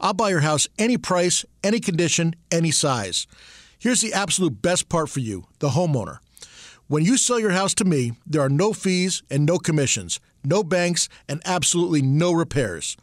I'll 0.00 0.14
buy 0.14 0.30
your 0.30 0.40
house 0.40 0.66
any 0.78 0.96
price, 0.96 1.44
any 1.62 1.80
condition, 1.80 2.34
any 2.50 2.70
size. 2.70 3.26
Here's 3.78 4.00
the 4.00 4.12
absolute 4.12 4.62
best 4.62 4.88
part 4.88 5.08
for 5.08 5.20
you, 5.20 5.44
the 5.58 5.70
homeowner. 5.70 6.18
When 6.88 7.04
you 7.04 7.16
sell 7.16 7.38
your 7.38 7.50
house 7.50 7.74
to 7.74 7.84
me, 7.84 8.12
there 8.26 8.42
are 8.42 8.48
no 8.48 8.72
fees 8.72 9.22
and 9.30 9.46
no 9.46 9.58
commissions, 9.58 10.18
no 10.42 10.64
banks, 10.64 11.08
and 11.28 11.40
absolutely 11.44 12.02
no 12.02 12.32
repairs. 12.32 12.96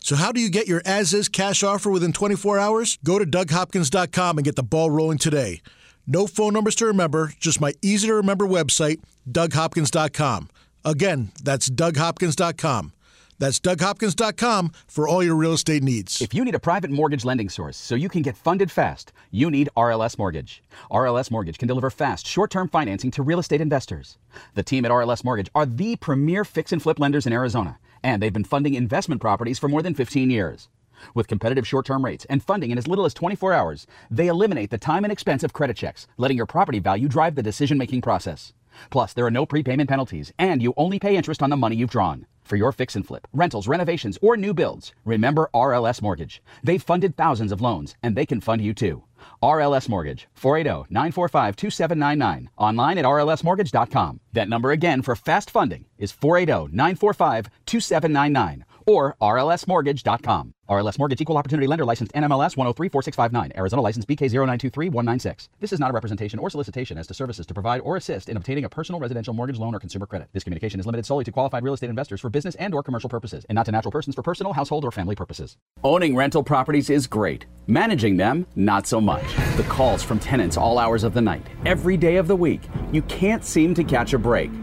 So, 0.00 0.16
how 0.16 0.32
do 0.32 0.40
you 0.40 0.50
get 0.50 0.66
your 0.66 0.82
as 0.84 1.12
is 1.14 1.28
cash 1.28 1.62
offer 1.62 1.90
within 1.90 2.12
24 2.12 2.58
hours? 2.58 2.98
Go 3.04 3.18
to 3.18 3.24
DougHopkins.com 3.24 4.38
and 4.38 4.44
get 4.44 4.56
the 4.56 4.62
ball 4.62 4.90
rolling 4.90 5.18
today. 5.18 5.60
No 6.06 6.26
phone 6.26 6.54
numbers 6.54 6.74
to 6.76 6.86
remember, 6.86 7.32
just 7.38 7.60
my 7.60 7.74
easy 7.82 8.08
to 8.08 8.14
remember 8.14 8.46
website, 8.46 9.00
DougHopkins.com. 9.30 10.48
Again, 10.84 11.30
that's 11.42 11.68
DougHopkins.com. 11.68 12.92
That's 13.40 13.60
DougHopkins.com 13.60 14.72
for 14.88 15.06
all 15.06 15.22
your 15.22 15.36
real 15.36 15.52
estate 15.52 15.84
needs. 15.84 16.20
If 16.20 16.34
you 16.34 16.44
need 16.44 16.56
a 16.56 16.60
private 16.60 16.90
mortgage 16.90 17.24
lending 17.24 17.48
source 17.48 17.76
so 17.76 17.94
you 17.94 18.08
can 18.08 18.22
get 18.22 18.36
funded 18.36 18.68
fast, 18.68 19.12
you 19.30 19.48
need 19.48 19.68
RLS 19.76 20.18
Mortgage. 20.18 20.60
RLS 20.90 21.30
Mortgage 21.30 21.56
can 21.56 21.68
deliver 21.68 21.88
fast, 21.88 22.26
short 22.26 22.50
term 22.50 22.68
financing 22.68 23.12
to 23.12 23.22
real 23.22 23.38
estate 23.38 23.60
investors. 23.60 24.18
The 24.54 24.64
team 24.64 24.84
at 24.84 24.90
RLS 24.90 25.24
Mortgage 25.24 25.50
are 25.54 25.66
the 25.66 25.94
premier 25.96 26.44
fix 26.44 26.72
and 26.72 26.82
flip 26.82 26.98
lenders 26.98 27.26
in 27.26 27.32
Arizona, 27.32 27.78
and 28.02 28.20
they've 28.20 28.32
been 28.32 28.42
funding 28.42 28.74
investment 28.74 29.20
properties 29.20 29.58
for 29.58 29.68
more 29.68 29.82
than 29.82 29.94
15 29.94 30.30
years. 30.30 30.68
With 31.14 31.28
competitive 31.28 31.66
short 31.66 31.86
term 31.86 32.04
rates 32.04 32.24
and 32.28 32.42
funding 32.42 32.72
in 32.72 32.78
as 32.78 32.88
little 32.88 33.04
as 33.04 33.14
24 33.14 33.52
hours, 33.52 33.86
they 34.10 34.26
eliminate 34.26 34.70
the 34.70 34.78
time 34.78 35.04
and 35.04 35.12
expense 35.12 35.44
of 35.44 35.52
credit 35.52 35.76
checks, 35.76 36.08
letting 36.16 36.36
your 36.36 36.46
property 36.46 36.80
value 36.80 37.06
drive 37.06 37.36
the 37.36 37.42
decision 37.44 37.78
making 37.78 38.00
process. 38.02 38.52
Plus, 38.90 39.12
there 39.12 39.26
are 39.26 39.30
no 39.30 39.46
prepayment 39.46 39.88
penalties, 39.88 40.32
and 40.38 40.60
you 40.62 40.74
only 40.76 40.98
pay 40.98 41.16
interest 41.16 41.40
on 41.42 41.50
the 41.50 41.56
money 41.56 41.76
you've 41.76 41.90
drawn. 41.90 42.26
For 42.48 42.56
your 42.56 42.72
fix 42.72 42.96
and 42.96 43.06
flip, 43.06 43.28
rentals, 43.34 43.68
renovations, 43.68 44.18
or 44.22 44.34
new 44.34 44.54
builds, 44.54 44.92
remember 45.04 45.50
RLS 45.54 46.00
Mortgage. 46.00 46.42
They've 46.64 46.82
funded 46.82 47.14
thousands 47.14 47.52
of 47.52 47.60
loans, 47.60 47.94
and 48.02 48.16
they 48.16 48.24
can 48.24 48.40
fund 48.40 48.62
you 48.62 48.72
too. 48.72 49.04
RLS 49.42 49.86
Mortgage, 49.86 50.28
oh, 50.28 50.40
480 50.40 50.86
945 50.90 51.56
2799. 51.56 52.48
Online 52.56 52.96
at 52.96 53.04
rlsmortgage.com. 53.04 54.20
That 54.32 54.48
number 54.48 54.70
again 54.70 55.02
for 55.02 55.14
fast 55.14 55.50
funding 55.50 55.84
is 55.98 56.10
oh, 56.10 56.20
480 56.22 56.74
945 56.74 57.50
2799 57.66 58.64
or 58.86 59.14
rlsmortgage.com. 59.20 60.54
RLS 60.68 60.98
Mortgage 60.98 61.22
Equal 61.22 61.38
Opportunity 61.38 61.66
Lender 61.66 61.86
Licensed 61.86 62.12
NMLS 62.12 62.54
1034659. 62.54 63.56
Arizona 63.56 63.80
License 63.80 64.04
BK0923196. 64.04 65.48
This 65.60 65.72
is 65.72 65.80
not 65.80 65.90
a 65.90 65.94
representation 65.94 66.38
or 66.38 66.50
solicitation 66.50 66.98
as 66.98 67.06
to 67.06 67.14
services 67.14 67.46
to 67.46 67.54
provide 67.54 67.80
or 67.80 67.96
assist 67.96 68.28
in 68.28 68.36
obtaining 68.36 68.64
a 68.64 68.68
personal 68.68 69.00
residential 69.00 69.32
mortgage 69.32 69.58
loan 69.58 69.74
or 69.74 69.80
consumer 69.80 70.04
credit. 70.04 70.28
This 70.34 70.44
communication 70.44 70.78
is 70.78 70.84
limited 70.84 71.06
solely 71.06 71.24
to 71.24 71.32
qualified 71.32 71.64
real 71.64 71.72
estate 71.72 71.88
investors 71.88 72.20
for 72.20 72.28
business 72.28 72.54
and 72.56 72.74
or 72.74 72.82
commercial 72.82 73.08
purposes 73.08 73.46
and 73.48 73.56
not 73.56 73.64
to 73.64 73.72
natural 73.72 73.92
persons 73.92 74.14
for 74.14 74.22
personal, 74.22 74.52
household, 74.52 74.84
or 74.84 74.92
family 74.92 75.14
purposes. 75.14 75.56
Owning 75.84 76.14
rental 76.14 76.42
properties 76.42 76.90
is 76.90 77.06
great. 77.06 77.46
Managing 77.66 78.18
them, 78.18 78.46
not 78.54 78.86
so 78.86 79.00
much. 79.00 79.24
The 79.56 79.64
calls 79.70 80.02
from 80.02 80.18
tenants 80.18 80.58
all 80.58 80.78
hours 80.78 81.02
of 81.02 81.14
the 81.14 81.22
night, 81.22 81.46
every 81.64 81.96
day 81.96 82.16
of 82.16 82.28
the 82.28 82.36
week. 82.36 82.60
You 82.92 83.00
can't 83.02 83.42
seem 83.42 83.74
to 83.74 83.84
catch 83.84 84.12
a 84.12 84.18
break. 84.18 84.50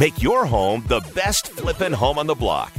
Make 0.00 0.22
your 0.22 0.46
home 0.46 0.82
the 0.88 1.00
best 1.14 1.48
flippin' 1.48 1.92
home 1.92 2.18
on 2.18 2.26
the 2.26 2.34
block. 2.34 2.72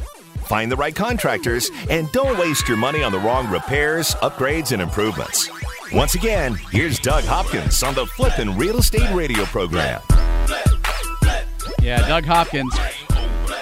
Find 0.52 0.70
the 0.70 0.76
right 0.76 0.94
contractors 0.94 1.72
and 1.90 2.12
don't 2.12 2.38
waste 2.38 2.68
your 2.68 2.76
money 2.76 3.04
on 3.04 3.14
the 3.14 3.20
wrong 3.20 3.50
repairs, 3.50 4.16
upgrades, 4.16 4.74
and 4.74 4.82
improvements. 4.82 5.50
Once 5.94 6.16
again, 6.16 6.56
here's 6.72 7.00
Doug 7.00 7.24
Hopkins 7.24 7.82
on 7.84 7.96
the 7.96 8.06
Flippin' 8.06 8.58
Real 8.58 8.80
Estate 8.80 9.10
Radio 9.14 9.46
program. 9.46 10.02
Yeah, 11.82 12.06
Doug 12.06 12.26
Hopkins 12.26 12.78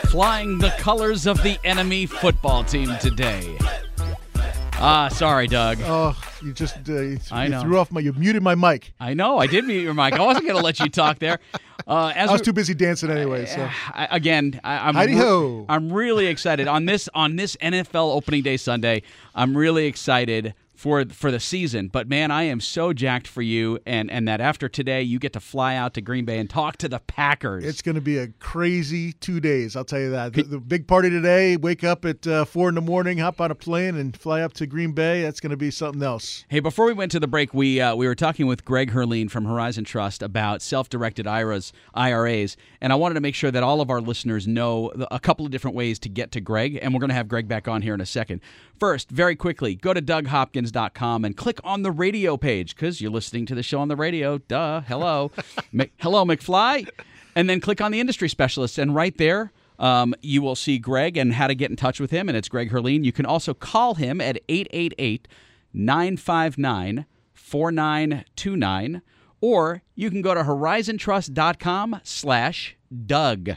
flying 0.07 0.57
the 0.57 0.71
colors 0.79 1.27
of 1.27 1.43
the 1.43 1.59
enemy 1.63 2.07
football 2.07 2.63
team 2.63 2.97
today. 2.99 3.55
Ah, 4.81 5.09
sorry, 5.11 5.45
Doug. 5.45 5.77
Oh, 5.83 6.19
you 6.41 6.53
just 6.53 6.75
uh, 6.89 6.93
you, 6.93 7.19
I 7.29 7.43
you 7.43 7.49
know. 7.51 7.61
threw 7.61 7.77
off 7.77 7.91
my. 7.91 7.99
You 7.99 8.13
muted 8.13 8.41
my 8.41 8.55
mic. 8.55 8.93
I 8.99 9.13
know. 9.13 9.37
I 9.37 9.45
did 9.45 9.63
mute 9.63 9.83
your 9.83 9.93
mic. 9.93 10.13
I 10.13 10.25
wasn't 10.25 10.47
going 10.47 10.57
to 10.57 10.65
let 10.65 10.79
you 10.79 10.89
talk 10.89 11.19
there. 11.19 11.37
Uh, 11.89 12.13
as 12.15 12.29
I 12.29 12.33
was 12.33 12.41
too 12.41 12.53
busy 12.53 12.75
dancing 12.75 13.09
anyway. 13.09 13.47
So 13.47 13.67
I, 13.93 14.07
again, 14.11 14.59
I, 14.63 14.87
I'm 14.87 14.93
Heidi 14.93 15.15
ho. 15.15 15.65
I'm 15.67 15.91
really 15.91 16.27
excited 16.27 16.67
on 16.67 16.85
this 16.85 17.09
on 17.15 17.35
this 17.35 17.55
NFL 17.57 18.15
opening 18.15 18.43
day 18.43 18.57
Sunday. 18.57 19.01
I'm 19.33 19.57
really 19.57 19.87
excited 19.87 20.53
for 20.79 21.03
for 21.09 21.29
the 21.29 21.39
season. 21.41 21.89
But 21.89 22.07
man, 22.07 22.31
I 22.31 22.43
am 22.43 22.61
so 22.61 22.93
jacked 22.93 23.27
for 23.27 23.41
you, 23.41 23.79
and 23.85 24.09
and 24.09 24.27
that 24.27 24.39
after 24.39 24.69
today 24.69 25.01
you 25.01 25.19
get 25.19 25.33
to 25.33 25.41
fly 25.41 25.75
out 25.75 25.93
to 25.95 26.01
Green 26.01 26.23
Bay 26.23 26.39
and 26.39 26.49
talk 26.49 26.77
to 26.77 26.87
the 26.87 26.99
Packers. 26.99 27.65
it's 27.65 27.81
going 27.81 27.95
to 27.95 28.01
be 28.01 28.17
a 28.17 28.29
crazy 28.39 29.11
two 29.11 29.41
days. 29.41 29.75
I'll 29.75 29.83
tell 29.83 29.99
you 29.99 30.11
that. 30.11 30.33
The, 30.33 30.43
the 30.43 30.59
big 30.59 30.87
party 30.87 31.09
today. 31.09 31.57
Wake 31.57 31.83
up 31.83 32.05
at 32.05 32.25
uh, 32.25 32.45
four 32.45 32.69
in 32.69 32.75
the 32.75 32.81
morning, 32.81 33.17
hop 33.17 33.41
on 33.41 33.51
a 33.51 33.55
plane, 33.55 33.97
and 33.97 34.15
fly 34.15 34.41
up 34.41 34.53
to 34.53 34.65
Green 34.65 34.93
Bay. 34.93 35.21
That's 35.21 35.41
going 35.41 35.51
to 35.51 35.57
be 35.57 35.69
something 35.69 36.01
else. 36.01 36.45
Hey, 36.47 36.61
before 36.61 36.85
we 36.85 36.93
went 36.93 37.11
to 37.11 37.19
the 37.19 37.27
break, 37.27 37.53
we 37.53 37.81
uh, 37.81 37.95
we 37.95 38.07
were 38.07 38.15
talking 38.15 38.47
with 38.47 38.63
Greg 38.63 38.91
Herlean 38.91 39.27
from 39.27 39.43
Horizon 39.43 39.83
Trust 39.83 40.23
about 40.23 40.61
self-directed 40.61 41.27
IRAs, 41.27 41.73
IRAs, 41.93 42.55
and 42.79 42.93
I 42.93 42.95
wanted 42.95 43.15
to 43.15 43.21
make 43.21 43.35
sure 43.35 43.51
that 43.51 43.63
all 43.63 43.81
of 43.81 43.89
our 43.89 43.99
listeners 43.99 44.47
know 44.47 44.91
a 45.11 45.19
couple 45.19 45.45
of 45.45 45.51
different 45.51 45.75
ways 45.75 45.99
to 45.99 46.09
get 46.09 46.31
to 46.31 46.39
Greg, 46.39 46.79
and 46.81 46.93
we're 46.93 47.01
going 47.01 47.09
to 47.09 47.15
have 47.15 47.27
Greg 47.27 47.49
back 47.49 47.67
on 47.67 47.81
here 47.81 47.93
in 47.93 47.99
a 47.99 48.05
second. 48.05 48.39
First, 48.79 49.09
very 49.11 49.35
quickly, 49.35 49.75
go 49.75 49.93
to 49.93 50.01
DougHopkins.com 50.01 51.25
and 51.25 51.35
click 51.35 51.59
on 51.65 51.81
the 51.81 51.91
radio 51.91 52.37
page 52.37 52.75
because 52.75 53.01
you're 53.01 53.11
listening 53.11 53.45
to 53.47 53.55
the 53.55 53.61
show 53.63 53.79
on 53.81 53.89
the 53.89 53.95
radio. 53.97 54.37
Duh. 54.37 54.81
Hello, 54.81 55.31
Mc, 55.73 55.91
hello, 55.99 56.23
McFly, 56.23 56.87
and 57.35 57.49
then 57.49 57.59
click 57.59 57.81
on 57.81 57.91
the 57.91 57.99
industry 57.99 58.29
specialists, 58.29 58.77
and 58.77 58.95
right 58.95 59.17
there. 59.17 59.51
Um, 59.79 60.13
you 60.21 60.41
will 60.41 60.57
see 60.57 60.77
Greg 60.77 61.15
and 61.15 61.33
how 61.33 61.47
to 61.47 61.55
get 61.55 61.69
in 61.69 61.77
touch 61.77 62.01
with 62.01 62.11
him, 62.11 62.27
and 62.27 62.37
it's 62.37 62.49
Greg 62.49 62.69
Herlean. 62.69 63.05
You 63.05 63.13
can 63.13 63.25
also 63.25 63.53
call 63.53 63.95
him 63.95 64.19
at 64.19 64.37
888 64.49 65.25
959 65.73 67.05
4929, 67.33 69.01
or 69.39 69.81
you 69.95 70.09
can 70.09 70.21
go 70.21 70.33
to 70.33 70.41
horizontrust.com 70.43 72.01
slash 72.03 72.75
Doug 73.05 73.51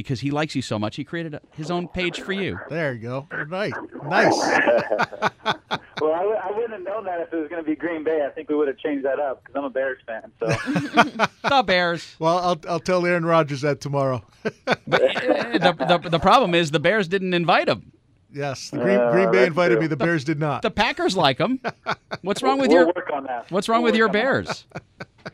because 0.00 0.20
he 0.20 0.30
likes 0.30 0.54
you 0.54 0.62
so 0.62 0.78
much. 0.78 0.96
He 0.96 1.04
created 1.04 1.34
a, 1.34 1.40
his 1.54 1.70
own 1.70 1.88
page 1.88 2.20
for 2.20 2.32
you. 2.32 2.58
There 2.68 2.92
you 2.94 3.00
go. 3.00 3.28
Nice, 3.48 3.72
nice. 4.04 5.30
Well, 6.00 6.14
I, 6.14 6.20
w- 6.20 6.38
I 6.42 6.50
wouldn't 6.52 6.72
have 6.72 6.82
known 6.82 7.04
that 7.04 7.20
if 7.20 7.30
it 7.30 7.36
was 7.36 7.48
going 7.50 7.62
to 7.62 7.68
be 7.68 7.76
Green 7.76 8.02
Bay. 8.02 8.24
I 8.26 8.30
think 8.30 8.48
we 8.48 8.54
would 8.54 8.68
have 8.68 8.78
changed 8.78 9.04
that 9.04 9.20
up 9.20 9.42
because 9.44 9.54
I'm 9.58 9.64
a 9.64 9.70
Bears 9.70 9.98
fan. 10.06 10.32
So 10.40 10.46
the 11.48 11.62
Bears. 11.62 12.16
Well, 12.18 12.38
I'll 12.38 12.58
I'll 12.66 12.80
tell 12.80 13.04
Aaron 13.04 13.26
Rodgers 13.26 13.60
that 13.60 13.80
tomorrow. 13.82 14.22
Uh, 14.66 14.74
the, 14.86 15.98
the, 16.02 16.08
the 16.08 16.18
problem 16.18 16.54
is 16.54 16.70
the 16.70 16.80
Bears 16.80 17.06
didn't 17.08 17.34
invite 17.34 17.68
him. 17.68 17.89
Yes, 18.32 18.70
the 18.70 18.78
Green, 18.78 18.98
Uh, 18.98 19.12
Green 19.12 19.30
Bay 19.32 19.46
invited 19.46 19.74
true. 19.76 19.82
me. 19.82 19.86
The 19.88 19.96
Bears 19.96 20.24
did 20.24 20.38
not. 20.38 20.62
The 20.62 20.70
Packers 20.70 21.16
like 21.16 21.38
them. 21.38 21.60
What's 22.22 22.42
wrong 22.42 22.58
with 22.58 22.68
we'll 22.68 22.78
your 22.78 22.86
work 22.86 23.10
on 23.12 23.24
that. 23.24 23.50
What's 23.50 23.68
wrong 23.68 23.82
We'll 23.82 23.92
with 23.92 23.98
your 23.98 24.08
work 24.08 24.12
that. 24.14 24.22
Bears? 24.22 24.64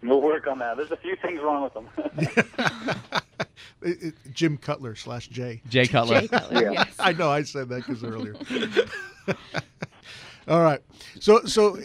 We'll 0.02 0.20
work 0.20 0.48
on 0.48 0.58
that. 0.58 0.76
There's 0.76 0.90
a 0.90 0.96
few 0.96 1.14
things 1.16 1.40
wrong 1.40 1.62
with 1.62 1.72
them. 1.74 1.88
It- 3.82 4.02
it- 4.02 4.14
Jim 4.32 4.56
Cutler 4.56 4.96
slash 4.96 5.28
Jay. 5.28 5.62
Jay 5.68 5.86
Cutler. 5.86 6.22
Jay 6.22 6.28
Cutler, 6.28 6.72
yes. 6.72 6.88
I 6.98 7.12
know 7.12 7.30
I 7.30 7.42
said 7.44 7.68
that 7.68 7.86
because 7.86 8.02
earlier. 8.02 8.34
All 10.48 10.60
right. 10.62 10.80
So, 11.20 11.44
so 11.44 11.76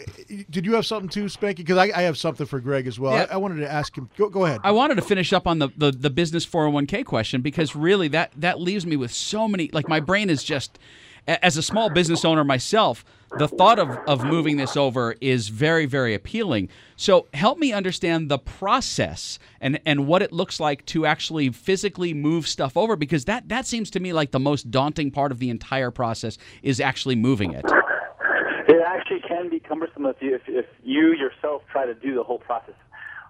did 0.50 0.64
you 0.64 0.74
have 0.74 0.86
something 0.86 1.08
too, 1.08 1.24
Spanky? 1.24 1.56
Because 1.56 1.78
I, 1.78 1.84
I 1.94 2.02
have 2.02 2.16
something 2.16 2.46
for 2.46 2.60
Greg 2.60 2.86
as 2.86 2.98
well. 2.98 3.12
Yeah. 3.14 3.26
I, 3.30 3.34
I 3.34 3.36
wanted 3.36 3.56
to 3.60 3.70
ask 3.70 3.96
him. 3.96 4.08
Go, 4.16 4.28
go 4.28 4.44
ahead. 4.46 4.60
I 4.62 4.70
wanted 4.70 4.94
to 4.96 5.02
finish 5.02 5.32
up 5.32 5.46
on 5.48 5.58
the, 5.58 5.68
the, 5.76 5.90
the 5.90 6.10
business 6.10 6.46
401k 6.46 7.04
question 7.04 7.40
because 7.40 7.74
really 7.76 8.08
that, 8.08 8.32
that 8.36 8.60
leaves 8.60 8.86
me 8.86 8.96
with 8.96 9.12
so 9.12 9.48
many, 9.48 9.68
like 9.72 9.88
my 9.88 9.98
brain 10.00 10.30
is 10.30 10.44
just, 10.44 10.76
a- 10.78 10.80
as 11.26 11.56
a 11.56 11.62
small 11.62 11.90
business 11.90 12.24
owner 12.24 12.44
myself, 12.44 13.04
the 13.38 13.48
thought 13.48 13.78
of, 13.78 13.90
of 14.06 14.24
moving 14.24 14.56
this 14.56 14.76
over 14.76 15.14
is 15.20 15.48
very, 15.48 15.86
very 15.86 16.14
appealing. 16.14 16.68
So 16.96 17.28
help 17.32 17.58
me 17.58 17.72
understand 17.72 18.28
the 18.28 18.38
process 18.38 19.38
and, 19.60 19.80
and 19.86 20.06
what 20.06 20.22
it 20.22 20.32
looks 20.32 20.60
like 20.60 20.84
to 20.86 21.06
actually 21.06 21.50
physically 21.50 22.12
move 22.12 22.46
stuff 22.46 22.76
over 22.76 22.96
because 22.96 23.24
that, 23.26 23.48
that 23.48 23.66
seems 23.66 23.90
to 23.92 24.00
me 24.00 24.12
like 24.12 24.32
the 24.32 24.40
most 24.40 24.70
daunting 24.70 25.10
part 25.10 25.32
of 25.32 25.38
the 25.38 25.48
entire 25.48 25.90
process 25.90 26.36
is 26.62 26.80
actually 26.80 27.16
moving 27.16 27.52
it. 27.52 27.64
It 28.68 28.82
actually 28.86 29.20
can 29.20 29.48
be 29.48 29.60
cumbersome 29.60 30.06
if 30.06 30.16
you, 30.20 30.34
if, 30.34 30.42
if 30.46 30.66
you 30.82 31.12
yourself 31.14 31.62
try 31.70 31.86
to 31.86 31.94
do 31.94 32.14
the 32.14 32.22
whole 32.22 32.38
process 32.38 32.74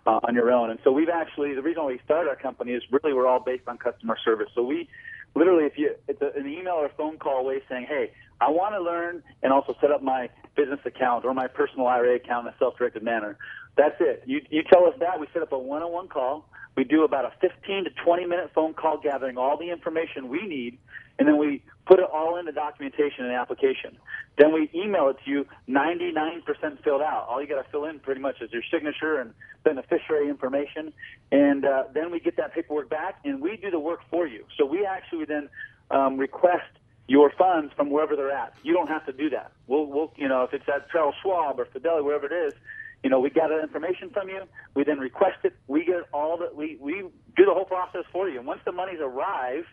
uh, 0.06 0.20
on 0.24 0.34
your 0.34 0.50
own. 0.50 0.70
And 0.70 0.80
so 0.82 0.90
we've 0.90 1.08
actually, 1.08 1.54
the 1.54 1.62
reason 1.62 1.84
we 1.86 2.00
started 2.04 2.28
our 2.28 2.36
company 2.36 2.72
is 2.72 2.82
really 2.90 3.12
we're 3.12 3.26
all 3.26 3.40
based 3.40 3.68
on 3.68 3.78
customer 3.78 4.16
service. 4.24 4.48
So 4.54 4.62
we 4.62 4.88
literally, 5.34 5.64
if 5.64 5.76
you, 5.76 5.94
it's 6.08 6.20
a, 6.22 6.38
an 6.38 6.46
email 6.46 6.74
or 6.74 6.90
phone 6.96 7.18
call 7.18 7.38
away 7.38 7.62
saying, 7.68 7.86
hey, 7.88 8.12
I 8.40 8.50
want 8.50 8.74
to 8.74 8.82
learn 8.82 9.22
and 9.42 9.52
also 9.52 9.74
set 9.80 9.90
up 9.90 10.02
my 10.02 10.28
business 10.56 10.80
account 10.84 11.24
or 11.24 11.32
my 11.34 11.46
personal 11.46 11.86
IRA 11.86 12.16
account 12.16 12.46
in 12.46 12.52
a 12.52 12.56
self-directed 12.58 13.02
manner. 13.02 13.38
That's 13.76 13.94
it. 14.00 14.24
You, 14.26 14.40
you 14.50 14.62
tell 14.70 14.86
us 14.86 14.94
that, 15.00 15.20
we 15.20 15.26
set 15.32 15.42
up 15.42 15.52
a 15.52 15.58
one-on-one 15.58 16.08
call. 16.08 16.48
We 16.76 16.84
do 16.84 17.04
about 17.04 17.24
a 17.24 17.32
15 17.40 17.84
to 17.84 17.90
20 18.04 18.26
minute 18.26 18.50
phone 18.54 18.74
call 18.74 18.98
gathering 18.98 19.36
all 19.36 19.56
the 19.58 19.70
information 19.70 20.28
we 20.28 20.46
need, 20.46 20.78
and 21.18 21.28
then 21.28 21.38
we 21.38 21.62
put 21.86 21.98
it 21.98 22.06
all 22.12 22.38
into 22.38 22.52
documentation 22.52 23.24
and 23.24 23.34
application. 23.34 23.98
Then 24.38 24.52
we 24.52 24.70
email 24.74 25.08
it 25.08 25.16
to 25.24 25.30
you 25.30 25.46
99% 25.68 26.42
filled 26.82 27.02
out. 27.02 27.26
All 27.28 27.40
you 27.40 27.48
got 27.48 27.62
to 27.62 27.70
fill 27.70 27.84
in 27.84 27.98
pretty 27.98 28.20
much 28.20 28.36
is 28.40 28.50
your 28.52 28.62
signature 28.72 29.20
and 29.20 29.32
beneficiary 29.64 30.28
information. 30.28 30.92
And 31.30 31.64
uh, 31.64 31.84
then 31.92 32.10
we 32.10 32.20
get 32.20 32.36
that 32.36 32.54
paperwork 32.54 32.88
back 32.88 33.16
and 33.24 33.40
we 33.40 33.56
do 33.56 33.70
the 33.70 33.78
work 33.78 34.00
for 34.10 34.26
you. 34.26 34.44
So 34.58 34.64
we 34.64 34.86
actually 34.86 35.26
then 35.26 35.48
um, 35.90 36.16
request 36.16 36.70
your 37.08 37.32
funds 37.36 37.72
from 37.76 37.90
wherever 37.90 38.16
they're 38.16 38.30
at. 38.30 38.54
You 38.62 38.72
don't 38.72 38.88
have 38.88 39.04
to 39.06 39.12
do 39.12 39.28
that. 39.30 39.52
We'll, 39.66 39.86
we'll 39.86 40.12
you 40.16 40.28
know, 40.28 40.44
if 40.44 40.54
it's 40.54 40.64
at 40.68 40.88
Charles 40.90 41.14
Schwab 41.22 41.58
or 41.58 41.66
Fidelity, 41.66 42.04
wherever 42.04 42.26
it 42.26 42.48
is, 42.48 42.54
you 43.02 43.10
know, 43.10 43.18
we 43.18 43.30
gather 43.30 43.60
information 43.60 44.10
from 44.10 44.28
you. 44.28 44.42
We 44.74 44.84
then 44.84 44.98
request 44.98 45.38
it. 45.44 45.54
We 45.66 45.84
get 45.84 45.96
all 46.12 46.38
that. 46.38 46.54
We 46.54 46.78
we 46.80 47.02
do 47.36 47.44
the 47.44 47.52
whole 47.52 47.64
process 47.64 48.04
for 48.12 48.28
you. 48.28 48.38
And 48.38 48.46
once 48.46 48.60
the 48.64 48.70
monies 48.72 49.00
arrive, 49.02 49.64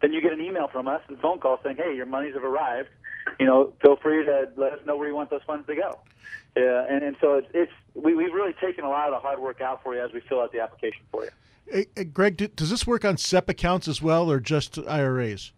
then 0.00 0.12
you 0.12 0.20
get 0.20 0.32
an 0.32 0.40
email 0.40 0.68
from 0.68 0.88
us 0.88 1.00
and 1.08 1.18
phone 1.20 1.38
call 1.40 1.58
saying, 1.62 1.76
"Hey, 1.76 1.94
your 1.96 2.06
monies 2.06 2.34
have 2.34 2.44
arrived. 2.44 2.88
You 3.38 3.46
know, 3.46 3.72
feel 3.82 3.96
free 3.96 4.24
to 4.24 4.48
let 4.56 4.72
us 4.72 4.78
know 4.86 4.96
where 4.96 5.08
you 5.08 5.14
want 5.14 5.30
those 5.30 5.42
funds 5.46 5.66
to 5.66 5.74
go." 5.74 5.98
Yeah, 6.56 6.86
and, 6.88 7.02
and 7.04 7.16
so 7.20 7.34
it's, 7.34 7.48
it's 7.54 7.72
we, 7.94 8.14
we've 8.14 8.32
really 8.32 8.54
taken 8.60 8.84
a 8.84 8.88
lot 8.88 9.08
of 9.08 9.14
the 9.14 9.18
hard 9.20 9.38
work 9.38 9.60
out 9.60 9.82
for 9.82 9.94
you 9.94 10.02
as 10.04 10.12
we 10.12 10.20
fill 10.28 10.40
out 10.40 10.52
the 10.52 10.60
application 10.60 11.02
for 11.10 11.24
you. 11.24 11.30
Hey, 11.70 11.86
hey, 11.94 12.04
Greg, 12.04 12.36
do, 12.36 12.48
does 12.48 12.70
this 12.70 12.86
work 12.86 13.04
on 13.04 13.16
SEP 13.16 13.48
accounts 13.50 13.88
as 13.88 14.00
well, 14.00 14.30
or 14.30 14.40
just 14.40 14.78
IRAs? 14.78 15.52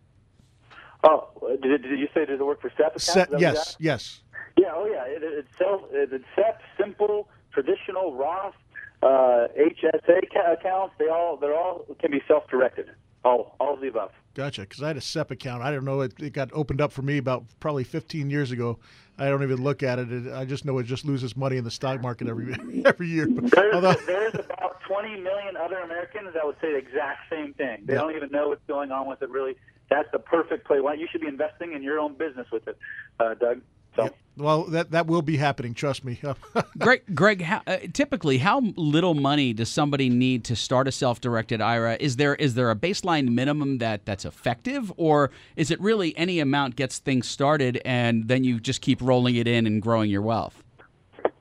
Oh, 1.04 1.28
did, 1.62 1.82
did 1.82 1.98
you 1.98 2.08
say 2.12 2.26
did 2.26 2.40
it 2.40 2.44
work 2.44 2.60
for 2.60 2.70
SEP 2.70 2.96
accounts? 2.96 3.04
Se- 3.04 3.10
Is 3.22 3.28
that 3.28 3.30
what 3.32 3.40
yes, 3.40 3.76
yes. 3.78 4.20
Yeah, 4.58 4.72
oh 4.74 4.86
yeah. 4.86 5.04
It, 5.06 5.22
it's 5.22 5.48
self, 5.56 5.82
it's 5.92 6.24
SEP, 6.36 6.60
simple, 6.78 7.28
traditional, 7.52 8.14
Roth, 8.14 8.54
uh, 9.02 9.46
HSA 9.58 10.30
ca- 10.32 10.52
accounts. 10.52 10.94
They 10.98 11.08
all 11.08 11.36
they're 11.36 11.54
all 11.56 11.86
can 12.00 12.10
be 12.10 12.20
self-directed. 12.28 12.90
All 13.24 13.54
all 13.60 13.74
of 13.74 13.80
the 13.80 13.88
above. 13.88 14.12
Gotcha. 14.34 14.62
Because 14.62 14.82
I 14.82 14.88
had 14.88 14.96
a 14.96 15.00
SEP 15.02 15.30
account. 15.32 15.62
I 15.62 15.70
don't 15.70 15.84
know. 15.84 16.00
It, 16.00 16.14
it 16.20 16.32
got 16.32 16.50
opened 16.52 16.80
up 16.80 16.92
for 16.92 17.02
me 17.02 17.18
about 17.18 17.44
probably 17.60 17.84
15 17.84 18.30
years 18.30 18.50
ago. 18.50 18.78
I 19.18 19.28
don't 19.28 19.42
even 19.42 19.62
look 19.62 19.82
at 19.82 19.98
it. 19.98 20.10
it 20.10 20.32
I 20.32 20.46
just 20.46 20.64
know 20.64 20.78
it 20.78 20.84
just 20.84 21.04
loses 21.04 21.36
money 21.36 21.58
in 21.58 21.64
the 21.64 21.70
stock 21.70 22.00
market 22.00 22.28
every 22.28 22.54
every 22.86 23.08
year. 23.08 23.26
But 23.28 23.50
There's, 23.50 23.74
although, 23.74 23.92
there's 24.06 24.34
about 24.34 24.80
20 24.88 25.20
million 25.20 25.56
other 25.56 25.78
Americans 25.80 26.30
that 26.32 26.46
would 26.46 26.56
say 26.62 26.72
the 26.72 26.78
exact 26.78 27.28
same 27.28 27.52
thing. 27.54 27.82
They 27.84 27.92
Yeah. 27.94 28.00
don't 28.00 28.16
even 28.16 28.30
know 28.30 28.48
what's 28.48 28.64
going 28.66 28.90
on 28.90 29.06
with 29.06 29.20
it. 29.20 29.28
Really, 29.28 29.56
that's 29.90 30.10
the 30.12 30.18
perfect 30.18 30.66
play. 30.66 30.80
Why 30.80 30.94
you 30.94 31.06
should 31.10 31.20
be 31.20 31.26
investing 31.28 31.74
in 31.74 31.82
your 31.82 31.98
own 31.98 32.14
business 32.14 32.46
with 32.50 32.66
it, 32.68 32.78
uh, 33.18 33.34
Doug. 33.34 33.60
So. 33.96 34.08
Well, 34.40 34.64
that 34.64 34.90
that 34.90 35.06
will 35.06 35.22
be 35.22 35.36
happening. 35.36 35.74
Trust 35.74 36.04
me. 36.04 36.20
Greg, 36.78 37.02
Greg, 37.14 37.42
how, 37.42 37.62
uh, 37.66 37.78
typically, 37.92 38.38
how 38.38 38.60
little 38.76 39.14
money 39.14 39.52
does 39.52 39.68
somebody 39.68 40.08
need 40.08 40.44
to 40.44 40.56
start 40.56 40.88
a 40.88 40.92
self-directed 40.92 41.60
IRA? 41.60 41.96
Is 42.00 42.16
there 42.16 42.34
is 42.36 42.54
there 42.54 42.70
a 42.70 42.76
baseline 42.76 43.28
minimum 43.28 43.78
that 43.78 44.06
that's 44.06 44.24
effective, 44.24 44.92
or 44.96 45.30
is 45.56 45.70
it 45.70 45.80
really 45.80 46.16
any 46.16 46.40
amount 46.40 46.76
gets 46.76 46.98
things 46.98 47.28
started 47.28 47.80
and 47.84 48.28
then 48.28 48.44
you 48.44 48.60
just 48.60 48.80
keep 48.80 49.00
rolling 49.00 49.36
it 49.36 49.46
in 49.46 49.66
and 49.66 49.82
growing 49.82 50.10
your 50.10 50.22
wealth? 50.22 50.62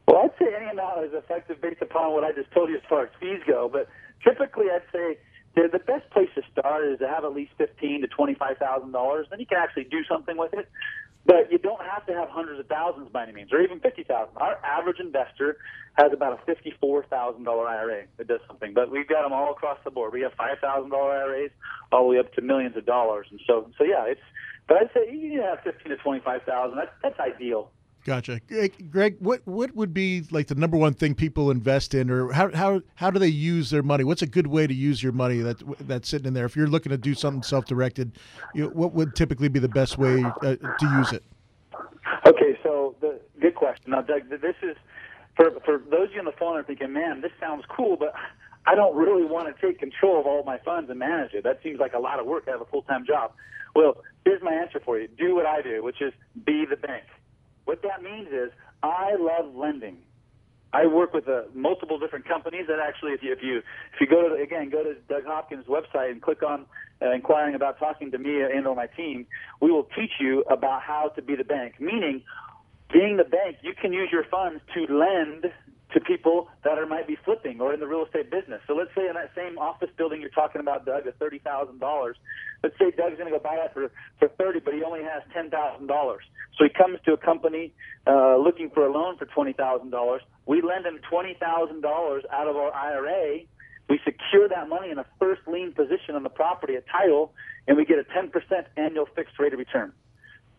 Well, 0.08 0.24
I'd 0.24 0.32
say 0.40 0.54
any 0.56 0.72
amount 0.72 1.06
is 1.06 1.14
effective 1.14 1.62
based 1.62 1.82
upon 1.82 2.14
what 2.14 2.24
I 2.24 2.32
just 2.32 2.52
told 2.52 2.70
you 2.70 2.78
as 2.78 2.84
far 2.90 3.04
as 3.04 3.10
fees 3.20 3.42
go. 3.48 3.70
But 3.72 3.88
typically, 4.24 4.66
I'd 4.72 4.82
say 4.92 5.18
the, 5.56 5.70
the 5.72 5.80
best 5.80 6.10
place 6.12 6.30
to 6.36 6.42
start 6.52 6.86
is 6.86 7.00
to 7.00 7.08
have 7.08 7.24
at 7.24 7.34
least 7.34 7.52
fifteen 7.58 8.02
to 8.02 8.08
twenty-five 8.08 8.58
thousand 8.58 8.92
dollars. 8.92 9.28
Then 9.30 9.40
you 9.40 9.46
can 9.46 9.58
actually 9.58 9.86
do 9.86 10.04
something 10.06 10.38
with 10.38 10.54
it. 10.54 10.70
But 11.26 11.52
you 11.52 11.58
don't 11.58 11.82
have 11.82 12.06
to 12.08 12.14
have 12.14 12.30
hundreds 12.30 12.60
of 12.60 12.68
thousands 12.68 13.10
by 13.12 13.24
any 13.24 13.34
means, 13.34 13.52
or 13.54 13.62
even 13.62 13.80
fifty 13.80 14.04
thousand. 14.04 14.38
Our 14.38 14.58
average 14.64 15.00
investor 15.00 15.58
has 15.94 16.12
about 16.14 16.40
a 16.42 16.46
fifty-four 16.46 17.06
thousand 17.06 17.44
dollar 17.44 17.68
IRA 17.68 18.04
that 18.18 18.28
does 18.28 18.40
something. 18.48 18.74
But 18.74 18.90
we've 18.90 19.08
got 19.08 19.24
them 19.24 19.34
all 19.34 19.52
across 19.52 19.78
the 19.84 19.92
board. 19.92 20.14
We 20.14 20.22
have 20.22 20.34
five 20.38 20.58
thousand 20.62 20.92
dollar 20.92 21.12
IRAs 21.12 21.52
all 21.92 22.04
the 22.04 22.10
way 22.10 22.20
up 22.20 22.34
to 22.34 22.42
millions 22.42 22.78
of 22.78 22.86
dollars. 22.86 23.28
And 23.32 23.40
so, 23.46 23.70
so 23.78 23.84
yeah, 23.84 24.06
it's. 24.08 24.22
But 24.68 24.78
I'd 24.78 24.90
say 24.94 25.12
you 25.12 25.30
need 25.30 25.38
to 25.38 25.44
have 25.44 25.60
fifteen 25.64 25.90
to 25.92 25.98
twenty-five 25.98 26.44
thousand. 26.44 26.78
That's 26.78 26.92
that's 27.04 27.20
ideal. 27.20 27.72
Gotcha, 28.06 28.40
Greg. 28.90 29.18
What 29.20 29.42
what 29.46 29.76
would 29.76 29.94
be 29.94 30.24
like 30.32 30.48
the 30.48 30.56
number 30.56 30.78
one 30.78 30.94
thing 30.94 31.14
people 31.14 31.52
invest 31.52 31.94
in, 31.94 32.10
or 32.10 32.32
how 32.32 32.50
how 32.56 32.82
how 32.96 33.12
do 33.12 33.20
they 33.20 33.28
use 33.28 33.70
their 33.70 33.84
money? 33.84 34.04
What's 34.04 34.22
a 34.22 34.28
good 34.28 34.48
way 34.48 34.68
to 34.68 34.74
use 34.74 35.04
your 35.04 35.12
money 35.12 35.40
that 35.40 35.62
that's 35.88 36.08
sitting 36.08 36.28
in 36.28 36.34
there? 36.34 36.46
If 36.46 36.56
you're 36.56 36.68
looking 36.68 36.92
to 36.92 36.98
do 36.98 37.14
something 37.14 37.44
self-directed, 37.44 38.18
you 38.56 38.64
know, 38.64 38.70
what 38.70 38.94
would 38.94 39.16
typically 39.16 39.50
be 39.50 39.60
the 39.60 39.68
best 39.68 39.98
way 39.98 40.24
uh, 40.24 40.56
to 40.56 40.98
use 40.98 41.12
it? 41.12 41.24
Okay, 42.26 42.58
so 42.64 42.96
the 43.02 43.20
good 43.42 43.56
question. 43.56 43.92
Now, 43.92 44.02
Doug, 44.02 44.30
this 44.30 44.56
is 44.64 44.78
for 45.36 45.52
for 45.66 45.78
those 45.90 46.08
of 46.08 46.14
you 46.14 46.20
on 46.20 46.26
the 46.26 46.32
phone 46.32 46.58
are 46.58 46.64
thinking, 46.64 46.94
man, 46.94 47.22
this 47.22 47.32
sounds 47.40 47.64
cool, 47.70 47.98
but 47.98 48.14
I 48.66 48.76
don't 48.76 48.96
really 48.96 49.26
want 49.26 49.54
to 49.54 49.62
take 49.66 49.80
control 49.80 50.20
of 50.20 50.26
all 50.26 50.44
my 50.44 50.58
funds 50.60 50.90
and 50.90 51.00
manage 51.00 51.34
it. 51.34 51.44
That 51.44 51.60
seems 51.64 51.80
like 51.80 51.94
a 51.94 52.00
lot 52.00 52.20
of 52.20 52.26
work. 52.26 52.46
I 52.48 52.52
have 52.52 52.62
a 52.62 52.66
full 52.66 52.84
time 52.84 53.06
job. 53.06 53.34
Well, 53.76 54.04
here's 54.26 54.42
my 54.42 54.54
answer 54.54 54.80
for 54.80 54.98
you: 55.00 55.08
do 55.08 55.36
what 55.36 55.46
I 55.46 55.62
do, 55.62 55.84
which 55.84 56.02
is 56.02 56.14
be 56.46 56.66
the 56.70 56.78
bank. 56.78 57.04
What 57.70 57.84
that 57.84 58.02
means 58.02 58.30
is 58.30 58.50
I 58.82 59.14
love 59.20 59.54
lending. 59.54 59.98
I 60.74 60.88
work 60.88 61.14
with 61.14 61.30
uh, 61.30 61.44
multiple 61.54 62.00
different 62.00 62.28
companies 62.28 62.66
that 62.68 62.80
actually, 62.80 63.12
if 63.12 63.22
you 63.22 63.32
if 63.32 63.44
you 63.44 63.60
if 63.60 64.02
you 64.02 64.08
go 64.08 64.28
to 64.28 64.42
again 64.42 64.72
go 64.72 64.84
to 64.84 64.96
Doug 65.08 65.26
Hopkins' 65.28 65.68
website 65.68 66.10
and 66.10 66.20
click 66.20 66.42
on 66.42 66.66
uh, 67.00 67.12
inquiring 67.12 67.54
about 67.54 67.78
talking 67.78 68.10
to 68.10 68.18
me 68.18 68.42
and 68.42 68.66
or 68.66 68.76
my 68.76 68.88
team, 68.88 69.28
we 69.62 69.70
will 69.70 69.88
teach 69.96 70.14
you 70.20 70.42
about 70.50 70.82
how 70.82 71.10
to 71.10 71.22
be 71.22 71.36
the 71.36 71.44
bank. 71.44 71.76
Meaning, 71.80 72.24
being 72.92 73.18
the 73.18 73.24
bank, 73.24 73.58
you 73.62 73.76
can 73.80 73.94
use 73.94 74.10
your 74.12 74.24
funds 74.32 74.64
to 74.74 74.92
lend 74.92 75.54
to 75.94 76.00
people 76.00 76.48
that 76.64 76.78
are 76.78 76.86
might 76.86 77.08
be 77.08 77.18
flipping 77.26 77.60
or 77.60 77.74
in 77.74 77.80
the 77.80 77.88
real 77.88 78.06
estate 78.06 78.30
business. 78.30 78.62
So 78.68 78.76
let's 78.76 78.92
say 78.96 79.08
in 79.08 79.14
that 79.16 79.32
same 79.36 79.58
office 79.58 79.90
building 79.98 80.22
you're 80.22 80.30
talking 80.30 80.62
about, 80.62 80.86
Doug, 80.86 81.08
at 81.08 81.18
thirty 81.18 81.40
thousand 81.40 81.80
dollars. 81.80 82.16
Let's 82.64 82.78
say 82.78 82.92
Doug's 82.92 83.18
going 83.18 83.32
to 83.32 83.38
go 83.38 83.40
buy 83.40 83.56
that 83.56 83.74
for 83.74 83.92
for 84.20 84.28
thirty, 84.28 84.60
but 84.60 84.74
he 84.74 84.84
only 84.84 85.02
has 85.02 85.24
ten 85.34 85.50
thousand 85.50 85.88
dollars. 85.88 86.24
So 86.58 86.66
he 86.66 86.70
comes 86.70 87.00
to 87.06 87.14
a 87.14 87.18
company 87.18 87.74
uh, 88.06 88.38
looking 88.38 88.70
for 88.70 88.86
a 88.86 88.92
loan 88.92 89.18
for 89.18 89.26
twenty 89.26 89.54
thousand 89.54 89.90
dollars. 89.90 90.22
We 90.46 90.62
lend 90.62 90.86
him 90.86 91.00
twenty 91.10 91.36
thousand 91.40 91.82
dollars 91.82 92.24
out 92.32 92.48
of 92.48 92.56
our 92.56 92.74
IRA. 92.74 93.40
We 93.90 94.00
secure 94.06 94.48
that 94.50 94.70
money 94.70 94.92
in 94.92 95.00
a 95.00 95.06
first 95.18 95.42
lien 95.48 95.74
position 95.74 96.14
on 96.14 96.22
the 96.22 96.30
property 96.30 96.76
a 96.76 96.82
title, 96.82 97.34
and 97.68 97.78
we 97.78 97.86
get 97.86 97.98
a 97.98 98.04
ten 98.04 98.30
percent 98.30 98.68
annual 98.78 99.08
fixed 99.16 99.40
rate 99.40 99.54
of 99.54 99.60
return. 99.60 99.94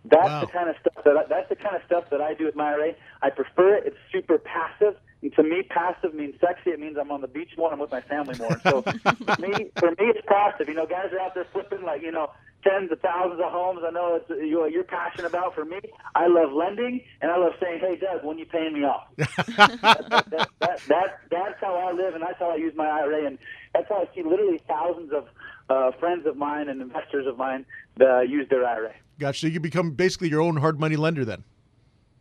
That's 0.04 0.24
the 0.40 0.46
kind 0.46 0.68
of 0.70 0.76
stuff 0.80 1.04
that 1.04 1.16
I, 1.16 1.24
that's 1.28 1.48
the 1.50 1.56
kind 1.56 1.76
of 1.76 1.82
stuff 1.86 2.04
that 2.10 2.20
I 2.20 2.34
do 2.34 2.46
with 2.46 2.56
my 2.56 2.72
IRA. 2.72 2.92
I 3.22 3.30
prefer 3.30 3.76
it. 3.76 3.84
It's 3.86 3.96
super 4.10 4.38
passive. 4.38 4.96
And 5.22 5.34
to 5.34 5.42
me, 5.42 5.62
passive 5.62 6.14
means 6.14 6.34
sexy. 6.40 6.70
It 6.70 6.80
means 6.80 6.96
I'm 6.98 7.10
on 7.10 7.20
the 7.20 7.28
beach 7.28 7.50
more. 7.56 7.72
I'm 7.72 7.78
with 7.78 7.90
my 7.90 8.00
family 8.00 8.38
more. 8.38 8.58
So 8.62 8.82
for 8.82 9.40
me, 9.40 9.70
for 9.78 9.90
me, 9.90 9.96
it's 10.00 10.26
passive. 10.26 10.68
You 10.68 10.74
know, 10.74 10.86
guys 10.86 11.12
are 11.12 11.20
out 11.20 11.34
there 11.34 11.46
flipping 11.52 11.82
like 11.82 12.02
you 12.02 12.12
know 12.12 12.30
tens 12.62 12.90
of 12.90 13.00
thousands 13.00 13.40
of 13.40 13.52
homes. 13.52 13.80
I 13.86 13.90
know 13.90 14.16
it's 14.16 14.30
you 14.30 14.58
know, 14.58 14.66
you're 14.66 14.84
passionate 14.84 15.28
about. 15.28 15.54
For 15.54 15.64
me, 15.64 15.80
I 16.14 16.26
love 16.26 16.52
lending 16.52 17.02
and 17.20 17.30
I 17.30 17.36
love 17.36 17.52
saying, 17.60 17.80
"Hey, 17.80 17.96
Doug, 17.96 18.24
when 18.24 18.38
you 18.38 18.46
paying 18.46 18.72
me 18.72 18.84
off?" 18.84 19.08
that, 19.16 19.28
that, 19.56 20.10
that, 20.10 20.48
that, 20.60 20.80
that, 20.88 21.18
that's 21.30 21.60
how 21.60 21.74
I 21.74 21.92
live, 21.92 22.14
and 22.14 22.22
that's 22.22 22.38
how 22.38 22.50
I 22.50 22.56
use 22.56 22.74
my 22.74 22.88
IRA, 22.88 23.26
and 23.26 23.38
that's 23.74 23.88
how 23.88 23.96
I 23.96 24.14
see 24.14 24.22
literally 24.22 24.60
thousands 24.66 25.12
of 25.12 25.28
uh, 25.68 25.92
friends 25.98 26.26
of 26.26 26.36
mine 26.36 26.68
and 26.68 26.80
investors 26.80 27.26
of 27.26 27.36
mine 27.36 27.64
that 27.96 28.28
use 28.28 28.48
their 28.48 28.66
IRA. 28.66 28.92
Gotcha. 29.18 29.40
So 29.40 29.46
you 29.46 29.60
become 29.60 29.92
basically 29.92 30.28
your 30.28 30.40
own 30.40 30.56
hard 30.56 30.80
money 30.80 30.96
lender 30.96 31.24
then. 31.24 31.44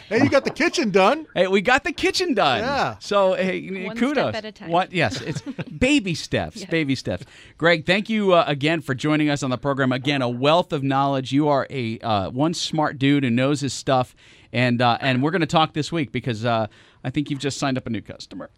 hey, 0.10 0.24
you 0.24 0.30
got 0.30 0.44
the 0.44 0.52
kitchen 0.52 0.92
done. 0.92 1.26
Hey, 1.34 1.48
we 1.48 1.62
got 1.62 1.84
the 1.84 1.92
kitchen 1.92 2.34
done. 2.34 2.60
Yeah. 2.60 2.96
So, 3.00 3.34
hey, 3.34 3.86
One 3.86 3.98
kudos. 3.98 4.24
step 4.24 4.36
at 4.36 4.46
a 4.46 4.52
time. 4.52 4.70
What? 4.70 4.92
Yes, 4.92 5.22
it's 5.22 5.42
baby 5.42 6.16
steps. 6.16 6.58
Yeah. 6.60 6.70
Baby 6.70 6.96
steps. 6.96 7.26
Greg, 7.58 7.86
thank 7.86 8.10
you 8.10 8.34
uh, 8.34 8.44
again 8.48 8.82
for 8.82 8.94
joining 8.94 9.30
us 9.30 9.44
on 9.44 9.50
the 9.50 9.58
program. 9.58 9.92
Again, 9.92 10.22
a 10.22 10.28
wealth 10.30 10.74
of 10.74 10.84
knowledge. 10.84 11.32
You 11.32 11.48
are 11.48 11.66
a 11.70 12.00
uh, 12.00 12.30
one 12.32 12.54
smart 12.54 12.98
dude 13.00 13.24
who 13.24 13.30
knows 13.30 13.62
his 13.62 13.74
stuff, 13.74 14.16
and 14.52 14.82
uh, 14.82 14.98
and 15.00 15.24
we're 15.24 15.32
going 15.32 15.42
to 15.42 15.48
talk 15.48 15.74
this 15.74 15.92
week 15.92 16.12
because 16.12 16.44
uh, 16.46 16.68
I 17.04 17.10
think 17.10 17.30
you've 17.30 17.40
just 17.40 17.58
signed 17.58 17.78
up 17.78 17.88
a 17.88 17.90
new 17.90 18.02
customer. 18.02 18.50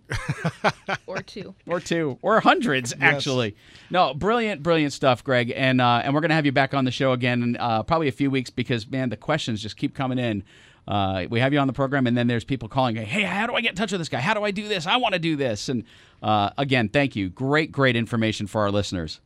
or 1.08 1.22
two. 1.22 1.54
or 1.68 1.80
two 1.80 2.18
or 2.22 2.40
hundreds 2.40 2.94
actually 3.00 3.56
no 3.90 4.14
brilliant 4.14 4.64
brilliant 4.64 4.94
stuff 4.94 5.24
greg 5.24 5.54
and 5.56 5.80
uh, 5.82 6.02
and 6.04 6.14
we're 6.14 6.22
gonna 6.22 6.34
have 6.34 6.46
you 6.46 6.52
back 6.52 6.74
on 6.74 6.86
the 6.86 6.92
show 6.92 7.12
again 7.12 7.44
in 7.44 7.58
uh, 7.58 7.84
probably 7.84 8.08
a 8.08 8.12
few 8.12 8.32
weeks 8.32 8.50
because 8.50 8.90
man 8.90 9.10
the 9.10 9.18
questions 9.18 9.62
just 9.62 9.78
keep 9.78 9.94
coming 9.94 10.18
in 10.18 10.44
uh, 10.88 11.26
we 11.30 11.40
have 11.40 11.54
you 11.54 11.60
on 11.60 11.68
the 11.68 11.74
program, 11.74 12.08
and 12.08 12.18
then 12.18 12.28
there's 12.28 12.44
people 12.44 12.68
calling, 12.68 12.96
hey, 12.96 13.22
how 13.22 13.46
do 13.48 13.54
I 13.54 13.62
get 13.62 13.70
in 13.72 13.76
touch 13.76 13.92
with 13.92 14.02
this 14.02 14.10
guy? 14.10 14.20
How 14.20 14.34
do 14.34 14.44
I 14.44 14.52
do 14.52 14.68
this? 14.68 14.88
I 14.88 14.98
want 14.98 15.14
to 15.14 15.20
do 15.20 15.36
this. 15.36 15.70
And 15.70 15.84
uh, 16.22 16.50
again, 16.58 16.90
thank 16.90 17.16
you. 17.16 17.30
Great, 17.30 17.72
great 17.72 17.96
information 17.96 18.48
for 18.48 18.62
our 18.62 18.72
listeners. 18.72 19.22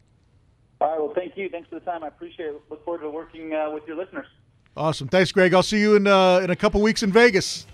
All 0.81 0.89
right. 0.89 0.99
Well, 0.99 1.13
thank 1.15 1.37
you. 1.37 1.49
Thanks 1.49 1.69
for 1.69 1.75
the 1.75 1.85
time. 1.85 2.03
I 2.03 2.07
appreciate 2.07 2.47
it. 2.47 2.61
Look 2.69 2.83
forward 2.83 3.01
to 3.01 3.09
working 3.09 3.53
uh, 3.53 3.71
with 3.71 3.87
your 3.87 3.95
listeners. 3.95 4.27
Awesome. 4.75 5.07
Thanks, 5.07 5.31
Greg. 5.31 5.53
I'll 5.53 5.63
see 5.63 5.79
you 5.79 5.95
in 5.95 6.05
uh, 6.05 6.39
in 6.43 6.49
a 6.49 6.55
couple 6.55 6.81
weeks 6.81 7.01
in 7.01 7.11
Vegas. 7.11 7.65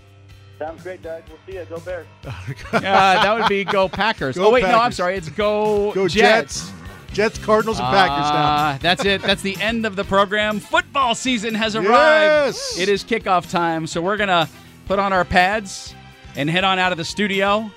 Sounds 0.62 0.82
great, 0.82 1.02
Doug. 1.02 1.24
We'll 1.28 1.38
see 1.44 1.54
you. 1.54 1.64
Go 1.64 1.80
Bears. 1.80 2.06
uh, 2.72 2.80
that 2.80 3.34
would 3.36 3.48
be 3.48 3.64
go 3.64 3.88
Packers. 3.88 4.36
Go 4.36 4.46
oh 4.46 4.50
wait, 4.52 4.62
Packers. 4.62 4.76
no, 4.76 4.82
I'm 4.82 4.92
sorry. 4.92 5.16
It's 5.16 5.28
go, 5.28 5.92
Go 5.92 6.06
Jets. 6.06 6.60
Jets. 6.60 6.72
Jets, 7.12 7.38
Cardinals, 7.38 7.78
and 7.78 7.88
Packers 7.88 8.30
now. 8.30 8.54
Uh, 8.54 8.78
that's 8.78 9.04
it. 9.04 9.22
That's 9.22 9.42
the 9.42 9.60
end 9.60 9.84
of 9.84 9.96
the 9.96 10.04
program. 10.04 10.60
Football 10.60 11.14
season 11.14 11.54
has 11.56 11.74
arrived. 11.74 11.90
Yes! 11.90 12.78
It 12.78 12.88
is 12.88 13.02
kickoff 13.04 13.50
time, 13.50 13.86
so 13.86 14.00
we're 14.00 14.16
gonna 14.16 14.48
put 14.86 14.98
on 14.98 15.12
our 15.12 15.24
pads 15.24 15.94
and 16.36 16.48
head 16.48 16.64
on 16.64 16.78
out 16.78 16.92
of 16.92 16.98
the 16.98 17.04
studio 17.04 17.70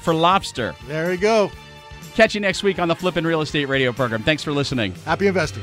for 0.00 0.14
lobster. 0.14 0.74
There 0.86 1.12
you 1.12 1.18
go. 1.18 1.50
Catch 2.14 2.34
you 2.34 2.40
next 2.40 2.62
week 2.62 2.78
on 2.78 2.88
the 2.88 2.96
Flippin' 2.96 3.26
Real 3.26 3.40
Estate 3.40 3.66
Radio 3.66 3.92
program. 3.92 4.22
Thanks 4.22 4.42
for 4.44 4.52
listening. 4.52 4.94
Happy 5.04 5.26
investing. 5.26 5.62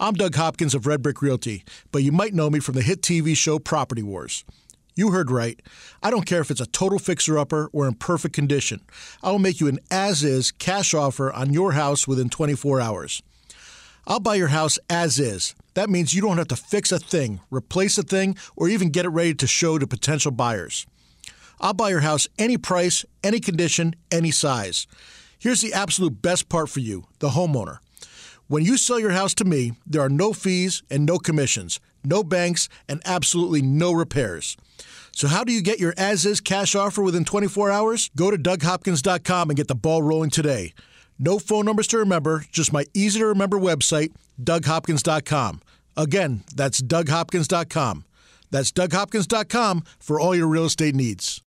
I'm 0.00 0.14
Doug 0.14 0.34
Hopkins 0.36 0.74
of 0.74 0.86
Red 0.86 1.02
Brick 1.02 1.20
Realty, 1.22 1.64
but 1.90 2.04
you 2.04 2.12
might 2.12 2.32
know 2.32 2.48
me 2.50 2.60
from 2.60 2.76
the 2.76 2.82
hit 2.82 3.02
TV 3.02 3.36
show 3.36 3.58
Property 3.58 4.02
Wars. 4.02 4.44
You 4.98 5.12
heard 5.12 5.30
right. 5.30 5.62
I 6.02 6.10
don't 6.10 6.26
care 6.26 6.40
if 6.40 6.50
it's 6.50 6.60
a 6.60 6.66
total 6.66 6.98
fixer 6.98 7.38
upper 7.38 7.70
or 7.72 7.86
in 7.86 7.94
perfect 7.94 8.34
condition. 8.34 8.80
I 9.22 9.30
will 9.30 9.38
make 9.38 9.60
you 9.60 9.68
an 9.68 9.78
as 9.92 10.24
is 10.24 10.50
cash 10.50 10.92
offer 10.92 11.32
on 11.32 11.52
your 11.52 11.70
house 11.70 12.08
within 12.08 12.28
24 12.28 12.80
hours. 12.80 13.22
I'll 14.08 14.18
buy 14.18 14.34
your 14.34 14.48
house 14.48 14.76
as 14.90 15.20
is. 15.20 15.54
That 15.74 15.88
means 15.88 16.14
you 16.14 16.20
don't 16.20 16.38
have 16.38 16.48
to 16.48 16.56
fix 16.56 16.90
a 16.90 16.98
thing, 16.98 17.38
replace 17.48 17.96
a 17.96 18.02
thing, 18.02 18.36
or 18.56 18.68
even 18.68 18.90
get 18.90 19.04
it 19.04 19.10
ready 19.10 19.34
to 19.34 19.46
show 19.46 19.78
to 19.78 19.86
potential 19.86 20.32
buyers. 20.32 20.84
I'll 21.60 21.74
buy 21.74 21.90
your 21.90 22.00
house 22.00 22.26
any 22.36 22.58
price, 22.58 23.04
any 23.22 23.38
condition, 23.38 23.94
any 24.10 24.32
size. 24.32 24.88
Here's 25.38 25.60
the 25.60 25.74
absolute 25.74 26.20
best 26.22 26.48
part 26.48 26.70
for 26.70 26.80
you, 26.80 27.04
the 27.20 27.28
homeowner. 27.28 27.78
When 28.48 28.64
you 28.64 28.76
sell 28.76 28.98
your 28.98 29.12
house 29.12 29.34
to 29.34 29.44
me, 29.44 29.74
there 29.86 30.02
are 30.02 30.08
no 30.08 30.32
fees 30.32 30.82
and 30.90 31.06
no 31.06 31.18
commissions, 31.18 31.78
no 32.02 32.24
banks, 32.24 32.68
and 32.88 33.00
absolutely 33.04 33.62
no 33.62 33.92
repairs. 33.92 34.56
So, 35.18 35.26
how 35.26 35.42
do 35.42 35.52
you 35.52 35.62
get 35.62 35.80
your 35.80 35.94
as 35.96 36.24
is 36.24 36.40
cash 36.40 36.76
offer 36.76 37.02
within 37.02 37.24
24 37.24 37.72
hours? 37.72 38.08
Go 38.14 38.30
to 38.30 38.38
DougHopkins.com 38.38 39.50
and 39.50 39.56
get 39.56 39.66
the 39.66 39.74
ball 39.74 40.00
rolling 40.00 40.30
today. 40.30 40.72
No 41.18 41.40
phone 41.40 41.64
numbers 41.64 41.88
to 41.88 41.98
remember, 41.98 42.44
just 42.52 42.72
my 42.72 42.86
easy 42.94 43.18
to 43.18 43.26
remember 43.26 43.58
website, 43.58 44.12
DougHopkins.com. 44.40 45.60
Again, 45.96 46.44
that's 46.54 46.80
DougHopkins.com. 46.80 48.04
That's 48.52 48.70
DougHopkins.com 48.70 49.82
for 49.98 50.20
all 50.20 50.36
your 50.36 50.46
real 50.46 50.66
estate 50.66 50.94
needs. 50.94 51.36